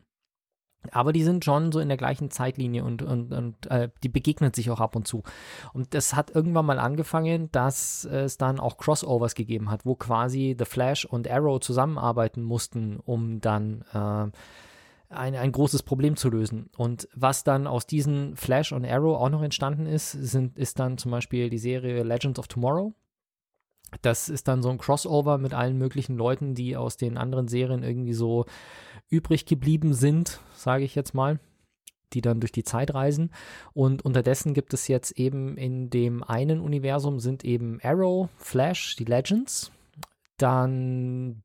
Aber 0.91 1.11
die 1.11 1.23
sind 1.23 1.43
schon 1.43 1.71
so 1.71 1.79
in 1.79 1.89
der 1.89 1.97
gleichen 1.97 2.31
Zeitlinie 2.31 2.85
und, 2.85 3.01
und, 3.01 3.33
und 3.33 3.69
äh, 3.69 3.89
die 4.01 4.09
begegnen 4.09 4.53
sich 4.53 4.71
auch 4.71 4.79
ab 4.79 4.95
und 4.95 5.07
zu. 5.07 5.23
Und 5.73 5.93
das 5.93 6.15
hat 6.15 6.33
irgendwann 6.33 6.65
mal 6.65 6.79
angefangen, 6.79 7.51
dass 7.51 8.05
es 8.05 8.37
dann 8.37 8.59
auch 8.59 8.77
Crossovers 8.77 9.35
gegeben 9.35 9.69
hat, 9.69 9.85
wo 9.85 9.95
quasi 9.95 10.55
The 10.57 10.65
Flash 10.65 11.05
und 11.05 11.29
Arrow 11.29 11.59
zusammenarbeiten 11.59 12.41
mussten, 12.41 12.97
um 12.97 13.41
dann 13.41 13.83
äh, 13.93 14.31
ein, 15.13 15.35
ein 15.35 15.51
großes 15.51 15.83
Problem 15.83 16.15
zu 16.15 16.29
lösen. 16.29 16.69
Und 16.77 17.09
was 17.13 17.43
dann 17.43 17.67
aus 17.67 17.85
diesen 17.85 18.37
Flash 18.37 18.71
und 18.71 18.85
Arrow 18.85 19.19
auch 19.19 19.29
noch 19.29 19.41
entstanden 19.41 19.85
ist, 19.85 20.11
sind, 20.11 20.57
ist 20.57 20.79
dann 20.79 20.97
zum 20.97 21.11
Beispiel 21.11 21.49
die 21.49 21.57
Serie 21.57 22.03
Legends 22.03 22.39
of 22.39 22.47
Tomorrow. 22.47 22.93
Das 24.01 24.29
ist 24.29 24.47
dann 24.47 24.61
so 24.61 24.69
ein 24.69 24.77
Crossover 24.77 25.37
mit 25.37 25.53
allen 25.53 25.77
möglichen 25.77 26.15
Leuten, 26.15 26.55
die 26.55 26.77
aus 26.77 26.97
den 26.97 27.17
anderen 27.17 27.47
Serien 27.47 27.83
irgendwie 27.83 28.13
so 28.13 28.45
übrig 29.09 29.45
geblieben 29.45 29.93
sind, 29.93 30.39
sage 30.53 30.83
ich 30.83 30.95
jetzt 30.95 31.13
mal, 31.13 31.39
die 32.13 32.21
dann 32.21 32.39
durch 32.39 32.51
die 32.51 32.63
Zeit 32.63 32.93
reisen. 32.93 33.31
Und 33.73 34.03
unterdessen 34.03 34.53
gibt 34.53 34.73
es 34.73 34.87
jetzt 34.87 35.11
eben 35.11 35.57
in 35.57 35.89
dem 35.89 36.23
einen 36.23 36.59
Universum 36.59 37.19
sind 37.19 37.43
eben 37.43 37.79
Arrow, 37.81 38.29
Flash, 38.37 38.95
die 38.95 39.05
Legends, 39.05 39.71
dann 40.37 41.43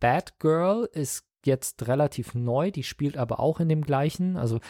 Batgirl 0.00 0.88
ist 0.92 1.24
jetzt 1.44 1.88
relativ 1.88 2.34
neu, 2.34 2.70
die 2.70 2.82
spielt 2.82 3.16
aber 3.16 3.40
auch 3.40 3.60
in 3.60 3.68
dem 3.68 3.82
gleichen. 3.82 4.36
Also 4.36 4.60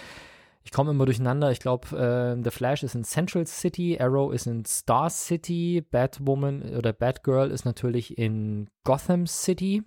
ich 0.69 0.73
komme 0.73 0.91
immer 0.91 1.07
durcheinander. 1.07 1.51
Ich 1.51 1.61
glaube, 1.61 1.97
äh, 1.97 2.45
The 2.45 2.51
Flash 2.51 2.83
ist 2.83 2.95
in 2.95 3.03
Central 3.03 3.47
City, 3.47 3.99
Arrow 3.99 4.31
ist 4.31 4.47
in 4.47 4.67
Star 4.67 5.09
City, 5.09 5.81
Batwoman 5.81 6.61
oder 6.77 6.93
Batgirl 6.93 7.51
ist 7.51 7.65
natürlich 7.65 8.19
in 8.19 8.69
Gotham 8.85 9.27
City. 9.27 9.83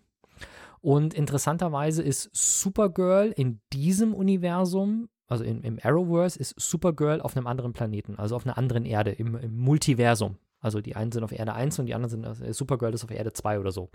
Und 0.79 1.13
interessanterweise 1.13 2.01
ist 2.01 2.31
Supergirl 2.33 3.27
in 3.27 3.61
diesem 3.71 4.15
Universum, 4.15 5.09
also 5.27 5.43
in, 5.43 5.61
im 5.61 5.77
Arrowverse, 5.79 6.39
ist 6.39 6.59
Supergirl 6.59 7.21
auf 7.21 7.37
einem 7.37 7.45
anderen 7.45 7.73
Planeten, 7.73 8.15
also 8.15 8.35
auf 8.35 8.47
einer 8.47 8.57
anderen 8.57 8.83
Erde, 8.83 9.11
im, 9.11 9.35
im 9.35 9.55
Multiversum. 9.55 10.37
Also 10.61 10.81
die 10.81 10.95
einen 10.95 11.11
sind 11.11 11.23
auf 11.23 11.31
Erde 11.31 11.53
1 11.53 11.77
und 11.77 11.85
die 11.85 11.93
anderen 11.93 12.09
sind, 12.09 12.25
also 12.25 12.51
Supergirl 12.53 12.95
ist 12.95 13.03
auf 13.03 13.11
Erde 13.11 13.33
2 13.33 13.59
oder 13.59 13.71
so 13.71 13.91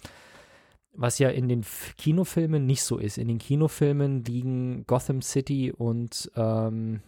was 0.96 1.18
ja 1.18 1.28
in 1.28 1.48
den 1.48 1.64
Kinofilmen 1.96 2.66
nicht 2.66 2.82
so 2.82 2.98
ist. 2.98 3.18
In 3.18 3.28
den 3.28 3.38
Kinofilmen 3.38 4.24
liegen 4.24 4.84
Gotham 4.86 5.22
City 5.22 5.72
und 5.72 6.30
ähm, 6.36 7.00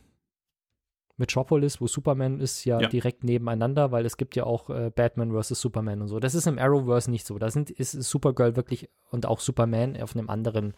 Metropolis, 1.19 1.81
wo 1.81 1.87
Superman 1.87 2.41
ist, 2.41 2.65
ja, 2.65 2.81
ja, 2.81 2.89
direkt 2.89 3.25
nebeneinander, 3.25 3.91
weil 3.91 4.07
es 4.07 4.17
gibt 4.17 4.37
ja 4.37 4.45
auch 4.45 4.71
äh, 4.71 4.91
Batman 4.95 5.33
vs. 5.33 5.61
Superman 5.61 6.01
und 6.01 6.09
so. 6.09 6.21
Das 6.21 6.35
ist 6.35 6.47
im 6.47 6.59
Arrowverse 6.59 7.11
nicht 7.11 7.27
so. 7.27 7.39
Da 7.39 7.51
sind, 7.51 7.71
ist 7.71 7.93
Supergirl 7.93 8.57
wirklich 8.57 8.89
und 9.11 9.27
auch 9.27 9.41
Superman 9.41 10.01
auf 10.01 10.15
einem 10.15 10.31
anderen, 10.31 10.75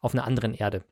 auf 0.00 0.14
einer 0.14 0.24
anderen 0.24 0.54
Erde. 0.54 0.82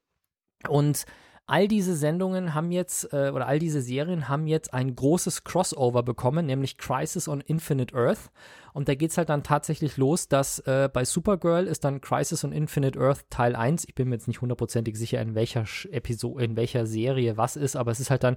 Und 0.68 1.06
all 1.46 1.66
diese 1.66 1.96
Sendungen 1.96 2.54
haben 2.54 2.70
jetzt, 2.72 3.12
äh, 3.12 3.30
oder 3.34 3.46
all 3.46 3.58
diese 3.58 3.80
Serien 3.80 4.28
haben 4.28 4.46
jetzt 4.46 4.72
ein 4.74 4.94
großes 4.94 5.44
Crossover 5.44 6.02
bekommen, 6.02 6.46
nämlich 6.46 6.76
Crisis 6.76 7.26
on 7.26 7.40
Infinite 7.40 7.94
Earth. 7.94 8.30
Und 8.74 8.88
da 8.88 8.96
geht 8.96 9.12
es 9.12 9.18
halt 9.18 9.28
dann 9.28 9.44
tatsächlich 9.44 9.96
los, 9.98 10.26
dass 10.26 10.58
äh, 10.58 10.90
bei 10.92 11.04
Supergirl 11.04 11.68
ist 11.68 11.84
dann 11.84 12.00
Crisis 12.00 12.44
on 12.44 12.50
Infinite 12.50 12.98
Earth 12.98 13.24
Teil 13.30 13.54
1. 13.54 13.84
Ich 13.86 13.94
bin 13.94 14.08
mir 14.08 14.16
jetzt 14.16 14.26
nicht 14.26 14.40
hundertprozentig 14.40 14.98
sicher, 14.98 15.22
in 15.22 15.36
welcher 15.36 15.64
Episode, 15.92 16.44
in 16.44 16.56
welcher 16.56 16.84
Serie 16.84 17.36
was 17.36 17.54
ist, 17.54 17.76
aber 17.76 17.92
es 17.92 18.00
ist 18.00 18.10
halt 18.10 18.24
dann, 18.24 18.36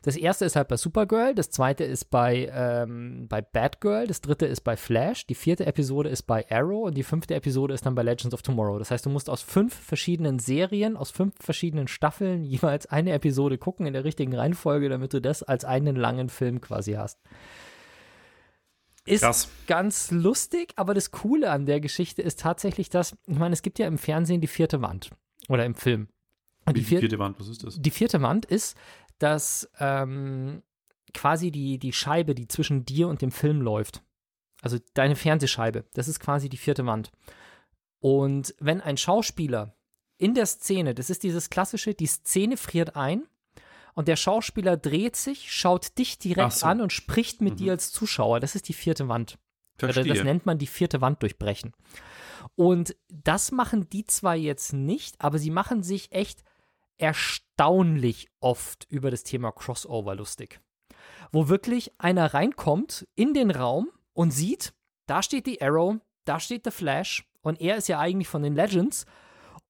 das 0.00 0.16
erste 0.16 0.46
ist 0.46 0.56
halt 0.56 0.68
bei 0.68 0.78
Supergirl, 0.78 1.34
das 1.34 1.50
zweite 1.50 1.84
ist 1.84 2.06
bei, 2.06 2.50
ähm, 2.50 3.26
bei 3.28 3.42
Batgirl, 3.42 4.06
das 4.06 4.22
dritte 4.22 4.46
ist 4.46 4.62
bei 4.62 4.78
Flash, 4.78 5.26
die 5.26 5.34
vierte 5.34 5.66
Episode 5.66 6.08
ist 6.08 6.22
bei 6.22 6.50
Arrow 6.50 6.86
und 6.86 6.96
die 6.96 7.02
fünfte 7.02 7.34
Episode 7.34 7.74
ist 7.74 7.84
dann 7.84 7.94
bei 7.94 8.02
Legends 8.02 8.32
of 8.32 8.40
Tomorrow. 8.40 8.78
Das 8.78 8.90
heißt, 8.90 9.04
du 9.04 9.10
musst 9.10 9.28
aus 9.28 9.42
fünf 9.42 9.74
verschiedenen 9.74 10.38
Serien, 10.38 10.96
aus 10.96 11.10
fünf 11.10 11.34
verschiedenen 11.38 11.88
Staffeln 11.88 12.42
jeweils 12.44 12.86
eine 12.86 13.12
Episode 13.12 13.58
gucken 13.58 13.84
in 13.84 13.92
der 13.92 14.04
richtigen 14.04 14.34
Reihenfolge, 14.34 14.88
damit 14.88 15.12
du 15.12 15.20
das 15.20 15.42
als 15.42 15.66
einen 15.66 15.94
langen 15.94 16.30
Film 16.30 16.62
quasi 16.62 16.92
hast. 16.92 17.18
Ist 19.06 19.20
Krass. 19.20 19.48
ganz 19.66 20.10
lustig, 20.10 20.72
aber 20.76 20.94
das 20.94 21.10
Coole 21.10 21.50
an 21.50 21.66
der 21.66 21.80
Geschichte 21.80 22.22
ist 22.22 22.40
tatsächlich, 22.40 22.88
dass, 22.88 23.16
ich 23.26 23.38
meine, 23.38 23.52
es 23.52 23.62
gibt 23.62 23.78
ja 23.78 23.86
im 23.86 23.98
Fernsehen 23.98 24.40
die 24.40 24.46
vierte 24.46 24.80
Wand 24.80 25.10
oder 25.48 25.64
im 25.66 25.74
Film. 25.74 26.08
Und 26.64 26.78
die, 26.78 26.82
vier, 26.82 27.00
vierte 27.00 27.18
Wand, 27.18 27.38
was 27.38 27.48
ist 27.48 27.62
das? 27.62 27.78
Die 27.78 27.90
vierte 27.90 28.22
Wand 28.22 28.46
ist, 28.46 28.76
dass 29.18 29.68
ähm, 29.78 30.62
quasi 31.12 31.50
die, 31.50 31.78
die 31.78 31.92
Scheibe, 31.92 32.34
die 32.34 32.48
zwischen 32.48 32.86
dir 32.86 33.08
und 33.08 33.20
dem 33.20 33.30
Film 33.30 33.60
läuft, 33.60 34.02
also 34.62 34.78
deine 34.94 35.16
Fernsehscheibe, 35.16 35.84
das 35.92 36.08
ist 36.08 36.20
quasi 36.20 36.48
die 36.48 36.56
vierte 36.56 36.86
Wand. 36.86 37.12
Und 38.00 38.54
wenn 38.58 38.80
ein 38.80 38.96
Schauspieler 38.96 39.76
in 40.16 40.34
der 40.34 40.46
Szene, 40.46 40.94
das 40.94 41.10
ist 41.10 41.22
dieses 41.22 41.50
klassische, 41.50 41.94
die 41.94 42.06
Szene 42.06 42.56
friert 42.56 42.96
ein 42.96 43.26
und 43.94 44.08
der 44.08 44.16
Schauspieler 44.16 44.76
dreht 44.76 45.16
sich, 45.16 45.52
schaut 45.52 45.96
dich 45.98 46.18
direkt 46.18 46.52
so. 46.52 46.66
an 46.66 46.80
und 46.80 46.92
spricht 46.92 47.40
mit 47.40 47.54
mhm. 47.54 47.58
dir 47.58 47.72
als 47.72 47.92
Zuschauer. 47.92 48.40
Das 48.40 48.54
ist 48.54 48.68
die 48.68 48.72
vierte 48.74 49.08
Wand. 49.08 49.38
Verstehe. 49.76 50.04
Das 50.04 50.22
nennt 50.22 50.46
man 50.46 50.58
die 50.58 50.66
vierte 50.66 51.00
Wand 51.00 51.22
durchbrechen. 51.22 51.72
Und 52.56 52.96
das 53.08 53.50
machen 53.52 53.88
die 53.88 54.04
zwar 54.04 54.36
jetzt 54.36 54.72
nicht, 54.72 55.20
aber 55.20 55.38
sie 55.38 55.50
machen 55.50 55.82
sich 55.82 56.12
echt 56.12 56.44
erstaunlich 56.98 58.28
oft 58.40 58.86
über 58.88 59.10
das 59.10 59.24
Thema 59.24 59.50
Crossover 59.50 60.14
lustig. 60.14 60.60
Wo 61.32 61.48
wirklich 61.48 61.92
einer 61.98 62.34
reinkommt 62.34 63.08
in 63.16 63.34
den 63.34 63.50
Raum 63.50 63.88
und 64.12 64.30
sieht, 64.30 64.74
da 65.06 65.22
steht 65.22 65.46
die 65.46 65.60
Arrow, 65.60 65.96
da 66.24 66.38
steht 66.38 66.64
der 66.66 66.72
Flash 66.72 67.28
und 67.42 67.60
er 67.60 67.76
ist 67.76 67.88
ja 67.88 67.98
eigentlich 67.98 68.28
von 68.28 68.42
den 68.42 68.54
Legends 68.54 69.06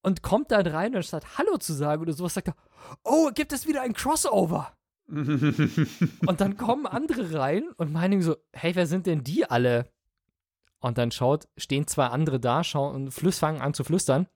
und 0.04 0.22
kommt 0.22 0.50
dann 0.50 0.66
rein 0.66 0.94
und 0.94 1.04
statt 1.04 1.38
Hallo 1.38 1.56
zu 1.56 1.72
sagen 1.72 2.02
oder 2.02 2.12
sowas 2.12 2.34
sagt 2.34 2.48
er, 2.48 2.54
oh, 3.02 3.30
gibt 3.34 3.52
es 3.52 3.66
wieder 3.66 3.82
ein 3.82 3.94
Crossover? 3.94 4.72
und 5.08 6.40
dann 6.40 6.56
kommen 6.56 6.86
andere 6.86 7.38
rein 7.38 7.68
und 7.76 7.92
meinen 7.92 8.22
so, 8.22 8.36
hey, 8.52 8.74
wer 8.74 8.86
sind 8.86 9.06
denn 9.06 9.24
die 9.24 9.44
alle? 9.44 9.86
Und 10.80 10.98
dann 10.98 11.10
schaut, 11.10 11.48
stehen 11.56 11.86
zwei 11.86 12.06
andere 12.06 12.38
da, 12.38 12.62
schauen 12.62 12.94
und 12.94 13.10
flüss, 13.10 13.38
fangen 13.38 13.60
an 13.60 13.74
zu 13.74 13.84
flüstern. 13.84 14.26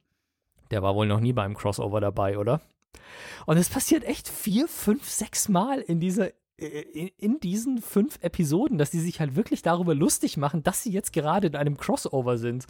Der 0.70 0.82
war 0.82 0.94
wohl 0.94 1.06
noch 1.06 1.20
nie 1.20 1.32
beim 1.32 1.54
Crossover 1.54 2.00
dabei, 2.00 2.38
oder? 2.38 2.60
Und 3.46 3.58
es 3.58 3.68
passiert 3.68 4.04
echt 4.04 4.28
vier, 4.28 4.68
fünf, 4.68 5.08
sechs 5.08 5.48
Mal 5.48 5.80
in 5.80 6.00
dieser 6.00 6.30
in, 6.58 7.08
in, 7.16 7.40
diesen 7.40 7.80
fünf 7.80 8.18
Episoden, 8.20 8.78
dass 8.78 8.90
die 8.90 8.98
sich 8.98 9.20
halt 9.20 9.36
wirklich 9.36 9.62
darüber 9.62 9.94
lustig 9.94 10.36
machen, 10.36 10.64
dass 10.64 10.82
sie 10.82 10.90
jetzt 10.90 11.12
gerade 11.12 11.46
in 11.46 11.56
einem 11.56 11.76
Crossover 11.76 12.36
sind 12.36 12.66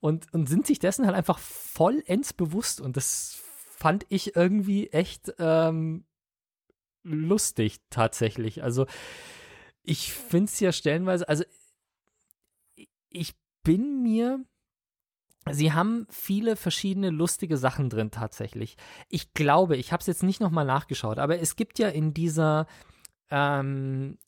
und, 0.00 0.32
und 0.32 0.48
sind 0.48 0.66
sich 0.66 0.78
dessen 0.78 1.04
halt 1.04 1.14
einfach 1.14 1.38
vollends 1.38 2.32
bewusst 2.32 2.80
und 2.80 2.96
das 2.96 3.42
fand 3.76 4.06
ich 4.08 4.36
irgendwie 4.36 4.88
echt 4.88 5.34
ähm, 5.38 6.06
lustig 7.02 7.80
tatsächlich. 7.90 8.62
Also 8.62 8.86
ich 9.82 10.12
finde 10.12 10.46
es 10.46 10.58
ja 10.58 10.72
stellenweise, 10.72 11.28
also 11.28 11.44
ich 13.10 13.34
bin 13.62 14.02
mir, 14.02 14.42
sie 15.50 15.74
haben 15.74 16.06
viele 16.08 16.56
verschiedene 16.56 17.10
lustige 17.10 17.58
Sachen 17.58 17.90
drin 17.90 18.10
tatsächlich. 18.10 18.78
Ich 19.10 19.34
glaube, 19.34 19.76
ich 19.76 19.92
habe 19.92 20.00
es 20.00 20.06
jetzt 20.06 20.22
nicht 20.22 20.40
nochmal 20.40 20.64
nachgeschaut, 20.64 21.18
aber 21.18 21.38
es 21.38 21.54
gibt 21.54 21.78
ja 21.78 21.88
in 21.88 22.14
dieser, 22.14 22.66
ähm, 23.30 24.18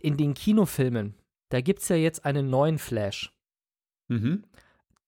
in 0.00 0.16
den 0.16 0.34
Kinofilmen, 0.34 1.14
da 1.48 1.60
gibt 1.60 1.80
es 1.82 1.88
ja 1.88 1.96
jetzt 1.96 2.24
einen 2.24 2.50
neuen 2.50 2.78
Flash. 2.78 3.32
Mhm 4.08 4.44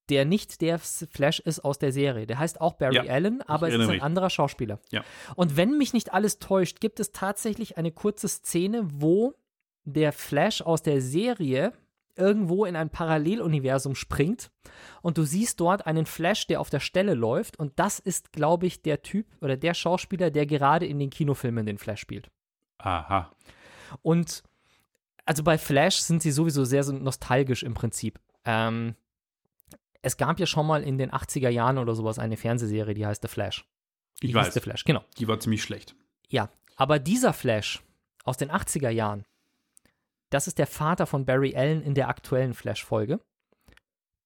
der 0.08 0.24
nicht 0.24 0.60
der 0.60 0.78
Flash 0.78 1.40
ist 1.40 1.60
aus 1.60 1.78
der 1.78 1.90
Serie. 1.90 2.26
Der 2.26 2.38
heißt 2.38 2.60
auch 2.60 2.74
Barry 2.74 2.96
Ja, 2.96 3.04
Allen, 3.04 3.40
aber 3.42 3.68
es 3.68 3.74
ist 3.74 3.80
ein 3.80 3.86
mich. 3.88 4.02
anderer 4.02 4.30
Schauspieler. 4.30 4.78
Ja. 4.90 5.02
Und 5.36 5.56
wenn 5.56 5.78
mich 5.78 5.94
nicht 5.94 6.12
alles 6.12 6.38
täuscht, 6.38 6.80
gibt 6.80 7.00
es 7.00 7.12
tatsächlich 7.12 7.78
eine 7.78 7.92
kurze 7.92 8.28
Szene, 8.28 8.86
wo 8.92 9.34
der 9.84 10.12
Flash 10.12 10.60
aus 10.60 10.82
der 10.82 11.00
Serie 11.00 11.72
irgendwo 12.14 12.66
in 12.66 12.76
ein 12.76 12.90
Paralleluniversum 12.90 13.94
springt 13.94 14.50
und 15.00 15.16
du 15.16 15.22
siehst 15.24 15.60
dort 15.60 15.86
einen 15.86 16.04
Flash, 16.04 16.46
der 16.46 16.60
auf 16.60 16.68
der 16.68 16.80
Stelle 16.80 17.14
läuft 17.14 17.58
und 17.58 17.72
das 17.78 17.98
ist, 17.98 18.32
glaube 18.32 18.66
ich, 18.66 18.82
der 18.82 19.00
Typ 19.00 19.26
oder 19.40 19.56
der 19.56 19.72
Schauspieler, 19.72 20.30
der 20.30 20.44
gerade 20.44 20.84
in 20.84 20.98
den 20.98 21.08
Kinofilmen 21.08 21.64
den 21.64 21.78
Flash 21.78 22.00
spielt. 22.00 22.30
Aha. 22.82 23.30
Und 24.02 24.42
also 25.24 25.42
bei 25.42 25.56
Flash 25.58 25.96
sind 25.98 26.22
sie 26.22 26.30
sowieso 26.32 26.64
sehr 26.64 26.82
so 26.84 26.92
nostalgisch 26.92 27.62
im 27.62 27.74
Prinzip. 27.74 28.18
Ähm, 28.44 28.94
es 30.02 30.16
gab 30.16 30.40
ja 30.40 30.46
schon 30.46 30.66
mal 30.66 30.82
in 30.82 30.98
den 30.98 31.12
80er 31.12 31.48
Jahren 31.48 31.78
oder 31.78 31.94
sowas 31.94 32.18
eine 32.18 32.36
Fernsehserie, 32.36 32.94
die 32.94 33.06
heißt 33.06 33.22
The 33.22 33.28
Flash. 33.28 33.64
Die 34.22 34.28
Ich 34.28 34.34
weiß. 34.34 34.52
The 34.54 34.60
Flash, 34.60 34.84
genau. 34.84 35.04
Die 35.18 35.28
war 35.28 35.38
ziemlich 35.38 35.62
schlecht. 35.62 35.94
Ja, 36.28 36.48
aber 36.76 36.98
dieser 36.98 37.32
Flash 37.32 37.82
aus 38.24 38.36
den 38.36 38.50
80er 38.50 38.88
Jahren, 38.90 39.24
das 40.30 40.46
ist 40.48 40.58
der 40.58 40.66
Vater 40.66 41.06
von 41.06 41.24
Barry 41.24 41.54
Allen 41.54 41.82
in 41.82 41.94
der 41.94 42.08
aktuellen 42.08 42.54
Flash-Folge. 42.54 43.20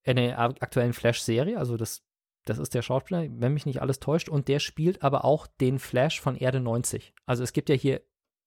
In 0.04 0.16
der 0.16 0.38
ak- 0.38 0.62
aktuellen 0.62 0.92
Flash-Serie, 0.92 1.58
also 1.58 1.76
das, 1.76 2.02
das 2.44 2.58
ist 2.58 2.74
der 2.74 2.82
Schauspieler, 2.82 3.26
wenn 3.28 3.52
mich 3.54 3.66
nicht 3.66 3.82
alles 3.82 3.98
täuscht, 3.98 4.28
und 4.28 4.46
der 4.48 4.60
spielt 4.60 5.02
aber 5.02 5.24
auch 5.24 5.46
den 5.60 5.78
Flash 5.80 6.20
von 6.20 6.36
Erde 6.36 6.60
90. 6.60 7.12
Also 7.26 7.42
es 7.42 7.52
gibt 7.52 7.68
ja 7.68 7.74
hier 7.74 8.02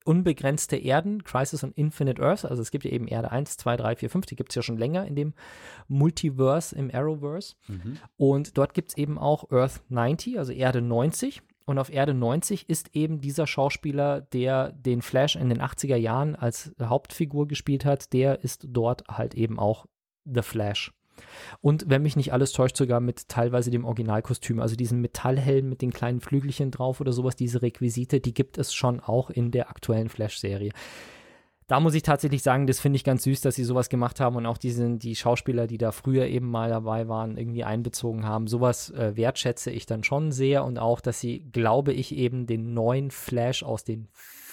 unbegrenzte 0.10 0.76
Erden, 0.76 1.24
Crisis 1.24 1.64
on 1.64 1.72
Infinite 1.74 2.20
Earth, 2.20 2.44
also 2.44 2.64
es 2.64 2.72
gibt 2.72 2.84
ja 2.84 2.90
eben 2.90 3.08
Erde 3.08 3.32
1, 3.32 3.58
2, 3.58 3.78
3, 3.78 3.96
4, 3.96 4.10
5, 4.10 4.26
die 4.26 4.36
gibt 4.36 4.50
es 4.50 4.56
ja 4.56 4.64
schon 4.64 4.78
länger 4.78 5.06
in 5.06 5.16
dem 5.16 5.34
Multiverse, 5.88 6.76
im 6.76 6.90
Arrowverse. 6.92 7.56
Und 8.18 8.58
dort 8.58 8.74
gibt 8.74 8.90
es 8.90 8.98
eben 8.98 9.20
auch 9.20 9.52
Earth 9.52 9.82
90, 9.90 10.40
also 10.40 10.52
Erde 10.52 10.82
90. 10.82 11.44
Und 11.66 11.78
auf 11.78 11.94
Erde 11.94 12.16
90 12.16 12.68
ist 12.68 12.96
eben 12.96 13.22
dieser 13.22 13.46
Schauspieler, 13.46 14.22
der 14.22 14.72
den 14.72 15.04
Flash 15.04 15.36
in 15.36 15.50
den 15.50 15.62
80er 15.62 15.98
Jahren 15.98 16.36
als 16.36 16.74
Hauptfigur 16.82 17.48
gespielt 17.48 17.86
hat, 17.86 18.12
der 18.12 18.44
ist 18.44 18.66
dort 18.68 19.04
halt 19.08 19.36
eben 19.36 19.60
auch 19.60 19.86
The 20.26 20.42
Flash. 20.42 20.92
Und 21.62 21.86
wenn 21.88 22.02
mich 22.02 22.16
nicht 22.16 22.34
alles 22.34 22.52
täuscht, 22.52 22.78
sogar 22.78 23.00
mit 23.00 23.28
teilweise 23.28 23.72
dem 23.72 23.86
Originalkostüm, 23.86 24.60
also 24.60 24.76
diesen 24.76 25.02
Metallhelm 25.02 25.70
mit 25.70 25.82
den 25.82 25.92
kleinen 25.92 26.22
Flügelchen 26.22 26.72
drauf 26.72 27.02
oder 27.02 27.14
sowas, 27.14 27.36
diese 27.36 27.62
Requisite, 27.62 28.20
die 28.20 28.34
gibt 28.34 28.58
es 28.58 28.74
schon 28.74 29.00
auch 29.00 29.30
in 29.30 29.52
der 29.52 29.70
aktuellen 29.70 30.10
Flash-Serie. 30.10 30.72
Da 31.70 31.80
muss 31.80 31.94
ich 31.94 32.02
tatsächlich 32.02 32.42
sagen, 32.42 32.66
das 32.66 32.80
finde 32.80 32.96
ich 32.96 33.04
ganz 33.04 33.24
süß, 33.24 33.42
dass 33.42 33.54
sie 33.54 33.64
sowas 33.64 33.90
gemacht 33.90 34.20
haben 34.20 34.36
und 34.38 34.48
auch 34.48 34.58
diesen, 34.58 34.98
die 34.98 35.16
Schauspieler, 35.16 35.68
die 35.68 35.78
da 35.78 35.92
früher 35.92 36.26
eben 36.26 36.50
mal 36.50 36.70
dabei 36.70 37.08
waren, 37.08 37.38
irgendwie 37.38 37.64
einbezogen 37.64 38.26
haben. 38.26 38.48
Sowas 38.48 38.90
äh, 38.90 39.16
wertschätze 39.16 39.70
ich 39.70 39.86
dann 39.86 40.04
schon 40.04 40.32
sehr 40.32 40.66
und 40.66 40.80
auch, 40.80 41.00
dass 41.00 41.20
sie, 41.20 41.46
glaube 41.52 41.94
ich, 41.94 42.16
eben 42.16 42.48
den 42.48 42.74
neuen 42.74 43.12
Flash 43.12 43.62
aus 43.62 43.84
den 43.84 44.08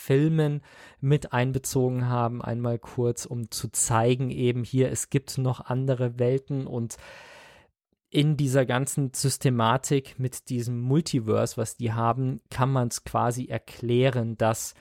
Filmen 0.07 0.62
mit 1.00 1.32
einbezogen 1.32 2.09
haben, 2.09 2.40
einmal 2.42 2.78
kurz, 2.78 3.26
um 3.26 3.50
zu 3.50 3.68
zeigen, 3.68 4.30
eben 4.30 4.62
hier, 4.62 4.90
es 4.92 5.11
gibt 5.11 5.36
noch 5.36 5.61
andere 5.61 6.20
Welten 6.20 6.68
und 6.68 6.96
in 8.09 8.36
dieser 8.36 8.64
ganzen 8.64 9.12
Systematik 9.12 10.18
mit 10.18 10.48
diesem 10.48 10.80
Multiverse, 10.80 11.57
was 11.57 11.76
die 11.76 11.92
haben, 11.92 12.40
kann 12.50 12.70
man 12.70 12.88
es 12.88 13.02
quasi 13.02 13.46
erklären, 13.46 14.38
dass 14.38 14.74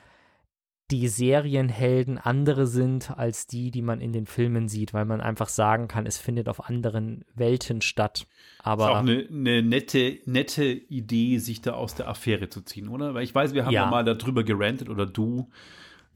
die 0.90 1.08
Serienhelden 1.08 2.18
andere 2.18 2.66
sind 2.66 3.10
als 3.18 3.46
die, 3.46 3.70
die 3.70 3.82
man 3.82 4.00
in 4.00 4.12
den 4.12 4.26
Filmen 4.26 4.68
sieht, 4.68 4.94
weil 4.94 5.04
man 5.04 5.20
einfach 5.20 5.48
sagen 5.48 5.88
kann, 5.88 6.06
es 6.06 6.18
findet 6.18 6.48
auf 6.48 6.68
anderen 6.68 7.24
Welten 7.34 7.80
statt. 7.80 8.20
Ist 8.20 8.28
Aber 8.60 8.90
auch 8.92 8.96
eine, 8.96 9.26
eine 9.28 9.62
nette, 9.62 10.18
nette 10.26 10.64
Idee, 10.64 11.38
sich 11.38 11.60
da 11.60 11.72
aus 11.72 11.94
der 11.94 12.08
Affäre 12.08 12.48
zu 12.48 12.60
ziehen, 12.60 12.88
oder? 12.88 13.14
Weil 13.14 13.24
ich 13.24 13.34
weiß, 13.34 13.52
wir 13.54 13.64
haben 13.64 13.72
ja, 13.72 13.84
Ja. 13.84 13.90
mal 13.90 14.04
darüber 14.04 14.44
gerantet, 14.44 14.88
oder 14.88 15.06
du, 15.06 15.48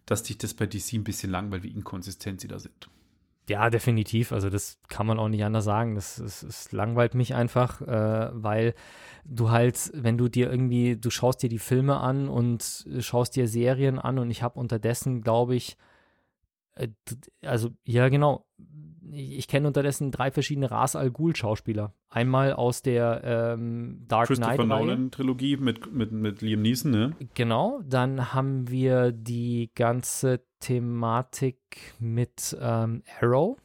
dass 0.06 0.22
dich 0.22 0.38
das 0.38 0.54
bei 0.54 0.66
DC 0.66 0.92
ein 0.94 1.04
bisschen 1.04 1.30
langweilt, 1.30 1.62
wie 1.64 1.70
inkonsistent 1.70 2.40
sie 2.40 2.48
da 2.48 2.58
sind. 2.58 2.88
Ja, 3.50 3.68
definitiv. 3.68 4.30
Also 4.30 4.48
das 4.48 4.78
kann 4.86 5.06
man 5.08 5.18
auch 5.18 5.28
nicht 5.28 5.42
anders 5.42 5.64
sagen. 5.64 5.96
Das, 5.96 6.16
das, 6.16 6.42
das 6.42 6.70
langweilt 6.70 7.14
mich 7.16 7.34
einfach, 7.34 7.80
äh, 7.82 8.30
weil 8.32 8.74
du 9.24 9.50
halt, 9.50 9.90
wenn 9.92 10.16
du 10.16 10.28
dir 10.28 10.48
irgendwie, 10.48 10.96
du 10.96 11.10
schaust 11.10 11.42
dir 11.42 11.48
die 11.48 11.58
Filme 11.58 11.96
an 11.98 12.28
und 12.28 12.86
schaust 13.00 13.34
dir 13.34 13.48
Serien 13.48 13.98
an 13.98 14.20
und 14.20 14.30
ich 14.30 14.44
habe 14.44 14.56
unterdessen, 14.60 15.20
glaube 15.20 15.56
ich, 15.56 15.76
äh, 16.74 16.88
also 17.44 17.70
ja 17.84 18.08
genau, 18.08 18.46
ich, 19.12 19.38
ich 19.38 19.48
kenne 19.48 19.66
unterdessen 19.66 20.10
drei 20.10 20.30
verschiedene 20.30 20.70
Ras 20.70 20.96
Al 20.96 21.10
Ghul 21.10 21.36
Schauspieler. 21.36 21.94
Einmal 22.08 22.52
aus 22.52 22.82
der 22.82 23.22
ähm, 23.24 24.04
Dark 24.08 24.28
Christopher 24.28 24.54
Knight 24.54 24.70
Reihe. 24.70 24.86
Nolan-Trilogie 24.86 25.56
mit, 25.56 25.92
mit, 25.92 26.12
mit 26.12 26.42
Liam 26.42 26.62
Neeson, 26.62 26.90
ne? 26.90 27.16
Genau, 27.34 27.80
dann 27.84 28.32
haben 28.32 28.68
wir 28.70 29.12
die 29.12 29.70
ganze 29.74 30.42
Thematik 30.60 31.94
mit 31.98 32.56
ähm, 32.60 33.02
Arrow. 33.20 33.58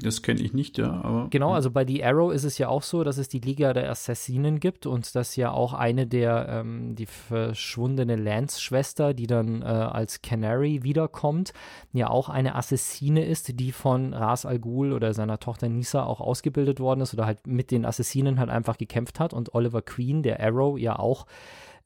Das 0.00 0.22
kenne 0.22 0.40
ich 0.40 0.54
nicht, 0.54 0.78
ja, 0.78 0.90
aber. 0.90 1.26
Genau, 1.28 1.52
also 1.52 1.70
bei 1.70 1.86
The 1.86 2.02
Arrow 2.02 2.32
ist 2.32 2.44
es 2.44 2.56
ja 2.56 2.68
auch 2.68 2.82
so, 2.82 3.04
dass 3.04 3.18
es 3.18 3.28
die 3.28 3.40
Liga 3.40 3.74
der 3.74 3.90
Assassinen 3.90 4.58
gibt 4.58 4.86
und 4.86 5.14
dass 5.14 5.36
ja 5.36 5.50
auch 5.50 5.74
eine 5.74 6.06
der, 6.06 6.48
ähm, 6.48 6.94
die 6.94 7.04
verschwundene 7.04 8.16
Lance-Schwester, 8.16 9.12
die 9.12 9.26
dann 9.26 9.60
äh, 9.60 9.66
als 9.66 10.22
Canary 10.22 10.82
wiederkommt, 10.82 11.52
ja 11.92 12.08
auch 12.08 12.30
eine 12.30 12.54
Assassine 12.54 13.26
ist, 13.26 13.60
die 13.60 13.70
von 13.70 14.14
Ras 14.14 14.46
Al 14.46 14.58
Ghul 14.58 14.92
oder 14.94 15.12
seiner 15.12 15.38
Tochter 15.38 15.68
Nisa 15.68 16.04
auch 16.04 16.20
ausgebildet 16.20 16.80
worden 16.80 17.02
ist 17.02 17.12
oder 17.12 17.26
halt 17.26 17.46
mit 17.46 17.70
den 17.70 17.84
Assassinen 17.84 18.40
halt 18.40 18.48
einfach 18.48 18.78
gekämpft 18.78 19.20
hat 19.20 19.34
und 19.34 19.54
Oliver 19.54 19.82
Queen, 19.82 20.22
der 20.22 20.40
Arrow, 20.40 20.78
ja 20.78 20.98
auch 20.98 21.26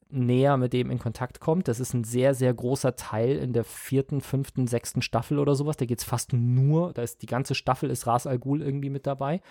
näher 0.09 0.57
mit 0.57 0.73
dem 0.73 0.89
in 0.89 0.99
Kontakt 0.99 1.39
kommt. 1.39 1.67
Das 1.67 1.79
ist 1.79 1.93
ein 1.93 2.03
sehr, 2.03 2.33
sehr 2.33 2.53
großer 2.53 2.95
Teil 2.95 3.37
in 3.37 3.53
der 3.53 3.63
vierten, 3.63 4.21
fünften, 4.21 4.67
sechsten 4.67 5.01
Staffel 5.01 5.39
oder 5.39 5.55
sowas. 5.55 5.77
Da 5.77 5.85
geht 5.85 5.99
es 5.99 6.03
fast 6.03 6.33
nur, 6.33 6.93
da 6.93 7.01
ist 7.01 7.21
die 7.21 7.27
ganze 7.27 7.55
Staffel 7.55 7.89
ist 7.89 8.07
Ras 8.07 8.27
Al 8.27 8.39
Ghul 8.39 8.61
irgendwie 8.61 8.89
mit 8.89 9.07
dabei. 9.07 9.41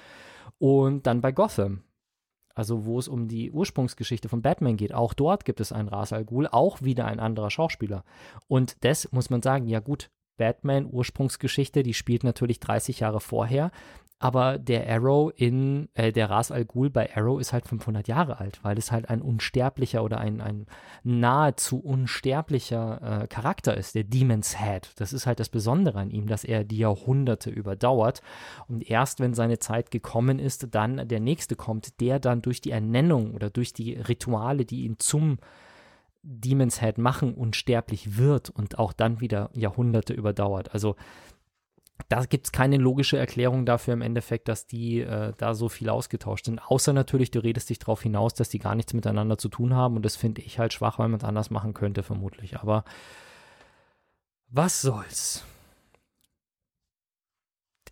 Und 0.59 1.07
dann 1.07 1.21
bei 1.21 1.33
Gotham. 1.33 1.83
Also 2.55 2.87
wo 2.87 2.99
es 2.99 3.07
um 3.07 3.29
die 3.29 3.53
Ursprungsgeschichte 3.53 4.31
von 4.31 4.41
Batman 4.41 4.79
geht, 4.79 4.95
auch 4.95 5.13
dort 5.13 5.45
gibt 5.45 5.61
es 5.61 5.73
einen 5.73 5.89
Ras 5.89 6.15
Al 6.15 6.25
Ghul, 6.25 6.47
auch 6.47 6.81
wieder 6.81 7.05
ein 7.05 7.21
anderer 7.21 7.51
Schauspieler. 7.51 8.03
Und 8.49 8.83
das 8.83 9.13
muss 9.13 9.29
man 9.29 9.43
sagen, 9.43 9.67
ja 9.67 9.81
gut, 9.81 10.11
Batman 10.39 10.89
Ursprungsgeschichte, 10.91 11.83
die 11.83 11.95
spielt 11.95 12.25
natürlich 12.25 12.61
30 12.61 13.01
Jahre 13.01 13.21
vorher, 13.21 13.71
aber 14.19 14.59
der 14.59 14.89
Arrow 14.89 15.31
in, 15.37 15.89
äh, 15.93 16.11
der 16.11 16.31
Ras 16.31 16.51
Al 16.51 16.65
Ghul 16.65 16.89
bei 16.89 17.15
Arrow 17.15 17.39
ist 17.39 17.53
halt 17.53 17.67
500 17.69 18.09
Jahre 18.09 18.41
alt, 18.41 18.61
weil 18.63 18.79
es 18.79 18.91
halt 18.91 19.11
ein 19.11 19.21
unsterblicher 19.21 20.03
oder 20.03 20.19
ein, 20.19 20.41
ein 20.41 20.67
nahezu 21.05 21.79
unsterblicher 21.79 23.25
äh, 23.25 23.27
Charakter 23.27 23.77
ist, 23.77 23.95
der 23.95 24.05
Demon's 24.05 24.59
Head. 24.59 24.91
Das 24.97 25.13
ist 25.13 25.27
halt 25.27 25.39
das 25.39 25.51
Besondere 25.51 25.99
an 25.99 26.11
ihm, 26.11 26.29
dass 26.29 26.45
er 26.45 26.65
die 26.65 26.79
Jahrhunderte 26.79 27.51
überdauert 27.51 28.23
und 28.69 28.89
erst 28.89 29.21
wenn 29.21 29.35
seine 29.35 29.59
Zeit 29.59 29.91
gekommen 29.91 30.39
ist, 30.39 30.75
dann 30.75 31.07
der 31.07 31.21
nächste 31.21 31.55
kommt, 31.55 32.01
der 32.01 32.19
dann 32.19 32.41
durch 32.41 32.63
die 32.63 32.71
Ernennung 32.71 33.35
oder 33.35 33.51
durch 33.51 33.75
die 33.75 33.95
Rituale, 33.95 34.65
die 34.65 34.85
ihn 34.85 34.99
zum 34.99 35.39
Demon's 36.23 36.81
Head 36.81 36.97
machen, 36.99 37.35
unsterblich 37.35 38.17
wird 38.17 38.49
und 38.51 38.79
auch 38.79 38.93
dann 38.95 39.21
wieder 39.21 39.51
Jahrhunderte 39.53 40.15
überdauert. 40.15 40.73
Also 40.73 40.97
da 42.09 42.25
gibt 42.25 42.47
es 42.47 42.53
keine 42.53 42.77
logische 42.77 43.17
Erklärung 43.17 43.67
dafür 43.67 43.95
im 43.95 44.03
Endeffekt, 44.03 44.49
dass 44.49 44.67
die 44.67 45.01
äh, 45.01 45.33
da 45.37 45.55
so 45.55 45.69
viel 45.69 45.89
ausgetauscht 45.89 46.45
sind. 46.45 46.59
Außer 46.59 46.93
natürlich, 46.93 47.31
du 47.31 47.41
redest 47.41 47.71
dich 47.71 47.79
darauf 47.79 48.03
hinaus, 48.03 48.35
dass 48.35 48.49
die 48.49 48.59
gar 48.59 48.75
nichts 48.75 48.93
miteinander 48.93 49.39
zu 49.39 49.49
tun 49.49 49.75
haben. 49.75 49.97
Und 49.97 50.05
das 50.05 50.17
finde 50.17 50.43
ich 50.43 50.59
halt 50.59 50.73
schwach, 50.73 50.99
weil 50.99 51.09
man 51.09 51.19
es 51.19 51.25
anders 51.25 51.51
machen 51.51 51.75
könnte, 51.75 52.03
vermutlich. 52.03 52.59
Aber 52.59 52.85
was 54.49 54.83
soll's? 54.83 55.45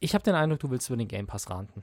Ich 0.00 0.14
habe 0.14 0.22
den 0.22 0.34
Eindruck, 0.34 0.60
du 0.60 0.70
willst 0.70 0.88
über 0.88 0.96
den 0.96 1.08
Game 1.08 1.26
Pass 1.26 1.48
ranten. 1.48 1.82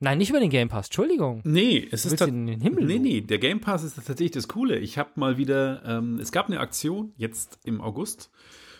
Nein, 0.00 0.18
nicht 0.18 0.30
über 0.30 0.40
den 0.40 0.50
Game 0.50 0.68
Pass, 0.68 0.86
Entschuldigung. 0.86 1.40
Nee, 1.44 1.88
es 1.90 2.02
Du 2.02 2.10
ist 2.10 2.20
in 2.20 2.46
den 2.46 2.60
Himmel 2.60 2.84
Nee, 2.84 2.98
nee, 2.98 3.20
der 3.20 3.38
Game 3.38 3.60
Pass 3.60 3.82
ist 3.82 3.96
tatsächlich 3.96 4.32
das 4.32 4.48
Coole. 4.48 4.78
Ich 4.78 4.98
habe 4.98 5.10
mal 5.14 5.36
wieder, 5.36 5.82
ähm, 5.84 6.18
es 6.20 6.30
gab 6.30 6.46
eine 6.46 6.60
Aktion 6.60 7.12
jetzt 7.16 7.58
im 7.64 7.80
August, 7.80 8.30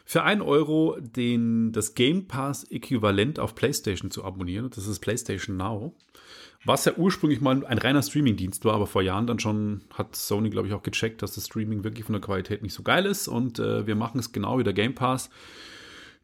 für 0.04 0.22
1 0.22 0.42
Euro 0.42 0.98
den, 1.00 1.72
das 1.72 1.94
Game 1.94 2.26
Pass-Äquivalent 2.28 3.38
auf 3.38 3.54
PlayStation 3.54 4.10
zu 4.10 4.22
abonnieren. 4.24 4.70
Das 4.74 4.86
ist 4.86 5.00
PlayStation 5.00 5.56
Now. 5.56 5.94
Was 6.66 6.84
ja 6.86 6.94
ursprünglich 6.96 7.40
mal 7.40 7.64
ein 7.64 7.78
reiner 7.78 8.02
Streaming-Dienst 8.02 8.64
war, 8.64 8.74
aber 8.74 8.86
vor 8.86 9.02
Jahren 9.02 9.26
dann 9.26 9.38
schon 9.38 9.82
hat 9.92 10.16
Sony, 10.16 10.48
glaube 10.48 10.68
ich, 10.68 10.74
auch 10.74 10.82
gecheckt, 10.82 11.20
dass 11.22 11.34
das 11.34 11.46
Streaming 11.46 11.84
wirklich 11.84 12.04
von 12.04 12.14
der 12.14 12.22
Qualität 12.22 12.62
nicht 12.62 12.72
so 12.72 12.82
geil 12.82 13.04
ist. 13.04 13.28
Und 13.28 13.58
äh, 13.58 13.86
wir 13.86 13.94
machen 13.94 14.18
es 14.18 14.32
genau 14.32 14.58
wie 14.58 14.64
der 14.64 14.72
Game 14.72 14.94
Pass. 14.94 15.30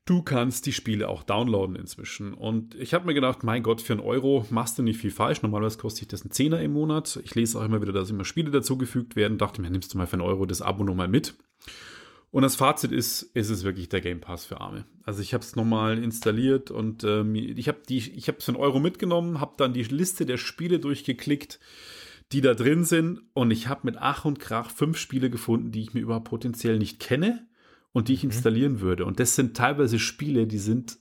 Du 0.07 0.23
kannst 0.23 0.65
die 0.65 0.73
Spiele 0.73 1.09
auch 1.09 1.23
downloaden 1.23 1.77
inzwischen. 1.77 2.33
Und 2.33 2.75
ich 2.75 2.95
habe 2.95 3.07
mir 3.07 3.15
gedacht, 3.15 3.45
mein 3.45 3.63
Gott, 3.63 3.83
für 3.83 3.93
einen 3.93 4.03
Euro 4.03 4.47
machst 4.51 4.79
du 4.79 4.83
nicht 4.83 4.99
viel 4.99 5.11
falsch. 5.11 5.43
Normalerweise 5.43 5.79
kostet 5.79 6.01
sich 6.01 6.09
das 6.09 6.25
ein 6.25 6.31
Zehner 6.31 6.61
im 6.63 6.73
Monat. 6.73 7.21
Ich 7.23 7.35
lese 7.35 7.59
auch 7.59 7.65
immer 7.65 7.83
wieder, 7.83 7.93
dass 7.93 8.11
immer 8.11 8.25
Spiele 8.25 8.51
dazugefügt 8.51 9.17
werden. 9.17 9.37
Dachte 9.37 9.61
mir, 9.61 9.71
nimmst 9.71 9.93
du 9.93 9.99
mal 9.99 10.07
für 10.07 10.15
einen 10.15 10.23
Euro 10.23 10.47
das 10.47 10.63
Abo 10.63 10.85
nochmal 10.85 11.09
mit. 11.09 11.35
Und 12.33 12.43
das 12.43 12.55
Fazit 12.55 12.93
ist, 12.93 13.23
ist 13.23 13.51
es 13.51 13.65
wirklich 13.65 13.89
der 13.89 14.01
Game 14.01 14.21
Pass 14.21 14.45
für 14.45 14.61
Arme. 14.61 14.85
Also 15.05 15.21
ich 15.21 15.35
habe 15.35 15.43
es 15.43 15.57
nochmal 15.57 15.99
installiert 16.03 16.71
und 16.71 17.03
ähm, 17.03 17.35
ich 17.35 17.67
habe 17.67 17.81
die, 17.89 17.99
ich 17.99 18.29
habe 18.29 18.41
für 18.41 18.53
einen 18.53 18.61
Euro 18.61 18.79
mitgenommen, 18.79 19.41
habe 19.41 19.55
dann 19.57 19.73
die 19.73 19.83
Liste 19.83 20.27
der 20.27 20.37
Spiele 20.37 20.79
durchgeklickt, 20.79 21.59
die 22.31 22.41
da 22.41 22.55
drin 22.55 22.85
sind 22.85 23.21
und 23.35 23.51
ich 23.51 23.67
habe 23.67 23.81
mit 23.85 23.97
Ach 23.99 24.25
und 24.25 24.39
Krach 24.39 24.71
fünf 24.71 24.97
Spiele 24.97 25.29
gefunden, 25.31 25.73
die 25.73 25.83
ich 25.83 25.93
mir 25.95 26.01
überhaupt 26.01 26.29
potenziell 26.29 26.79
nicht 26.79 27.01
kenne 27.01 27.49
und 27.91 28.07
die 28.07 28.15
ich 28.15 28.23
Mhm. 28.23 28.31
installieren 28.31 28.81
würde. 28.81 29.05
Und 29.07 29.19
das 29.19 29.35
sind 29.35 29.57
teilweise 29.57 29.99
Spiele, 29.99 30.47
die 30.47 30.59
sind 30.59 30.99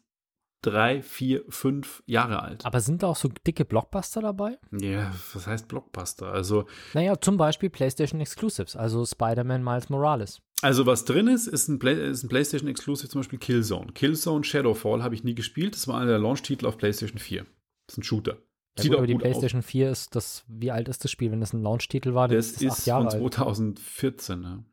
drei, 0.62 1.02
vier, 1.02 1.44
fünf 1.48 2.04
Jahre 2.06 2.42
alt. 2.42 2.66
Aber 2.66 2.82
sind 2.82 3.02
da 3.02 3.08
auch 3.08 3.16
so 3.16 3.30
dicke 3.48 3.64
Blockbuster 3.64 4.22
dabei? 4.22 4.58
Ja, 4.78 5.14
was 5.34 5.48
heißt 5.48 5.68
Blockbuster? 5.70 6.34
Also 6.34 6.66
Naja, 6.94 7.22
zum 7.22 7.38
Beispiel 7.38 7.70
PlayStation 7.70 8.20
Exclusives, 8.20 8.76
also 8.76 9.06
Spider-Man 9.06 9.64
Miles 9.64 9.88
Morales. 9.90 10.42
Also 10.62 10.86
was 10.86 11.06
drin 11.06 11.28
ist, 11.28 11.48
ist 11.48 11.70
ein, 11.70 11.80
Play 11.80 12.10
ist 12.10 12.24
ein 12.24 12.30
PlayStation 12.30 12.70
Exclusive, 12.70 13.08
zum 13.08 13.20
Beispiel 13.20 13.40
Killzone. 13.40 13.94
Killzone 13.94 14.44
Shadowfall 14.44 15.02
habe 15.04 15.16
ich 15.16 15.24
nie 15.24 15.36
gespielt. 15.36 15.76
Das 15.76 15.88
war 15.88 15.98
einer 15.98 16.12
der 16.12 16.20
Launch-Titel 16.20 16.66
auf 16.66 16.78
PlayStation 16.78 17.18
4. 17.18 17.44
Das 17.88 17.94
ist 17.94 17.98
ein 17.98 18.04
Shooter. 18.04 18.38
Ja, 18.78 18.84
Sieht 18.84 18.92
gut, 18.92 18.98
aber 18.98 19.08
die 19.08 19.14
gut 19.14 19.22
PlayStation 19.22 19.62
4 19.62 19.90
ist 19.90 20.16
das, 20.16 20.44
wie 20.48 20.72
alt 20.72 20.90
ist 20.90 21.04
das 21.04 21.12
Spiel? 21.12 21.32
Wenn 21.32 21.40
das 21.40 21.54
ein 21.54 21.62
Launch-Titel 21.62 22.14
war, 22.14 22.26
aus. 22.26 22.30
dann 22.30 22.38
Das 22.38 22.48
ist 22.48 22.62
das 22.62 22.72
acht 22.72 22.78
ist 22.80 22.86
von 22.86 23.04
alt. 23.04 23.34
2014. 23.34 24.42
Ne? 24.42 24.66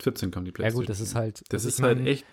14 0.00 0.30
kam 0.30 0.44
die 0.44 0.50
Ja 0.50 0.54
PlayStation. 0.54 0.82
gut, 0.82 0.88
das 0.88 1.00
ist 1.00 1.14
halt. 1.14 1.42
Das 1.48 1.64
also 1.64 1.68
ist 1.68 1.82
halt 1.82 1.98
mein, 1.98 2.06
echt. 2.06 2.24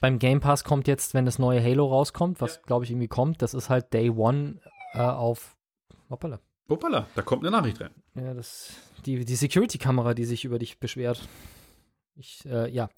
Beim 0.00 0.18
Game 0.18 0.40
Pass 0.40 0.64
kommt 0.64 0.88
jetzt, 0.88 1.12
wenn 1.12 1.26
das 1.26 1.38
neue 1.38 1.62
Halo 1.62 1.86
rauskommt, 1.86 2.40
was 2.40 2.62
glaube 2.62 2.84
ich 2.84 2.90
irgendwie 2.90 3.08
kommt, 3.08 3.42
das 3.42 3.52
ist 3.52 3.68
halt 3.68 3.92
Day 3.92 4.10
One 4.10 4.60
äh, 4.94 5.00
auf. 5.00 5.56
Hoppala. 6.08 6.40
Hoppala, 6.68 7.06
da 7.14 7.22
kommt 7.22 7.44
eine 7.44 7.50
Nachricht 7.50 7.80
rein. 7.80 7.90
Ja, 8.14 8.32
das, 8.32 8.72
die, 9.04 9.24
die 9.24 9.36
Security-Kamera, 9.36 10.14
die 10.14 10.24
sich 10.24 10.44
über 10.44 10.58
dich 10.58 10.78
beschwert. 10.78 11.28
Ich, 12.20 12.44
äh, 12.46 12.70
ja. 12.70 12.88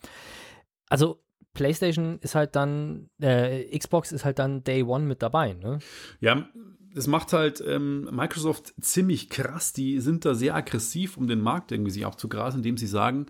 Also, 0.89 1.23
PlayStation 1.55 2.19
ist 2.21 2.35
halt 2.35 2.57
dann, 2.57 3.09
äh, 3.21 3.79
Xbox 3.79 4.13
ist 4.13 4.25
halt 4.25 4.39
dann 4.39 4.65
Day 4.65 4.83
One 4.83 5.05
mit 5.05 5.23
dabei, 5.23 5.53
ne? 5.53 5.79
Ja, 6.21 6.49
das 6.95 7.07
macht 7.07 7.33
halt 7.33 7.63
ähm, 7.67 8.09
Microsoft 8.13 8.75
ziemlich 8.81 9.31
krass. 9.31 9.73
Die 9.73 10.01
sind 10.01 10.25
da 10.25 10.35
sehr 10.35 10.55
aggressiv, 10.55 11.17
um 11.17 11.27
den 11.27 11.41
Markt 11.41 11.73
irgendwie 11.73 11.91
sich 11.91 12.05
aufzugrasen, 12.05 12.59
indem 12.59 12.77
sie 12.77 12.87
sagen, 12.87 13.27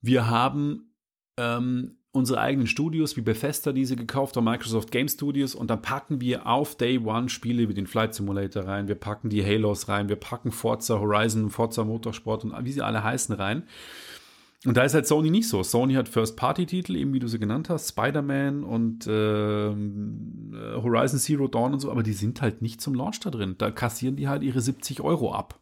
wir 0.00 0.28
haben 0.30 0.94
ähm, 1.36 1.98
unsere 2.12 2.40
eigenen 2.40 2.66
Studios 2.66 3.16
wie 3.16 3.22
Bethesda, 3.22 3.72
die 3.72 3.86
sie 3.86 3.96
gekauft 3.96 4.36
haben, 4.36 4.44
Microsoft 4.44 4.90
Game 4.90 5.08
Studios, 5.08 5.54
und 5.54 5.70
dann 5.70 5.80
packen 5.80 6.20
wir 6.20 6.46
auf 6.46 6.76
Day 6.76 6.98
One 6.98 7.30
Spiele 7.30 7.68
wie 7.68 7.74
den 7.74 7.86
Flight 7.86 8.14
Simulator 8.14 8.64
rein, 8.64 8.86
wir 8.86 8.94
packen 8.94 9.30
die 9.30 9.44
Halos 9.44 9.88
rein, 9.88 10.10
wir 10.10 10.16
packen 10.16 10.52
Forza 10.52 10.98
Horizon, 10.98 11.48
Forza 11.48 11.84
Motorsport 11.84 12.44
und 12.44 12.64
wie 12.64 12.72
sie 12.72 12.82
alle 12.82 13.02
heißen 13.02 13.34
rein. 13.34 13.64
Und 14.64 14.76
da 14.76 14.84
ist 14.84 14.94
halt 14.94 15.08
Sony 15.08 15.30
nicht 15.30 15.48
so. 15.48 15.64
Sony 15.64 15.94
hat 15.94 16.08
First-Party-Titel, 16.08 16.94
eben 16.94 17.12
wie 17.12 17.18
du 17.18 17.26
sie 17.26 17.40
genannt 17.40 17.68
hast, 17.68 17.88
Spider-Man 17.88 18.62
und 18.62 19.08
ähm, 19.08 20.54
äh, 20.54 20.80
Horizon 20.80 21.18
Zero 21.18 21.48
Dawn 21.48 21.72
und 21.72 21.80
so, 21.80 21.90
aber 21.90 22.04
die 22.04 22.12
sind 22.12 22.40
halt 22.40 22.62
nicht 22.62 22.80
zum 22.80 22.94
Launch 22.94 23.18
da 23.18 23.30
drin. 23.30 23.56
Da 23.58 23.72
kassieren 23.72 24.14
die 24.14 24.28
halt 24.28 24.44
ihre 24.44 24.60
70 24.60 25.00
Euro 25.00 25.34
ab. 25.34 25.58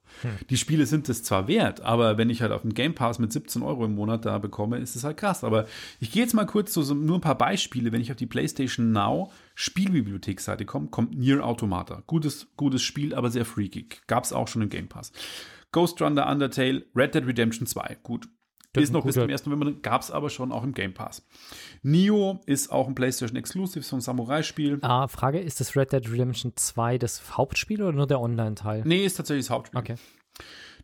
Die 0.51 0.59
Spiele 0.59 0.84
sind 0.84 1.09
es 1.09 1.22
zwar 1.22 1.48
wert, 1.48 1.80
aber 1.80 2.18
wenn 2.18 2.28
ich 2.28 2.42
halt 2.42 2.53
auf 2.53 2.62
dem 2.62 2.74
Game 2.74 2.94
Pass 2.94 3.18
mit 3.18 3.32
17 3.32 3.62
Euro 3.62 3.86
im 3.86 3.94
Monat 3.94 4.26
da 4.26 4.36
bekomme, 4.38 4.78
ist 4.78 4.96
es 4.96 5.05
halt 5.05 5.16
krass. 5.16 5.44
Aber 5.44 5.66
ich 5.98 6.11
gehe 6.11 6.22
jetzt 6.22 6.34
mal 6.34 6.46
kurz 6.46 6.72
zu 6.72 6.82
so, 6.82 6.92
nur 6.92 7.18
ein 7.18 7.22
paar 7.22 7.38
Beispiele. 7.38 7.92
Wenn 7.92 8.03
ich 8.03 8.11
auf 8.11 8.16
die 8.16 8.26
PlayStation 8.26 8.92
Now 8.92 9.30
Spielbibliotheksseite 9.55 10.66
komme, 10.66 10.88
kommt 10.88 11.16
Nier 11.16 11.46
Automata. 11.46 12.03
Gutes, 12.07 12.48
gutes 12.57 12.82
Spiel, 12.82 13.14
aber 13.14 13.30
sehr 13.30 13.46
freakig. 13.46 14.03
Gab 14.09 14.24
es 14.24 14.32
auch 14.32 14.48
schon 14.48 14.62
im 14.62 14.68
Game 14.68 14.88
Pass. 14.88 15.12
Ghost 15.72 16.03
Runner, 16.03 16.28
Undertale, 16.28 16.84
Red 16.94 17.14
Dead 17.14 17.26
Redemption 17.26 17.66
2. 17.66 17.98
Gut. 18.03 18.28
Das 18.72 18.84
ist 18.84 18.92
noch 18.92 19.04
bis 19.04 19.14
zum 19.14 19.28
1. 19.28 19.46
November, 19.46 19.72
gab 19.72 20.02
es 20.02 20.10
aber 20.10 20.30
schon 20.30 20.52
auch 20.52 20.62
im 20.62 20.72
Game 20.72 20.94
Pass. 20.94 21.26
Nio 21.82 22.40
ist 22.46 22.70
auch 22.70 22.86
ein 22.86 22.94
PlayStation 22.94 23.36
Exclusive, 23.36 23.84
so 23.84 23.96
ein 23.96 24.00
Samurai-Spiel. 24.00 24.78
Ah, 24.82 25.08
Frage, 25.08 25.40
ist 25.40 25.58
das 25.58 25.74
Red 25.74 25.92
Dead 25.92 26.08
Redemption 26.08 26.52
2 26.54 26.98
das 26.98 27.36
Hauptspiel 27.36 27.82
oder 27.82 27.92
nur 27.92 28.06
der 28.06 28.20
Online-Teil? 28.20 28.82
Nee, 28.84 29.04
ist 29.04 29.14
tatsächlich 29.14 29.46
das 29.46 29.50
Hauptspiel. 29.50 29.80
Okay. 29.80 29.96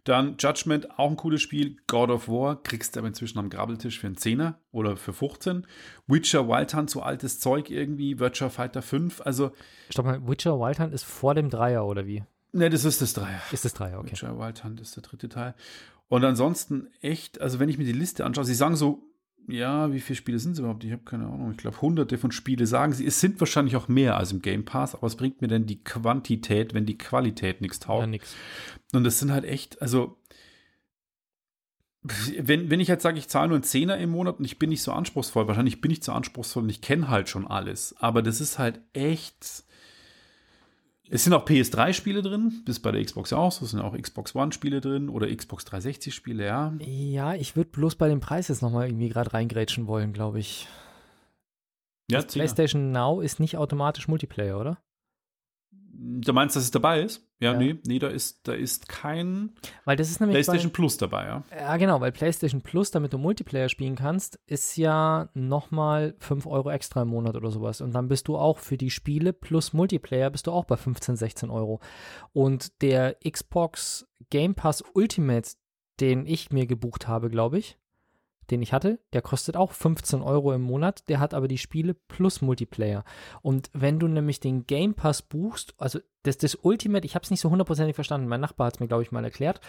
Dann 0.02 0.36
Judgment, 0.38 0.98
auch 0.98 1.10
ein 1.10 1.16
cooles 1.16 1.42
Spiel. 1.42 1.76
God 1.86 2.10
of 2.10 2.28
War, 2.28 2.62
kriegst 2.62 2.94
du 2.94 3.00
aber 3.00 3.08
inzwischen 3.08 3.38
am 3.38 3.50
Grabbeltisch 3.50 3.98
für 3.98 4.06
einen 4.06 4.16
Zehner 4.16 4.60
oder 4.70 4.96
für 4.96 5.12
15. 5.12 5.66
Witcher 6.06 6.48
Wild 6.48 6.74
Hunt, 6.74 6.90
so 6.90 7.02
altes 7.02 7.40
Zeug 7.40 7.70
irgendwie. 7.70 8.18
Virtua 8.18 8.48
Fighter 8.48 8.82
5. 8.82 9.20
Also, 9.22 9.50
Stopp 9.90 10.06
mal, 10.06 10.26
Witcher 10.26 10.58
Wild 10.60 10.78
Hunt 10.78 10.92
ist 10.92 11.04
vor 11.04 11.34
dem 11.34 11.50
Dreier 11.50 11.86
oder 11.86 12.06
wie? 12.06 12.24
ne, 12.52 12.70
das 12.70 12.84
ist 12.84 13.02
das 13.02 13.12
Dreier. 13.12 13.40
Ist 13.52 13.64
das 13.64 13.74
Dreier, 13.74 13.98
okay. 13.98 14.12
Witcher 14.12 14.38
Wild 14.38 14.64
Hunt 14.64 14.80
ist 14.80 14.96
der 14.96 15.02
dritte 15.02 15.28
Teil. 15.28 15.54
Und 16.08 16.24
ansonsten 16.24 16.88
echt, 17.00 17.40
also 17.40 17.58
wenn 17.58 17.68
ich 17.68 17.78
mir 17.78 17.84
die 17.84 17.92
Liste 17.92 18.24
anschaue, 18.24 18.44
sie 18.44 18.54
sagen 18.54 18.76
so, 18.76 19.02
ja, 19.48 19.92
wie 19.92 20.00
viele 20.00 20.16
Spiele 20.16 20.38
sind 20.38 20.52
es 20.52 20.58
überhaupt? 20.58 20.82
Ich 20.84 20.92
habe 20.92 21.04
keine 21.04 21.26
Ahnung. 21.26 21.52
Ich 21.52 21.58
glaube, 21.58 21.80
hunderte 21.80 22.18
von 22.18 22.32
Spiele 22.32 22.66
sagen 22.66 22.92
sie. 22.92 23.06
Es 23.06 23.20
sind 23.20 23.38
wahrscheinlich 23.38 23.76
auch 23.76 23.86
mehr 23.86 24.16
als 24.16 24.32
im 24.32 24.42
Game 24.42 24.64
Pass, 24.64 24.94
aber 24.94 25.04
was 25.04 25.16
bringt 25.16 25.40
mir 25.40 25.48
denn 25.48 25.66
die 25.66 25.82
Quantität, 25.82 26.74
wenn 26.74 26.86
die 26.86 26.98
Qualität 26.98 27.60
nichts 27.60 27.78
taugt? 27.78 28.02
Ja, 28.02 28.06
nix. 28.08 28.34
Und 28.92 29.04
das 29.04 29.20
sind 29.20 29.30
halt 29.30 29.44
echt, 29.44 29.80
also, 29.80 30.18
wenn, 32.02 32.70
wenn 32.70 32.80
ich 32.80 32.88
jetzt 32.88 33.02
sage, 33.02 33.18
ich 33.18 33.28
zahle 33.28 33.48
nur 33.48 33.56
einen 33.56 33.64
Zehner 33.64 33.98
im 33.98 34.10
Monat 34.10 34.38
und 34.38 34.44
ich 34.44 34.58
bin 34.58 34.70
nicht 34.70 34.82
so 34.82 34.92
anspruchsvoll, 34.92 35.46
wahrscheinlich 35.46 35.80
bin 35.80 35.90
ich 35.90 36.02
zu 36.02 36.12
anspruchsvoll 36.12 36.64
und 36.64 36.68
ich 36.68 36.80
kenne 36.80 37.08
halt 37.08 37.28
schon 37.28 37.46
alles. 37.46 37.94
Aber 37.98 38.22
das 38.22 38.40
ist 38.40 38.58
halt 38.58 38.80
echt. 38.92 39.64
Es 41.08 41.24
sind 41.24 41.32
auch 41.32 41.44
PS3-Spiele 41.44 42.22
drin, 42.22 42.62
bis 42.64 42.80
bei 42.80 42.90
der 42.90 43.04
Xbox 43.04 43.30
ja 43.30 43.38
auch 43.38 43.52
so, 43.52 43.64
es 43.64 43.70
sind 43.70 43.80
auch 43.80 43.96
Xbox 43.96 44.34
One-Spiele 44.34 44.80
drin 44.80 45.08
oder 45.08 45.34
Xbox 45.34 45.64
360-Spiele, 45.66 46.44
ja. 46.44 46.74
Ja, 46.80 47.34
ich 47.34 47.54
würde 47.56 47.70
bloß 47.70 47.94
bei 47.94 48.08
dem 48.08 48.20
Preis 48.20 48.48
jetzt 48.48 48.62
nochmal 48.62 48.86
irgendwie 48.88 49.08
gerade 49.08 49.32
reingrätschen 49.32 49.86
wollen, 49.86 50.12
glaube 50.12 50.40
ich. 50.40 50.66
Ja. 52.10 52.22
PlayStation 52.22 52.92
Now 52.92 53.20
ist 53.20 53.40
nicht 53.40 53.56
automatisch 53.56 54.08
Multiplayer, 54.08 54.60
oder? 54.60 54.78
Du 55.98 56.32
meinst, 56.32 56.56
dass 56.56 56.64
es 56.64 56.70
dabei 56.70 57.02
ist? 57.02 57.26
Ja, 57.38 57.52
Ja. 57.52 57.58
nee, 57.58 57.78
nee, 57.86 57.98
da 57.98 58.08
ist, 58.08 58.46
da 58.48 58.52
ist 58.52 58.88
kein 58.88 59.52
Weil 59.84 59.96
das 59.96 60.10
ist 60.10 60.20
nämlich 60.20 60.34
PlayStation 60.34 60.72
Plus 60.72 60.96
dabei, 60.96 61.26
ja. 61.26 61.44
bei, 61.50 61.56
ja 61.56 61.76
genau, 61.76 62.00
weil 62.00 62.12
PlayStation 62.12 62.62
Plus, 62.62 62.90
damit 62.90 63.12
du 63.12 63.18
Multiplayer 63.18 63.68
spielen 63.68 63.94
kannst, 63.94 64.38
ist 64.46 64.76
ja 64.76 65.28
nochmal 65.34 66.14
5 66.18 66.46
Euro 66.46 66.70
extra 66.70 67.02
im 67.02 67.08
Monat 67.08 67.36
oder 67.36 67.50
sowas. 67.50 67.80
Und 67.80 67.92
dann 67.92 68.08
bist 68.08 68.28
du 68.28 68.36
auch 68.36 68.58
für 68.58 68.76
die 68.76 68.90
Spiele 68.90 69.32
plus 69.32 69.72
Multiplayer 69.72 70.30
bist 70.30 70.46
du 70.46 70.52
auch 70.52 70.64
bei 70.64 70.76
15, 70.76 71.16
16 71.16 71.50
Euro. 71.50 71.80
Und 72.32 72.82
der 72.82 73.16
Xbox 73.28 74.06
Game 74.30 74.54
Pass 74.54 74.82
Ultimate, 74.94 75.50
den 76.00 76.26
ich 76.26 76.50
mir 76.50 76.66
gebucht 76.66 77.08
habe, 77.08 77.30
glaube 77.30 77.58
ich, 77.58 77.78
den 78.50 78.62
ich 78.62 78.72
hatte, 78.72 78.98
der 79.12 79.22
kostet 79.22 79.56
auch 79.56 79.72
15 79.72 80.22
Euro 80.22 80.52
im 80.52 80.62
Monat, 80.62 81.08
der 81.08 81.20
hat 81.20 81.34
aber 81.34 81.48
die 81.48 81.58
Spiele 81.58 81.94
plus 81.94 82.40
Multiplayer. 82.40 83.04
Und 83.42 83.70
wenn 83.72 83.98
du 83.98 84.08
nämlich 84.08 84.40
den 84.40 84.66
Game 84.66 84.94
Pass 84.94 85.22
buchst, 85.22 85.74
also 85.78 85.98
das, 86.22 86.38
das 86.38 86.56
Ultimate, 86.56 87.06
ich 87.06 87.14
habe 87.14 87.22
es 87.22 87.30
nicht 87.30 87.40
so 87.40 87.50
hundertprozentig 87.50 87.94
verstanden, 87.94 88.28
mein 88.28 88.40
Nachbar 88.40 88.68
hat 88.68 88.74
es 88.74 88.80
mir, 88.80 88.88
glaube 88.88 89.02
ich, 89.02 89.12
mal 89.12 89.24
erklärt. 89.24 89.60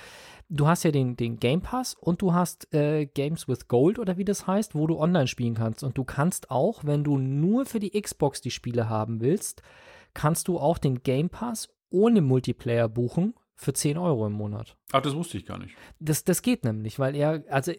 Du 0.50 0.68
hast 0.68 0.84
ja 0.84 0.92
den, 0.92 1.16
den 1.16 1.40
Game 1.40 1.62
Pass 1.62 1.94
und 1.94 2.22
du 2.22 2.34
hast 2.34 2.74
äh, 2.74 3.06
Games 3.06 3.48
with 3.48 3.68
Gold 3.68 4.00
oder 4.00 4.18
wie 4.18 4.26
das 4.26 4.48
heißt, 4.48 4.76
wo 4.76 4.88
du 4.88 5.00
online 5.00 5.28
spielen 5.28 5.56
kannst. 5.56 5.84
Und 5.84 5.98
du 5.98 6.04
kannst 6.04 6.52
auch, 6.52 6.84
wenn 6.84 7.04
du 7.04 7.18
nur 7.18 7.66
für 7.66 7.80
die 7.80 8.00
Xbox 8.00 8.42
die 8.42 8.52
Spiele 8.52 8.90
haben 8.90 9.22
willst, 9.22 9.62
kannst 10.14 10.48
du 10.48 10.60
auch 10.60 10.78
den 10.78 11.04
Game 11.04 11.30
Pass 11.30 11.70
ohne 11.90 12.22
Multiplayer 12.22 12.90
buchen 12.90 13.34
für 13.58 13.74
10 13.74 13.98
Euro 13.98 14.28
im 14.28 14.34
Monat. 14.34 14.78
Ach, 14.92 15.02
das 15.02 15.16
wusste 15.16 15.38
ich 15.38 15.46
gar 15.46 15.58
nicht. 15.58 15.76
Das, 16.00 16.24
das 16.24 16.42
geht 16.42 16.64
nämlich, 16.64 17.00
weil 17.00 17.16
er, 17.16 17.44
also 17.50 17.74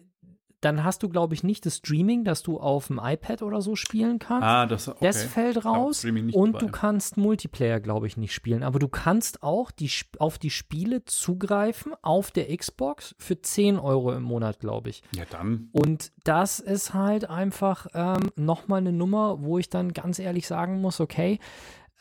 dann 0.61 0.83
hast 0.83 1.03
du, 1.03 1.09
glaube 1.09 1.35
ich, 1.35 1.45
nicht 1.45 1.67
das 1.67 1.77
Streaming, 1.77 2.25
dass 2.25 2.43
du 2.43 2.59
auf 2.59 2.89
dem 2.89 3.01
iPad 3.03 3.43
oder 3.43 3.61
so 3.61 3.77
spielen 3.77 4.19
kannst. 4.19 4.45
Ah, 4.45 4.67
das, 4.67 4.89
okay. 4.89 4.99
Das 5.01 5.23
fällt 5.23 5.65
raus 5.65 6.05
und 6.05 6.53
dabei. 6.53 6.59
du 6.59 6.69
kannst 6.69 7.17
Multiplayer, 7.17 7.79
glaube 7.79 8.09
ich, 8.09 8.17
nicht 8.17 8.33
spielen. 8.33 8.65
Aber 8.65 8.79
du 8.79 8.89
kannst 8.89 9.43
auch 9.43 9.71
die, 9.71 9.91
auf 10.19 10.39
die 10.39 10.51
Spiele 10.51 11.05
zugreifen 11.05 11.95
auf 12.03 12.33
der 12.33 12.57
Xbox 12.57 13.15
für 13.19 13.41
10 13.41 13.79
Euro 13.79 14.13
im 14.13 14.25
Monat, 14.25 14.59
glaube 14.59 14.91
ich. 14.91 15.03
Ja, 15.15 15.25
dann. 15.31 15.69
Und 15.73 16.13
das 16.25 16.59
ist 16.59 16.93
halt 16.93 17.31
einfach 17.31 17.87
ähm, 17.95 18.31
nochmal 18.35 18.79
eine 18.79 18.93
Nummer, 18.93 19.43
wo 19.43 19.59
ich 19.59 19.71
dann 19.71 19.93
ganz 19.93 20.19
ehrlich 20.19 20.49
sagen 20.49 20.81
muss, 20.81 21.01
okay, 21.01 21.39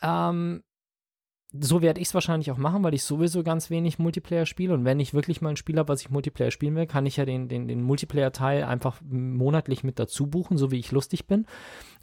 ähm, 0.02 0.62
so 1.52 1.80
werde 1.80 2.00
ich 2.00 2.08
es 2.08 2.14
wahrscheinlich 2.14 2.50
auch 2.50 2.58
machen, 2.58 2.82
weil 2.82 2.92
ich 2.92 3.02
sowieso 3.02 3.42
ganz 3.42 3.70
wenig 3.70 3.98
Multiplayer 3.98 4.44
spiele. 4.44 4.74
Und 4.74 4.84
wenn 4.84 5.00
ich 5.00 5.14
wirklich 5.14 5.40
mal 5.40 5.48
ein 5.48 5.56
Spiel 5.56 5.78
habe, 5.78 5.88
was 5.88 6.02
ich 6.02 6.10
Multiplayer 6.10 6.50
spielen 6.50 6.76
will, 6.76 6.86
kann 6.86 7.06
ich 7.06 7.16
ja 7.16 7.24
den, 7.24 7.48
den, 7.48 7.66
den 7.66 7.82
Multiplayer-Teil 7.82 8.64
einfach 8.64 9.00
monatlich 9.02 9.82
mit 9.82 9.98
dazu 9.98 10.26
buchen, 10.26 10.58
so 10.58 10.70
wie 10.70 10.78
ich 10.78 10.92
lustig 10.92 11.26
bin. 11.26 11.46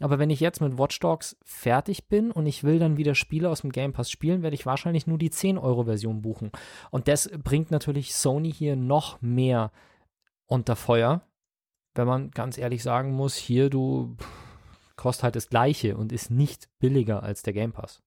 Aber 0.00 0.18
wenn 0.18 0.30
ich 0.30 0.40
jetzt 0.40 0.60
mit 0.60 0.78
Watch 0.78 0.98
Dogs 0.98 1.36
fertig 1.44 2.08
bin 2.08 2.32
und 2.32 2.46
ich 2.46 2.64
will 2.64 2.80
dann 2.80 2.96
wieder 2.96 3.14
Spiele 3.14 3.48
aus 3.48 3.60
dem 3.60 3.70
Game 3.70 3.92
Pass 3.92 4.10
spielen, 4.10 4.42
werde 4.42 4.54
ich 4.54 4.66
wahrscheinlich 4.66 5.06
nur 5.06 5.18
die 5.18 5.30
10-Euro-Version 5.30 6.22
buchen. 6.22 6.50
Und 6.90 7.06
das 7.06 7.30
bringt 7.44 7.70
natürlich 7.70 8.14
Sony 8.14 8.52
hier 8.52 8.74
noch 8.74 9.22
mehr 9.22 9.70
unter 10.46 10.74
Feuer, 10.74 11.22
wenn 11.94 12.08
man 12.08 12.30
ganz 12.32 12.58
ehrlich 12.58 12.82
sagen 12.82 13.12
muss, 13.12 13.36
hier 13.36 13.70
du 13.70 14.16
pff, 14.18 14.26
kostet 14.96 15.24
halt 15.24 15.36
das 15.36 15.48
gleiche 15.48 15.96
und 15.96 16.12
ist 16.12 16.30
nicht 16.32 16.68
billiger 16.80 17.22
als 17.22 17.42
der 17.42 17.52
Game 17.52 17.72
Pass. 17.72 18.02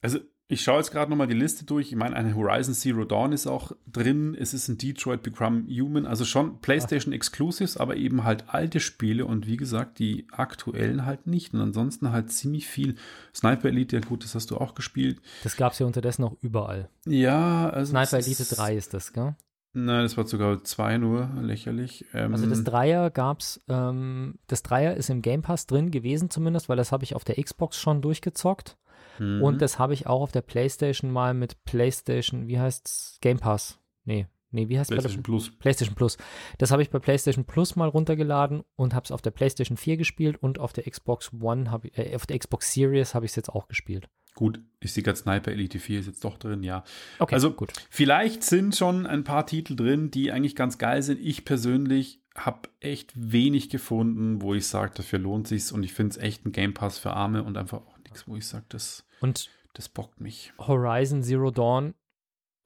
Also, 0.00 0.20
Ich 0.50 0.62
schaue 0.62 0.78
jetzt 0.78 0.90
gerade 0.90 1.08
nochmal 1.08 1.28
die 1.28 1.34
Liste 1.34 1.64
durch. 1.64 1.92
Ich 1.92 1.96
meine, 1.96 2.16
eine 2.16 2.34
Horizon 2.34 2.74
Zero 2.74 3.04
Dawn 3.04 3.30
ist 3.30 3.46
auch 3.46 3.70
drin. 3.86 4.34
Es 4.34 4.52
ist 4.52 4.66
ein 4.66 4.78
Detroit 4.78 5.22
Become 5.22 5.66
Human. 5.68 6.06
Also 6.06 6.24
schon 6.24 6.60
PlayStation 6.60 7.14
Exclusives, 7.14 7.76
aber 7.76 7.94
eben 7.94 8.24
halt 8.24 8.46
alte 8.48 8.80
Spiele 8.80 9.26
und 9.26 9.46
wie 9.46 9.56
gesagt, 9.56 10.00
die 10.00 10.26
aktuellen 10.32 11.06
halt 11.06 11.28
nicht. 11.28 11.54
Und 11.54 11.60
ansonsten 11.60 12.10
halt 12.10 12.32
ziemlich 12.32 12.66
viel. 12.66 12.96
Sniper 13.32 13.68
Elite, 13.68 13.94
ja 13.94 14.02
gut, 14.02 14.24
das 14.24 14.34
hast 14.34 14.50
du 14.50 14.56
auch 14.56 14.74
gespielt. 14.74 15.20
Das 15.44 15.56
gab 15.56 15.72
es 15.72 15.78
ja 15.78 15.86
unterdessen 15.86 16.24
auch 16.24 16.36
überall. 16.40 16.88
Ja, 17.06 17.70
also. 17.70 17.90
Sniper 17.92 18.18
Elite 18.18 18.44
3 18.44 18.74
ist 18.74 18.92
das, 18.92 19.12
gell? 19.12 19.36
Nein, 19.72 20.02
das 20.02 20.16
war 20.16 20.26
sogar 20.26 20.64
zwei 20.64 20.98
nur, 20.98 21.30
lächerlich. 21.40 22.06
Ähm, 22.12 22.32
also 22.32 22.46
das 22.46 22.64
Dreier 22.64 23.08
gab's, 23.10 23.60
ähm, 23.68 24.34
das 24.48 24.64
Dreier 24.64 24.96
ist 24.96 25.10
im 25.10 25.22
Game 25.22 25.42
Pass 25.42 25.68
drin 25.68 25.92
gewesen 25.92 26.28
zumindest, 26.28 26.68
weil 26.68 26.76
das 26.76 26.90
habe 26.90 27.04
ich 27.04 27.14
auf 27.14 27.22
der 27.22 27.40
Xbox 27.40 27.78
schon 27.78 28.02
durchgezockt. 28.02 28.76
Mhm. 29.20 29.42
Und 29.42 29.62
das 29.62 29.78
habe 29.78 29.92
ich 29.92 30.06
auch 30.06 30.22
auf 30.22 30.32
der 30.32 30.40
PlayStation 30.40 31.10
mal 31.10 31.34
mit 31.34 31.62
PlayStation, 31.64 32.48
wie 32.48 32.58
heißt's? 32.58 33.18
Game 33.20 33.38
Pass. 33.38 33.78
Nee, 34.04 34.26
nee, 34.50 34.68
wie 34.68 34.78
heißt 34.78 34.90
PlayStation 34.90 35.22
Plus. 35.22 35.50
PlayStation 35.50 35.94
Plus. 35.94 36.16
Das 36.56 36.70
habe 36.70 36.82
ich 36.82 36.90
bei 36.90 36.98
PlayStation 36.98 37.44
Plus 37.44 37.76
mal 37.76 37.88
runtergeladen 37.88 38.62
und 38.76 38.94
habe 38.94 39.04
es 39.04 39.12
auf 39.12 39.20
der 39.20 39.30
PlayStation 39.30 39.76
4 39.76 39.98
gespielt 39.98 40.42
und 40.42 40.58
auf 40.58 40.72
der 40.72 40.90
Xbox 40.90 41.32
One 41.38 41.70
habe 41.70 41.88
äh, 41.88 42.16
auf 42.16 42.26
der 42.26 42.38
Xbox 42.38 42.72
Series 42.72 43.14
habe 43.14 43.26
ich 43.26 43.32
es 43.32 43.36
jetzt 43.36 43.50
auch 43.50 43.68
gespielt. 43.68 44.08
Gut, 44.34 44.60
ich 44.78 44.92
sehe 44.92 45.02
gerade 45.02 45.18
Sniper 45.18 45.50
Elite 45.50 45.78
4 45.78 46.00
ist 46.00 46.06
jetzt 46.06 46.24
doch 46.24 46.38
drin, 46.38 46.62
ja. 46.62 46.84
Okay, 47.18 47.34
also 47.34 47.50
gut. 47.50 47.72
Vielleicht 47.90 48.42
sind 48.42 48.74
schon 48.74 49.06
ein 49.06 49.24
paar 49.24 49.44
Titel 49.44 49.76
drin, 49.76 50.10
die 50.10 50.32
eigentlich 50.32 50.56
ganz 50.56 50.78
geil 50.78 51.02
sind. 51.02 51.20
Ich 51.20 51.44
persönlich 51.44 52.22
habe 52.36 52.68
echt 52.78 53.12
wenig 53.16 53.68
gefunden, 53.68 54.40
wo 54.40 54.54
ich 54.54 54.66
sage, 54.66 54.92
dafür 54.94 55.18
lohnt 55.18 55.48
sich's 55.48 55.72
und 55.72 55.82
ich 55.82 55.92
finde 55.92 56.12
es 56.12 56.16
echt 56.16 56.46
ein 56.46 56.52
Game 56.52 56.72
Pass 56.72 56.98
für 56.98 57.12
Arme 57.12 57.42
und 57.42 57.58
einfach 57.58 57.78
auch 57.78 57.98
nichts, 58.10 58.28
wo 58.28 58.36
ich 58.36 58.46
sage, 58.46 58.64
das, 58.68 59.04
und 59.20 59.50
das 59.74 59.88
bockt 59.88 60.20
mich. 60.20 60.52
Horizon 60.58 61.22
Zero 61.22 61.50
Dawn 61.50 61.94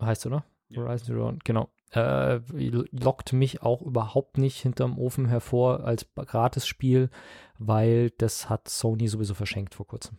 heißt, 0.03 0.27
oder? 0.27 0.45
Ja. 0.69 0.83
Horizon 0.83 1.07
Zero 1.07 1.25
Dawn, 1.25 1.39
genau. 1.45 1.71
Äh, 1.93 2.41
lockt 2.91 3.33
mich 3.33 3.63
auch 3.63 3.81
überhaupt 3.83 4.37
nicht 4.39 4.61
hinterm 4.61 4.99
Ofen 4.99 5.27
hervor 5.27 5.85
als 5.85 6.07
Gratis-Spiel, 6.17 7.09
weil 7.59 8.11
das 8.19 8.49
hat 8.51 8.69
Sony 8.69 9.07
sowieso 9.07 9.35
verschenkt 9.35 9.75
vor 9.77 9.87
kurzem. 9.87 10.19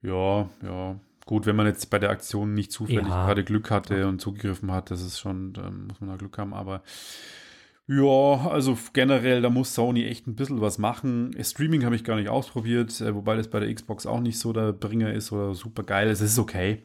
Ja, 0.00 0.48
ja. 0.62 0.98
Gut, 1.26 1.44
wenn 1.46 1.54
man 1.54 1.66
jetzt 1.66 1.90
bei 1.90 1.98
der 1.98 2.10
Aktion 2.10 2.54
nicht 2.54 2.72
zufällig 2.72 3.06
Ja. 3.06 3.26
gerade 3.26 3.44
Glück 3.44 3.70
hatte 3.70 3.98
Ja. 3.98 4.08
und 4.08 4.20
zugegriffen 4.20 4.72
hat, 4.72 4.90
das 4.90 5.02
ist 5.02 5.20
schon, 5.20 5.52
da 5.52 5.70
muss 5.70 6.00
man 6.00 6.08
da 6.10 6.16
Glück 6.16 6.38
haben, 6.38 6.54
aber 6.54 6.82
ja, 7.96 8.48
also 8.48 8.78
generell, 8.92 9.42
da 9.42 9.50
muss 9.50 9.74
Sony 9.74 10.04
echt 10.06 10.26
ein 10.26 10.34
bisschen 10.34 10.60
was 10.60 10.78
machen. 10.78 11.34
Streaming 11.42 11.84
habe 11.84 11.96
ich 11.96 12.04
gar 12.04 12.16
nicht 12.16 12.28
ausprobiert, 12.28 13.00
äh, 13.00 13.14
wobei 13.14 13.36
das 13.36 13.48
bei 13.48 13.60
der 13.60 13.72
Xbox 13.74 14.06
auch 14.06 14.20
nicht 14.20 14.38
so 14.38 14.52
der 14.52 14.72
Bringer 14.72 15.12
ist 15.12 15.32
oder 15.32 15.54
super 15.54 15.82
geil 15.82 16.08
ist. 16.08 16.20
Es 16.20 16.32
ist 16.32 16.38
okay 16.38 16.82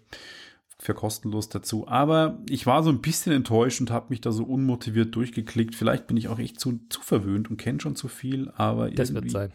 für 0.79 0.93
kostenlos 0.93 1.49
dazu. 1.49 1.87
Aber 1.87 2.37
ich 2.47 2.67
war 2.67 2.83
so 2.83 2.91
ein 2.91 3.01
bisschen 3.01 3.33
enttäuscht 3.33 3.81
und 3.81 3.89
habe 3.89 4.07
mich 4.09 4.21
da 4.21 4.31
so 4.31 4.43
unmotiviert 4.43 5.15
durchgeklickt. 5.15 5.73
Vielleicht 5.73 6.05
bin 6.05 6.17
ich 6.17 6.27
auch 6.27 6.37
echt 6.37 6.59
zu, 6.59 6.79
zu 6.89 7.01
verwöhnt 7.01 7.49
und 7.49 7.57
kenne 7.57 7.79
schon 7.79 7.95
zu 7.95 8.07
viel, 8.07 8.51
aber 8.55 8.91
Das 8.91 9.13
wird 9.13 9.31
sein. 9.31 9.51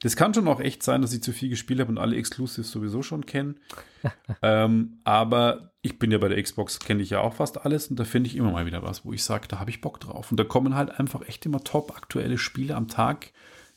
das 0.00 0.16
kann 0.16 0.32
schon 0.32 0.48
auch 0.48 0.60
echt 0.60 0.82
sein, 0.82 1.02
dass 1.02 1.12
ich 1.12 1.22
zu 1.22 1.32
viel 1.32 1.50
gespielt 1.50 1.80
habe 1.80 1.90
und 1.90 1.98
alle 1.98 2.16
Exclusives 2.16 2.70
sowieso 2.70 3.02
schon 3.02 3.26
kenne. 3.26 3.56
ähm, 4.42 5.00
aber 5.04 5.72
ich 5.82 5.98
bin 5.98 6.10
ja 6.10 6.16
bei 6.16 6.28
der 6.28 6.42
Xbox, 6.42 6.78
kenne 6.78 7.02
ich 7.02 7.10
ja 7.10 7.20
auch 7.20 7.34
fast 7.34 7.62
alles 7.66 7.88
und 7.88 8.00
da 8.00 8.04
finde 8.04 8.28
ich 8.28 8.36
immer 8.36 8.50
mal 8.50 8.64
wieder 8.64 8.82
was, 8.82 9.04
wo 9.04 9.12
ich 9.12 9.22
sage, 9.22 9.46
da 9.48 9.60
habe 9.60 9.68
ich 9.68 9.82
Bock 9.82 10.00
drauf. 10.00 10.30
Und 10.30 10.40
da 10.40 10.44
kommen 10.44 10.74
halt 10.74 10.98
einfach 10.98 11.28
echt 11.28 11.44
immer 11.44 11.62
top 11.62 11.94
aktuelle 11.94 12.38
Spiele 12.38 12.74
am 12.74 12.88
Tag, 12.88 13.32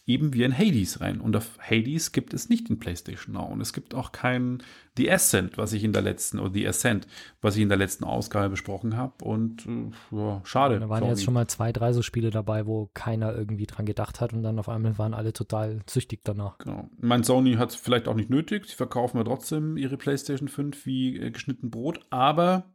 eben 0.07 0.33
wie 0.33 0.43
in 0.43 0.57
Hades 0.57 1.01
rein. 1.01 1.19
Und 1.19 1.35
auf 1.35 1.59
Hades 1.59 2.13
gibt 2.13 2.33
es 2.33 2.49
nicht 2.49 2.69
in 2.69 2.79
PlayStation 2.79 3.35
Now. 3.35 3.45
Und 3.45 3.59
es 3.59 3.73
gibt 3.73 3.93
auch 3.93 4.13
kein 4.13 4.63
The 4.95 5.11
Ascent, 5.11 5.57
was 5.57 5.73
ich 5.73 5.83
in 5.83 5.91
der 5.91 6.01
letzten, 6.01 6.39
oder 6.39 6.53
The 6.53 6.67
Ascent, 6.67 7.07
was 7.41 7.57
ich 7.57 7.61
in 7.61 7.69
der 7.69 7.77
letzten 7.77 8.05
Ausgabe 8.05 8.49
besprochen 8.49 8.95
habe. 8.95 9.23
Und 9.23 9.65
äh, 9.67 9.91
ja, 10.15 10.41
schade. 10.45 10.79
Da 10.79 10.87
waren 10.87 10.99
Sony. 10.99 11.11
jetzt 11.11 11.23
schon 11.23 11.33
mal 11.33 11.47
zwei, 11.47 11.73
drei 11.73 11.91
so 11.91 12.01
Spiele 12.01 12.29
dabei, 12.29 12.65
wo 12.65 12.89
keiner 12.93 13.35
irgendwie 13.35 13.67
dran 13.67 13.85
gedacht 13.85 14.21
hat 14.21 14.31
und 14.31 14.43
dann 14.43 14.57
auf 14.57 14.69
einmal 14.69 14.97
waren 14.97 15.13
alle 15.13 15.33
total 15.33 15.81
süchtig 15.89 16.21
danach. 16.23 16.57
Genau. 16.59 16.89
Mein 16.99 17.23
Sony 17.23 17.55
hat 17.55 17.71
es 17.71 17.75
vielleicht 17.75 18.07
auch 18.07 18.15
nicht 18.15 18.29
nötig. 18.29 18.65
Sie 18.65 18.75
verkaufen 18.75 19.17
ja 19.17 19.25
trotzdem 19.25 19.75
ihre 19.75 19.97
PlayStation 19.97 20.47
5 20.47 20.85
wie 20.85 21.17
äh, 21.19 21.31
geschnitten 21.31 21.69
Brot. 21.69 21.99
Aber 22.09 22.73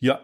ja, 0.00 0.20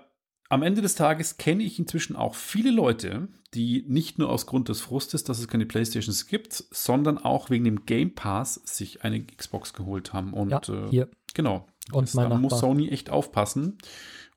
am 0.52 0.62
Ende 0.62 0.82
des 0.82 0.94
Tages 0.94 1.38
kenne 1.38 1.62
ich 1.62 1.78
inzwischen 1.78 2.14
auch 2.14 2.34
viele 2.34 2.70
Leute, 2.70 3.28
die 3.54 3.84
nicht 3.88 4.18
nur 4.18 4.28
aus 4.28 4.46
Grund 4.46 4.68
des 4.68 4.80
Frustes, 4.82 5.24
dass 5.24 5.38
es 5.38 5.48
keine 5.48 5.64
PlayStations 5.66 6.26
gibt, 6.26 6.52
sondern 6.70 7.16
auch 7.16 7.48
wegen 7.48 7.64
dem 7.64 7.86
Game 7.86 8.14
Pass 8.14 8.54
sich 8.64 9.02
eine 9.02 9.24
Xbox 9.24 9.72
geholt 9.72 10.12
haben. 10.12 10.34
Und 10.34 10.50
Ja, 10.50 10.60
äh, 10.68 10.88
hier. 10.90 11.08
genau. 11.34 11.66
Und 11.90 12.14
da 12.14 12.28
muss. 12.28 12.58
Sony 12.60 12.88
echt 12.90 13.08
aufpassen 13.10 13.78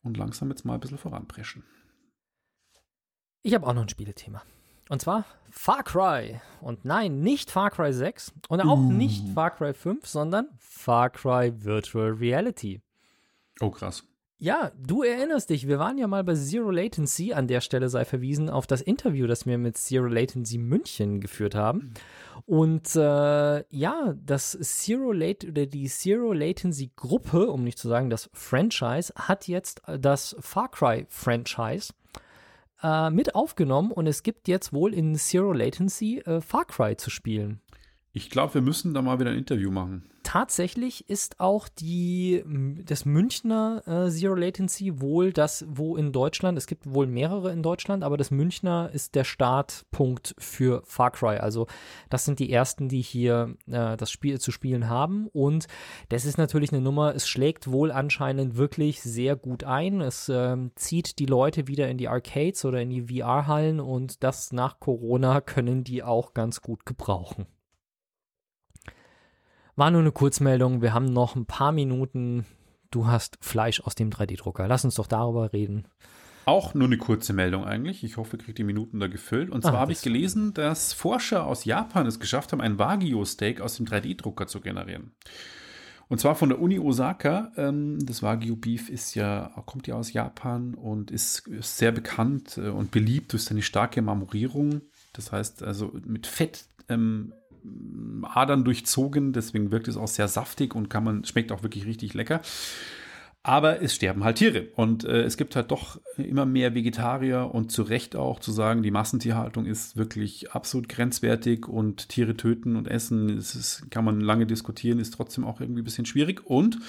und 0.04 0.18
langsam 0.18 0.50
jetzt 0.50 0.64
mal 0.66 0.76
ein 0.76 0.80
bisschen 0.80 0.98
voranpreschen. 0.98 1.64
Ich 3.44 3.54
habe 3.54 3.68
auch 3.68 3.74
noch 3.74 3.82
ein 3.84 3.90
Spielethema. 3.90 4.42
Und 4.90 5.02
zwar 5.02 5.26
Far 5.52 5.84
Cry. 5.84 6.40
Und 6.62 6.86
nein, 6.86 7.20
nicht 7.22 7.52
Far 7.52 7.72
Cry 7.72 7.92
6 7.94 8.34
und 8.50 8.62
auch 8.62 8.78
Uh. 8.78 8.92
nicht 8.92 9.28
Far 9.34 9.52
Cry 9.52 9.74
5, 9.74 10.06
sondern 10.08 10.48
Far 10.60 11.10
Cry 11.10 11.52
Virtual 11.64 12.12
Reality. 12.12 12.82
Oh, 13.60 13.70
krass. 13.70 14.04
Ja, 14.38 14.72
du 14.78 15.02
erinnerst 15.02 15.50
dich, 15.50 15.66
wir 15.66 15.80
waren 15.80 15.98
ja 15.98 16.08
mal 16.08 16.24
bei 16.26 16.36
Zero 16.36 16.70
Latency. 16.70 17.34
An 17.34 17.48
der 17.48 17.62
Stelle 17.62 17.88
sei 17.88 18.04
verwiesen 18.04 18.50
auf 18.50 18.68
das 18.68 18.82
Interview, 18.82 19.28
das 19.28 19.46
wir 19.46 19.58
mit 19.58 19.78
Zero 19.78 20.08
Latency 20.08 20.58
München 20.58 21.22
geführt 21.22 21.56
haben. 21.56 21.94
Und 22.46 22.96
äh, 22.98 23.64
ja, 23.70 24.14
das 24.24 24.52
Zero 24.62 25.14
Late 25.14 25.48
oder 25.48 25.66
die 25.66 25.88
Zero 25.88 26.34
Latency 26.34 26.92
Gruppe, 26.98 27.50
um 27.50 27.64
nicht 27.64 27.80
zu 27.80 27.88
sagen 27.88 28.10
das 28.10 28.30
Franchise, 28.34 29.14
hat 29.16 29.48
jetzt 29.48 29.82
das 29.86 30.36
Far 30.42 30.70
Cry 30.70 31.06
Franchise 31.08 31.94
äh, 32.84 33.10
mit 33.10 33.36
aufgenommen 33.36 33.92
und 33.92 34.06
es 34.06 34.22
gibt 34.22 34.50
jetzt 34.50 34.74
wohl 34.74 34.94
in 34.94 35.16
Zero 35.16 35.54
Latency 35.54 36.20
äh, 36.20 36.42
Far 36.42 36.66
Cry 36.66 36.98
zu 36.98 37.10
spielen. 37.10 37.62
Ich 38.16 38.30
glaube, 38.30 38.54
wir 38.54 38.62
müssen 38.62 38.94
da 38.94 39.02
mal 39.02 39.20
wieder 39.20 39.32
ein 39.32 39.38
Interview 39.38 39.72
machen. 39.72 40.04
Tatsächlich 40.24 41.10
ist 41.10 41.42
auch 41.42 41.68
die, 41.68 42.46
das 42.86 43.04
Münchner 43.04 43.84
äh, 43.86 44.10
Zero 44.10 44.36
Latency 44.36 45.02
wohl 45.02 45.34
das, 45.34 45.66
wo 45.68 45.98
in 45.98 46.14
Deutschland, 46.14 46.58
es 46.58 46.66
gibt 46.66 46.94
wohl 46.94 47.08
mehrere 47.08 47.52
in 47.52 47.62
Deutschland, 47.62 48.06
aber 48.06 48.16
das 48.16 48.32
Münchner 48.32 48.90
ist 48.94 49.16
der 49.16 49.26
Startpunkt 49.26 50.34
für 50.38 50.82
Far 50.86 51.12
Cry. 51.12 51.40
Also 51.40 51.68
das 52.10 52.24
sind 52.24 52.40
die 52.40 52.54
ersten, 52.54 52.88
die 52.88 53.02
hier 53.02 53.58
äh, 53.68 53.98
das 53.98 54.12
Spiel 54.12 54.40
zu 54.40 54.54
spielen 54.54 54.88
haben. 54.88 55.28
Und 55.34 55.68
das 56.08 56.24
ist 56.24 56.38
natürlich 56.38 56.72
eine 56.72 56.82
Nummer, 56.82 57.14
es 57.14 57.28
schlägt 57.28 57.70
wohl 57.70 57.92
anscheinend 57.92 58.56
wirklich 58.56 59.02
sehr 59.02 59.36
gut 59.36 59.66
ein. 59.66 60.00
Es 60.00 60.32
ähm, 60.34 60.72
zieht 60.76 61.20
die 61.20 61.26
Leute 61.26 61.68
wieder 61.68 61.90
in 61.90 61.98
die 61.98 62.08
Arcades 62.08 62.64
oder 62.64 62.82
in 62.82 62.92
die 62.92 63.08
VR-Hallen 63.14 63.82
und 63.82 64.24
das 64.24 64.54
nach 64.54 64.80
Corona 64.80 65.42
können 65.42 65.84
die 65.84 66.02
auch 66.02 66.34
ganz 66.34 66.62
gut 66.62 66.86
gebrauchen. 66.86 67.46
War 69.76 69.92
nur 69.92 70.02
eine 70.02 70.12
Kurzmeldung. 70.12 70.82
Wir 70.82 70.94
haben 70.94 71.06
noch 71.06 71.36
ein 71.36 71.46
paar 71.46 71.72
Minuten. 71.72 72.46
Du 72.92 73.08
hast 73.08 73.38
Fleisch 73.42 73.82
aus 73.82 73.96
dem 73.96 74.10
3D-Drucker. 74.10 74.68
Lass 74.68 74.86
uns 74.86 74.96
doch 74.96 75.08
darüber 75.08 75.52
reden. 75.52 75.86
Auch 76.46 76.74
nur 76.76 76.88
eine 76.88 76.98
kurze 76.98 77.34
Meldung 77.34 77.66
eigentlich. 77.66 78.04
Ich 78.04 78.18
hoffe, 78.18 78.38
ihr 78.38 78.44
kriegt 78.44 78.58
die 78.58 78.64
Minuten 78.64 79.00
da 79.00 79.08
gefüllt. 79.08 79.50
Und 79.50 79.64
zwar 79.64 79.76
Ah, 79.76 79.80
habe 79.80 79.92
ich 79.92 80.02
gelesen, 80.02 80.54
dass 80.54 80.94
Forscher 80.94 81.46
aus 81.46 81.66
Japan 81.66 82.06
es 82.06 82.20
geschafft 82.20 82.52
haben, 82.52 82.62
ein 82.62 82.78
Wagyu-Steak 82.78 83.62
aus 83.62 83.78
dem 83.78 83.86
3D-Drucker 83.88 84.48
zu 84.48 84.62
generieren. 84.62 85.12
Und 86.08 86.20
zwar 86.20 86.36
von 86.36 86.50
der 86.50 86.62
Uni 86.62 86.80
Osaka. 86.80 87.52
Ähm, 87.58 87.98
das 88.06 88.22
Wagyu-Beef 88.22 88.90
ist 88.90 89.16
ja, 89.16 89.52
kommt 89.66 89.88
ja 89.88 89.96
aus 89.96 90.14
Japan 90.14 90.76
und 90.76 91.10
ist, 91.10 91.48
ist 91.48 91.78
sehr 91.78 91.92
bekannt 91.92 92.58
äh, 92.58 92.70
und 92.70 92.92
beliebt 92.92 93.34
durch 93.34 93.44
seine 93.44 93.64
starke 93.64 94.04
Marmorierung. 94.04 94.82
Das 95.14 95.32
heißt 95.32 95.64
also 95.64 95.92
mit 96.06 96.28
Fett 96.28 96.66
ähm, 96.90 97.34
Adern 98.24 98.64
durchzogen, 98.64 99.34
deswegen 99.34 99.72
wirkt 99.72 99.88
es 99.88 99.98
auch 99.98 100.08
sehr 100.08 100.28
saftig 100.28 100.76
und 100.76 100.90
kann 100.90 101.04
man, 101.04 101.26
schmeckt 101.26 101.52
auch 101.52 101.64
wirklich 101.64 101.86
richtig 101.86 102.14
lecker. 102.14 102.42
Aber 103.44 103.80
es 103.84 103.94
sterben 103.94 104.24
halt 104.24 104.38
Tiere. 104.38 104.70
Und 104.76 105.04
äh, 105.04 105.22
es 105.22 105.38
gibt 105.38 105.56
halt 105.56 105.70
doch 105.70 106.02
immer 106.18 106.48
mehr 106.48 106.74
Vegetarier 106.74 107.52
und 107.54 107.72
zu 107.72 107.84
Recht 107.84 108.16
auch 108.16 108.40
zu 108.40 108.52
sagen, 108.52 108.82
die 108.82 108.90
Massentierhaltung 108.90 109.68
ist 109.68 109.98
wirklich 109.98 110.52
absolut 110.54 110.90
grenzwertig 110.90 111.68
und 111.68 112.10
Tiere 112.10 112.36
töten 112.36 112.76
und 112.76 112.88
essen, 112.88 113.36
das 113.36 113.54
ist, 113.54 113.92
kann 113.92 114.04
man 114.04 114.20
lange 114.20 114.48
diskutieren, 114.48 114.98
ist 114.98 115.14
trotzdem 115.14 115.44
auch 115.46 115.62
irgendwie 115.62 115.82
ein 115.82 115.86
bisschen 115.86 116.08
schwierig. 116.08 116.44
Und 116.44 116.80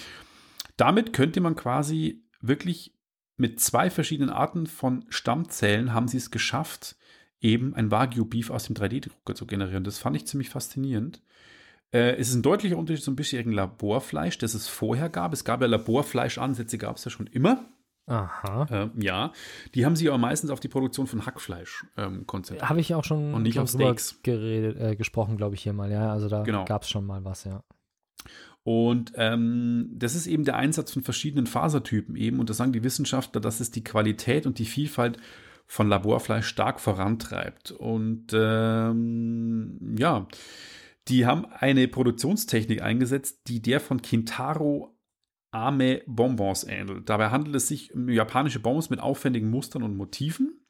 damit 0.79 1.13
könnte 1.13 1.43
man 1.43 1.57
quasi 1.57 2.25
wirklich 2.41 2.95
mit 3.37 3.61
zwei 3.61 3.91
verschiedenen 3.91 4.31
Arten 4.31 4.67
von 4.67 5.05
Stammzellen 5.11 5.93
haben 5.93 6.09
sie 6.09 6.17
es 6.17 6.31
geschafft, 6.31 6.97
eben 7.47 7.75
ein 7.75 7.91
Wagyu-Beef 7.91 8.51
aus 8.51 8.65
dem 8.65 8.75
3D-Drucker 8.75 9.35
zu 9.35 9.47
generieren. 9.47 9.85
Das 9.85 9.99
fand 9.99 10.17
ich 10.17 10.27
ziemlich 10.27 10.49
faszinierend. 10.51 11.23
Äh, 11.93 12.17
es 12.17 12.29
ist 12.29 12.35
ein 12.35 12.43
deutlicher 12.43 12.77
Unterschied 12.77 13.05
zum 13.05 13.15
bisherigen 13.17 13.53
Laborfleisch, 13.53 14.39
das 14.39 14.55
es 14.55 14.67
vorher 14.69 15.09
gab. 15.09 15.33
Es 15.33 15.45
gab 15.45 15.61
ja 15.61 15.67
Laborfleischansätze, 15.69 16.79
gab 16.79 16.97
es 16.97 17.05
ja 17.05 17.11
schon 17.11 17.29
immer. 17.29 17.65
Aha. 18.09 18.67
Ähm, 18.71 18.91
ja, 19.01 19.33
die 19.75 19.85
haben 19.85 19.97
sich 19.97 20.07
aber 20.09 20.19
meistens 20.19 20.51
auf 20.51 20.61
die 20.61 20.69
Produktion 20.69 21.07
von 21.07 21.27
Hackfleisch 21.27 21.87
ähm, 21.97 22.27
konzentriert. 22.27 22.69
Habe 22.69 22.81
ich 22.81 22.95
auch 22.95 23.05
schon, 23.05 23.35
Und 23.35 23.43
nicht 23.43 23.59
auf 23.59 23.69
Steaks. 23.69 24.21
geredet, 24.23 24.77
äh, 24.79 24.95
gesprochen, 24.97 25.37
glaube 25.37 25.55
ich, 25.57 25.63
hier 25.63 25.73
mal. 25.73 25.91
Ja, 25.91 26.13
also 26.13 26.29
da 26.29 26.43
Genau. 26.43 26.65
gab 26.65 26.83
es 26.83 26.91
schon 26.91 27.05
mal 27.07 27.25
was, 27.25 27.45
ja. 27.45 27.63
Und 28.63 29.13
ähm, 29.17 29.91
das 29.95 30.17
ist 30.17 30.27
eben 30.27 30.45
der 30.45 30.57
Einsatz 30.57 30.93
von 30.93 31.03
verschiedenen 31.03 31.47
Fasertypen 31.47 32.17
eben. 32.17 32.41
Und 32.41 32.51
da 32.51 32.55
sagen 32.55 32.73
die 32.73 32.83
Wissenschaftler, 32.83 33.41
dass 33.41 33.61
es 33.61 33.71
die 33.71 33.85
Qualität 33.85 34.45
und 34.47 34.59
die 34.59 34.65
Vielfalt 34.65 35.19
von 35.67 35.89
Laborfleisch 35.89 36.47
stark 36.47 36.81
vorantreibt. 36.81 37.73
Und 37.73 38.29
ähm, 38.33 39.97
ja, 39.99 40.27
die 41.09 41.27
haben 41.27 41.47
eine 41.47 41.89
Produktionstechnik 41.89 42.83
eingesetzt, 42.83 43.43
die 43.49 43.63
der 43.63 43.81
von 43.81 44.03
Kintaro 44.03 44.97
Ame 45.51 46.03
Bonbons 46.07 46.65
ähnelt. 46.65 47.09
Dabei 47.09 47.31
handelt 47.31 47.57
es 47.57 47.69
sich 47.69 47.95
um 47.95 48.09
japanische 48.09 48.61
Bonbons 48.61 48.91
mit 48.91 49.01
aufwendigen 49.01 49.51
Mustern 49.51 49.83
und 49.83 49.97
Motiven. 49.97 50.67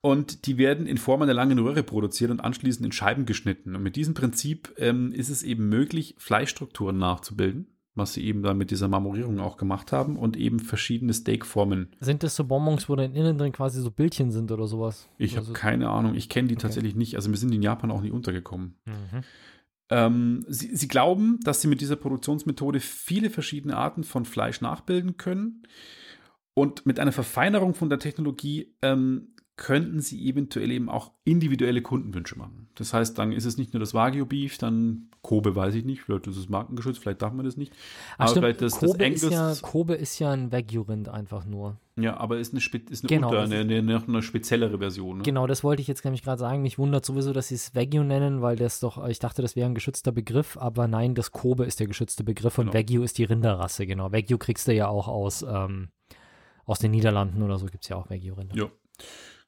Und 0.00 0.46
die 0.46 0.58
werden 0.58 0.86
in 0.86 0.98
Form 0.98 1.22
einer 1.22 1.32
langen 1.32 1.58
Röhre 1.58 1.82
produziert 1.82 2.30
und 2.30 2.40
anschließend 2.40 2.84
in 2.84 2.92
Scheiben 2.92 3.24
geschnitten. 3.24 3.74
Und 3.74 3.82
mit 3.82 3.96
diesem 3.96 4.12
Prinzip 4.12 4.74
ähm, 4.76 5.12
ist 5.12 5.30
es 5.30 5.42
eben 5.42 5.70
möglich, 5.70 6.14
Fleischstrukturen 6.18 6.98
nachzubilden, 6.98 7.73
was 7.94 8.14
sie 8.14 8.24
eben 8.24 8.42
dann 8.42 8.58
mit 8.58 8.70
dieser 8.70 8.88
Marmorierung 8.88 9.38
auch 9.40 9.56
gemacht 9.56 9.92
haben 9.92 10.16
und 10.16 10.36
eben 10.36 10.58
verschiedene 10.58 11.14
Steakformen. 11.14 11.88
Sind 12.00 12.22
das 12.22 12.36
so 12.36 12.44
Bonbons, 12.44 12.88
wo 12.88 12.96
dann 12.96 13.14
innen 13.14 13.38
drin 13.38 13.52
quasi 13.52 13.80
so 13.80 13.90
Bildchen 13.90 14.30
sind 14.30 14.50
oder 14.50 14.66
sowas? 14.66 15.08
Ich 15.18 15.36
habe 15.36 15.52
keine 15.52 15.88
Ahnung, 15.90 16.14
ich 16.14 16.28
kenne 16.28 16.48
die 16.48 16.54
Okay. 16.54 16.62
tatsächlich 16.62 16.94
nicht. 16.94 17.16
Also 17.16 17.30
wir 17.30 17.36
sind 17.36 17.54
in 17.54 17.62
Japan 17.62 17.90
auch 17.90 18.00
nie 18.00 18.10
untergekommen. 18.10 18.74
Mhm. 18.84 19.20
Ähm, 19.90 20.44
sie, 20.48 20.74
sie 20.74 20.88
glauben, 20.88 21.38
dass 21.44 21.60
sie 21.60 21.68
mit 21.68 21.80
dieser 21.80 21.96
Produktionsmethode 21.96 22.80
viele 22.80 23.30
verschiedene 23.30 23.76
Arten 23.76 24.02
von 24.02 24.24
Fleisch 24.24 24.60
nachbilden 24.60 25.16
können. 25.16 25.62
Und 26.54 26.86
mit 26.86 27.00
einer 27.00 27.12
Verfeinerung 27.12 27.74
von 27.74 27.90
der 27.90 27.98
Technologie 27.98 28.74
ähm, 28.80 29.33
könnten 29.56 30.00
sie 30.00 30.28
eventuell 30.28 30.72
eben 30.72 30.88
auch 30.88 31.12
individuelle 31.22 31.80
Kundenwünsche 31.80 32.36
machen. 32.36 32.68
Das 32.74 32.92
heißt, 32.92 33.16
dann 33.18 33.30
ist 33.30 33.44
es 33.44 33.56
nicht 33.56 33.72
nur 33.72 33.78
das 33.78 33.94
Wagyu 33.94 34.26
Beef, 34.26 34.58
dann 34.58 35.10
Kobe 35.22 35.54
weiß 35.54 35.76
ich 35.76 35.84
nicht, 35.84 36.02
vielleicht 36.02 36.26
ist 36.26 36.36
es 36.36 36.48
markengeschützt, 36.48 36.98
vielleicht 36.98 37.22
darf 37.22 37.32
man 37.32 37.44
das 37.44 37.56
nicht. 37.56 37.72
Ach, 38.14 38.22
aber 38.24 38.28
stimmt. 38.30 38.44
vielleicht 38.44 38.62
das, 38.62 38.78
das 38.80 38.90
Kobe, 38.90 39.06
ist 39.06 39.30
ja, 39.30 39.44
Angus, 39.44 39.62
Kobe 39.62 39.94
ist 39.94 40.18
ja 40.18 40.32
ein 40.32 40.50
Wagyu-Rind 40.50 41.08
einfach 41.08 41.44
nur. 41.46 41.78
ja, 41.96 42.16
aber 42.16 42.38
ist 42.38 42.52
eine, 42.52 42.60
ist 42.60 43.04
eine, 43.04 43.08
Genau, 43.08 43.28
unter, 43.28 43.42
eine, 43.42 43.60
eine, 43.60 44.02
eine 44.02 44.22
speziellere 44.22 44.78
Version. 44.78 45.18
Ne? 45.18 45.22
Genau, 45.22 45.46
das 45.46 45.62
wollte 45.62 45.82
ich 45.82 45.88
jetzt 45.88 46.04
nämlich 46.04 46.24
gerade 46.24 46.40
sagen. 46.40 46.60
Mich 46.62 46.76
wundert 46.76 47.06
sowieso, 47.06 47.32
dass 47.32 47.48
sie 47.48 47.54
es 47.54 47.76
Wagyu 47.76 48.02
nennen, 48.02 48.42
weil 48.42 48.56
das 48.56 48.80
doch, 48.80 49.06
ich 49.06 49.20
dachte, 49.20 49.40
das 49.40 49.54
wäre 49.54 49.68
ein 49.68 49.74
geschützter 49.76 50.10
Begriff, 50.10 50.56
aber 50.56 50.88
nein, 50.88 51.14
das 51.14 51.30
Kobe 51.30 51.64
ist 51.64 51.78
der 51.78 51.86
geschützte 51.86 52.24
Begriff 52.24 52.58
und 52.58 52.66
Genau. 52.66 52.78
Wagyu 52.78 53.02
ist 53.04 53.18
die 53.18 53.24
Rinderrasse, 53.24 53.86
genau. 53.86 54.10
Wagyu 54.10 54.36
kriegst 54.36 54.66
du 54.66 54.74
ja 54.74 54.88
auch 54.88 55.06
aus, 55.06 55.44
ähm, 55.48 55.90
aus 56.66 56.80
den 56.80 56.90
Niederlanden 56.90 57.40
oder 57.42 57.58
so 57.58 57.66
gibt 57.66 57.84
es 57.84 57.88
ja 57.88 57.96
auch 57.96 58.10
Wagyu-Rinder. 58.10 58.56
Ja, 58.56 58.66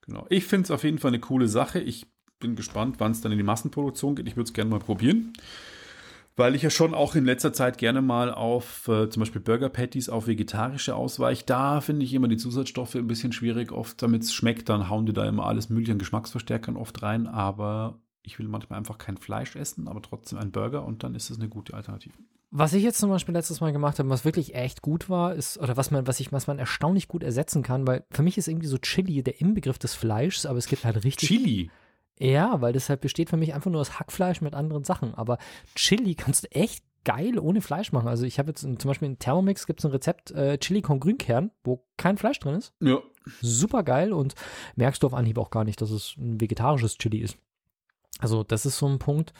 genau. 0.06 0.26
Ich 0.28 0.44
finde 0.44 0.64
es 0.64 0.70
auf 0.70 0.84
jeden 0.84 0.98
Fall 0.98 1.10
eine 1.10 1.20
coole 1.20 1.48
Sache. 1.48 1.80
Ich 1.80 2.06
bin 2.38 2.56
gespannt, 2.56 2.96
wann 2.98 3.12
es 3.12 3.20
dann 3.20 3.32
in 3.32 3.38
die 3.38 3.44
Massenproduktion 3.44 4.16
geht. 4.16 4.28
Ich 4.28 4.36
würde 4.36 4.48
es 4.48 4.52
gerne 4.52 4.70
mal 4.70 4.78
probieren. 4.78 5.32
Weil 6.38 6.54
ich 6.54 6.60
ja 6.60 6.68
schon 6.68 6.92
auch 6.92 7.14
in 7.14 7.24
letzter 7.24 7.54
Zeit 7.54 7.78
gerne 7.78 8.02
mal 8.02 8.30
auf 8.30 8.88
äh, 8.88 9.08
zum 9.08 9.20
Beispiel 9.20 9.40
Burger 9.40 9.70
Patties 9.70 10.10
auf 10.10 10.26
vegetarische 10.26 10.94
ausweiche. 10.94 11.44
Da 11.46 11.80
finde 11.80 12.04
ich 12.04 12.12
immer 12.12 12.28
die 12.28 12.36
Zusatzstoffe 12.36 12.94
ein 12.94 13.06
bisschen 13.06 13.32
schwierig. 13.32 13.72
Oft, 13.72 14.02
damit 14.02 14.22
es 14.22 14.34
schmeckt, 14.34 14.68
dann 14.68 14.90
hauen 14.90 15.06
die 15.06 15.14
da 15.14 15.24
immer 15.26 15.46
alles 15.46 15.70
Mögliche 15.70 15.92
an 15.92 15.98
Geschmacksverstärkern 15.98 16.76
oft 16.76 17.02
rein. 17.02 17.26
Aber 17.26 17.98
ich 18.22 18.38
will 18.38 18.48
manchmal 18.48 18.78
einfach 18.78 18.98
kein 18.98 19.16
Fleisch 19.16 19.56
essen, 19.56 19.88
aber 19.88 20.02
trotzdem 20.02 20.38
einen 20.38 20.52
Burger 20.52 20.84
und 20.84 21.04
dann 21.04 21.14
ist 21.14 21.30
es 21.30 21.38
eine 21.38 21.48
gute 21.48 21.72
Alternative. 21.72 22.14
Was 22.58 22.72
ich 22.72 22.82
jetzt 22.82 22.98
zum 22.98 23.10
Beispiel 23.10 23.34
letztes 23.34 23.60
Mal 23.60 23.74
gemacht 23.74 23.98
habe, 23.98 24.08
was 24.08 24.24
wirklich 24.24 24.54
echt 24.54 24.80
gut 24.80 25.10
war, 25.10 25.34
ist, 25.34 25.58
oder 25.58 25.76
was 25.76 25.90
man, 25.90 26.06
was 26.06 26.20
ich, 26.20 26.32
was 26.32 26.46
man 26.46 26.58
erstaunlich 26.58 27.06
gut 27.06 27.22
ersetzen 27.22 27.62
kann, 27.62 27.86
weil 27.86 28.04
für 28.10 28.22
mich 28.22 28.38
ist 28.38 28.48
irgendwie 28.48 28.66
so 28.66 28.78
Chili 28.78 29.22
der 29.22 29.42
Inbegriff 29.42 29.78
des 29.78 29.94
Fleischs, 29.94 30.46
aber 30.46 30.56
es 30.56 30.66
gibt 30.66 30.86
halt 30.86 31.04
richtig. 31.04 31.28
Chili. 31.28 31.70
Ja, 32.18 32.62
weil 32.62 32.72
das 32.72 32.88
halt 32.88 33.02
besteht 33.02 33.28
für 33.28 33.36
mich 33.36 33.52
einfach 33.52 33.70
nur 33.70 33.82
aus 33.82 34.00
Hackfleisch 34.00 34.40
mit 34.40 34.54
anderen 34.54 34.84
Sachen. 34.84 35.14
Aber 35.14 35.36
Chili 35.74 36.14
kannst 36.14 36.44
du 36.44 36.50
echt 36.52 36.82
geil 37.04 37.38
ohne 37.38 37.60
Fleisch 37.60 37.92
machen. 37.92 38.08
Also 38.08 38.24
ich 38.24 38.38
habe 38.38 38.48
jetzt 38.48 38.62
zum 38.62 38.74
Beispiel 38.74 39.08
in 39.08 39.18
Thermomix 39.18 39.66
gibt 39.66 39.80
es 39.80 39.84
ein 39.84 39.92
Rezept 39.92 40.30
äh, 40.30 40.56
Chili 40.56 40.80
con 40.80 40.98
Grünkern, 40.98 41.50
wo 41.62 41.84
kein 41.98 42.16
Fleisch 42.16 42.40
drin 42.40 42.54
ist. 42.54 42.72
Ja. 42.80 43.02
Super 43.42 43.82
geil 43.82 44.14
und 44.14 44.34
merkst 44.76 45.02
du 45.02 45.08
auf 45.08 45.14
Anhieb 45.14 45.36
auch 45.36 45.50
gar 45.50 45.64
nicht, 45.64 45.82
dass 45.82 45.90
es 45.90 46.14
ein 46.16 46.40
vegetarisches 46.40 46.96
Chili 46.96 47.18
ist. 47.18 47.36
Also 48.18 48.44
das 48.44 48.64
ist 48.64 48.78
so 48.78 48.86
ein 48.88 48.98
Punkt. 48.98 49.34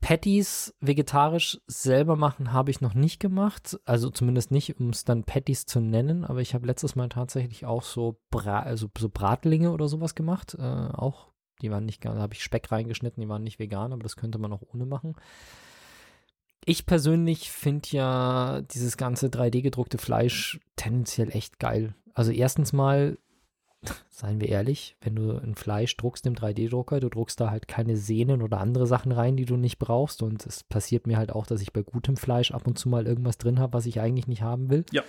Patties 0.00 0.74
vegetarisch 0.80 1.60
selber 1.66 2.16
machen 2.16 2.52
habe 2.52 2.70
ich 2.70 2.80
noch 2.80 2.94
nicht 2.94 3.20
gemacht. 3.20 3.78
Also 3.84 4.10
zumindest 4.10 4.50
nicht, 4.50 4.78
um 4.78 4.90
es 4.90 5.04
dann 5.04 5.24
Patties 5.24 5.66
zu 5.66 5.80
nennen. 5.80 6.24
Aber 6.24 6.40
ich 6.40 6.54
habe 6.54 6.66
letztes 6.66 6.96
Mal 6.96 7.08
tatsächlich 7.08 7.66
auch 7.66 7.82
so, 7.82 8.20
Bra 8.30 8.60
also 8.60 8.88
so 8.98 9.08
Bratlinge 9.08 9.72
oder 9.72 9.88
sowas 9.88 10.14
gemacht. 10.14 10.54
Äh, 10.58 10.62
auch, 10.62 11.28
die 11.62 11.70
waren 11.70 11.84
nicht, 11.84 12.04
da 12.04 12.14
habe 12.14 12.34
ich 12.34 12.42
Speck 12.42 12.70
reingeschnitten, 12.70 13.20
die 13.20 13.28
waren 13.28 13.42
nicht 13.42 13.58
vegan, 13.58 13.92
aber 13.92 14.02
das 14.02 14.16
könnte 14.16 14.38
man 14.38 14.52
auch 14.52 14.62
ohne 14.72 14.86
machen. 14.86 15.14
Ich 16.66 16.86
persönlich 16.86 17.50
finde 17.50 17.88
ja 17.90 18.62
dieses 18.62 18.96
ganze 18.96 19.26
3D-gedruckte 19.26 19.98
Fleisch 19.98 20.60
tendenziell 20.76 21.30
echt 21.30 21.58
geil. 21.58 21.94
Also 22.14 22.30
erstens 22.30 22.72
mal, 22.72 23.18
seien 24.10 24.40
wir 24.40 24.48
ehrlich, 24.48 24.96
wenn 25.00 25.16
du 25.16 25.32
ein 25.36 25.54
Fleisch 25.54 25.96
druckst 25.96 26.26
im 26.26 26.34
3D-Drucker, 26.34 27.00
du 27.00 27.08
druckst 27.08 27.40
da 27.40 27.50
halt 27.50 27.68
keine 27.68 27.96
Sehnen 27.96 28.42
oder 28.42 28.60
andere 28.60 28.86
Sachen 28.86 29.12
rein, 29.12 29.36
die 29.36 29.44
du 29.44 29.56
nicht 29.56 29.78
brauchst. 29.78 30.22
Und 30.22 30.46
es 30.46 30.64
passiert 30.64 31.06
mir 31.06 31.16
halt 31.16 31.32
auch, 31.32 31.46
dass 31.46 31.60
ich 31.60 31.72
bei 31.72 31.82
gutem 31.82 32.16
Fleisch 32.16 32.52
ab 32.52 32.66
und 32.66 32.78
zu 32.78 32.88
mal 32.88 33.06
irgendwas 33.06 33.38
drin 33.38 33.58
habe, 33.58 33.72
was 33.72 33.86
ich 33.86 34.00
eigentlich 34.00 34.26
nicht 34.26 34.42
haben 34.42 34.70
will. 34.70 34.84
Ja. 34.92 35.02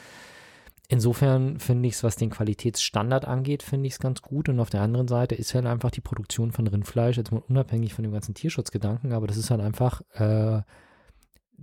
Insofern 0.88 1.60
finde 1.60 1.88
ich 1.88 1.96
es, 1.96 2.04
was 2.04 2.16
den 2.16 2.30
Qualitätsstandard 2.30 3.26
angeht, 3.26 3.64
finde 3.64 3.88
ich 3.88 3.94
es 3.94 4.00
ganz 4.00 4.22
gut. 4.22 4.50
Und 4.50 4.60
auf 4.60 4.70
der 4.70 4.82
anderen 4.82 5.08
Seite 5.08 5.34
ist 5.34 5.56
halt 5.56 5.66
einfach 5.66 5.90
die 5.90 6.02
Produktion 6.02 6.52
von 6.52 6.68
Rindfleisch, 6.68 7.18
jetzt 7.18 7.32
mal 7.32 7.42
unabhängig 7.48 7.94
von 7.94 8.04
dem 8.04 8.14
ganzen 8.14 8.36
Tierschutzgedanken, 8.36 9.12
aber 9.12 9.26
das 9.26 9.38
ist 9.38 9.50
halt 9.50 9.62
einfach 9.62 10.02
äh, 10.14 10.62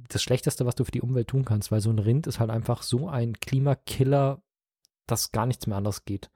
das 0.08 0.22
Schlechteste, 0.22 0.66
was 0.66 0.74
du 0.74 0.84
für 0.84 0.90
die 0.90 1.02
Umwelt 1.02 1.28
tun 1.28 1.44
kannst, 1.44 1.70
weil 1.70 1.80
so 1.80 1.90
ein 1.90 1.98
Rind 1.98 2.26
ist 2.26 2.40
halt 2.40 2.50
einfach 2.50 2.82
so 2.82 3.08
ein 3.08 3.34
Klimakiller, 3.34 4.42
dass 5.06 5.30
gar 5.30 5.46
nichts 5.46 5.66
mehr 5.66 5.76
anders 5.76 6.04
geht. 6.04 6.30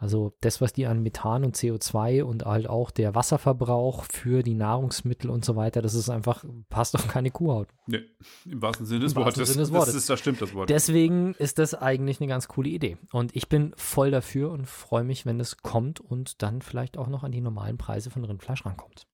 Also 0.00 0.32
das, 0.40 0.62
was 0.62 0.72
die 0.72 0.86
an 0.86 1.02
Methan 1.02 1.44
und 1.44 1.54
CO2 1.56 2.22
und 2.22 2.46
halt 2.46 2.66
auch 2.70 2.90
der 2.90 3.14
Wasserverbrauch 3.14 4.04
für 4.10 4.42
die 4.42 4.54
Nahrungsmittel 4.54 5.28
und 5.28 5.44
so 5.44 5.56
weiter, 5.56 5.82
das 5.82 5.92
ist 5.92 6.08
einfach, 6.08 6.42
passt 6.70 6.94
auf 6.94 7.06
keine 7.06 7.30
Kuhhaut. 7.30 7.68
Nee, 7.86 8.00
Im 8.46 8.62
wahrsten 8.62 8.86
Sinne 8.86 9.00
des 9.00 9.12
Im 9.12 9.16
wahrsten 9.22 9.40
Wortes. 9.42 9.48
Sinne 9.52 9.60
des 9.62 9.68
Das, 9.68 9.78
Wortes. 9.78 9.94
ist, 9.94 10.08
das 10.08 10.18
stimmt, 10.18 10.40
das 10.40 10.54
Wort. 10.54 10.70
Deswegen 10.70 11.34
ist 11.34 11.58
das 11.58 11.74
eigentlich 11.74 12.18
eine 12.18 12.28
ganz 12.28 12.48
coole 12.48 12.70
Idee. 12.70 12.96
Und 13.12 13.36
ich 13.36 13.50
bin 13.50 13.74
voll 13.76 14.10
dafür 14.10 14.50
und 14.52 14.66
freue 14.66 15.04
mich, 15.04 15.26
wenn 15.26 15.38
es 15.38 15.58
kommt 15.58 16.00
und 16.00 16.42
dann 16.42 16.62
vielleicht 16.62 16.96
auch 16.96 17.08
noch 17.08 17.22
an 17.22 17.32
die 17.32 17.42
normalen 17.42 17.76
Preise 17.76 18.08
von 18.08 18.24
Rindfleisch 18.24 18.64
rankommt. 18.64 19.06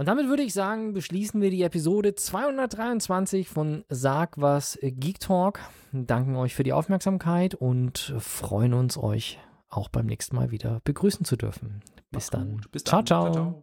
Und 0.00 0.06
damit 0.06 0.28
würde 0.28 0.42
ich 0.42 0.54
sagen, 0.54 0.94
beschließen 0.94 1.42
wir 1.42 1.50
die 1.50 1.62
Episode 1.62 2.14
223 2.14 3.46
von 3.50 3.84
Sag 3.90 4.40
was 4.40 4.78
Geek 4.80 5.20
Talk. 5.20 5.60
Danken 5.92 6.36
euch 6.36 6.54
für 6.54 6.62
die 6.62 6.72
Aufmerksamkeit 6.72 7.54
und 7.54 8.14
freuen 8.18 8.72
uns, 8.72 8.96
euch 8.96 9.38
auch 9.68 9.90
beim 9.90 10.06
nächsten 10.06 10.36
Mal 10.36 10.50
wieder 10.50 10.80
begrüßen 10.84 11.26
zu 11.26 11.36
dürfen. 11.36 11.82
Bis 12.10 12.12
Macht's 12.12 12.30
dann. 12.30 12.52
gut. 12.52 12.72
Bis 12.72 12.84
ciao, 12.84 13.02
dann. 13.02 13.62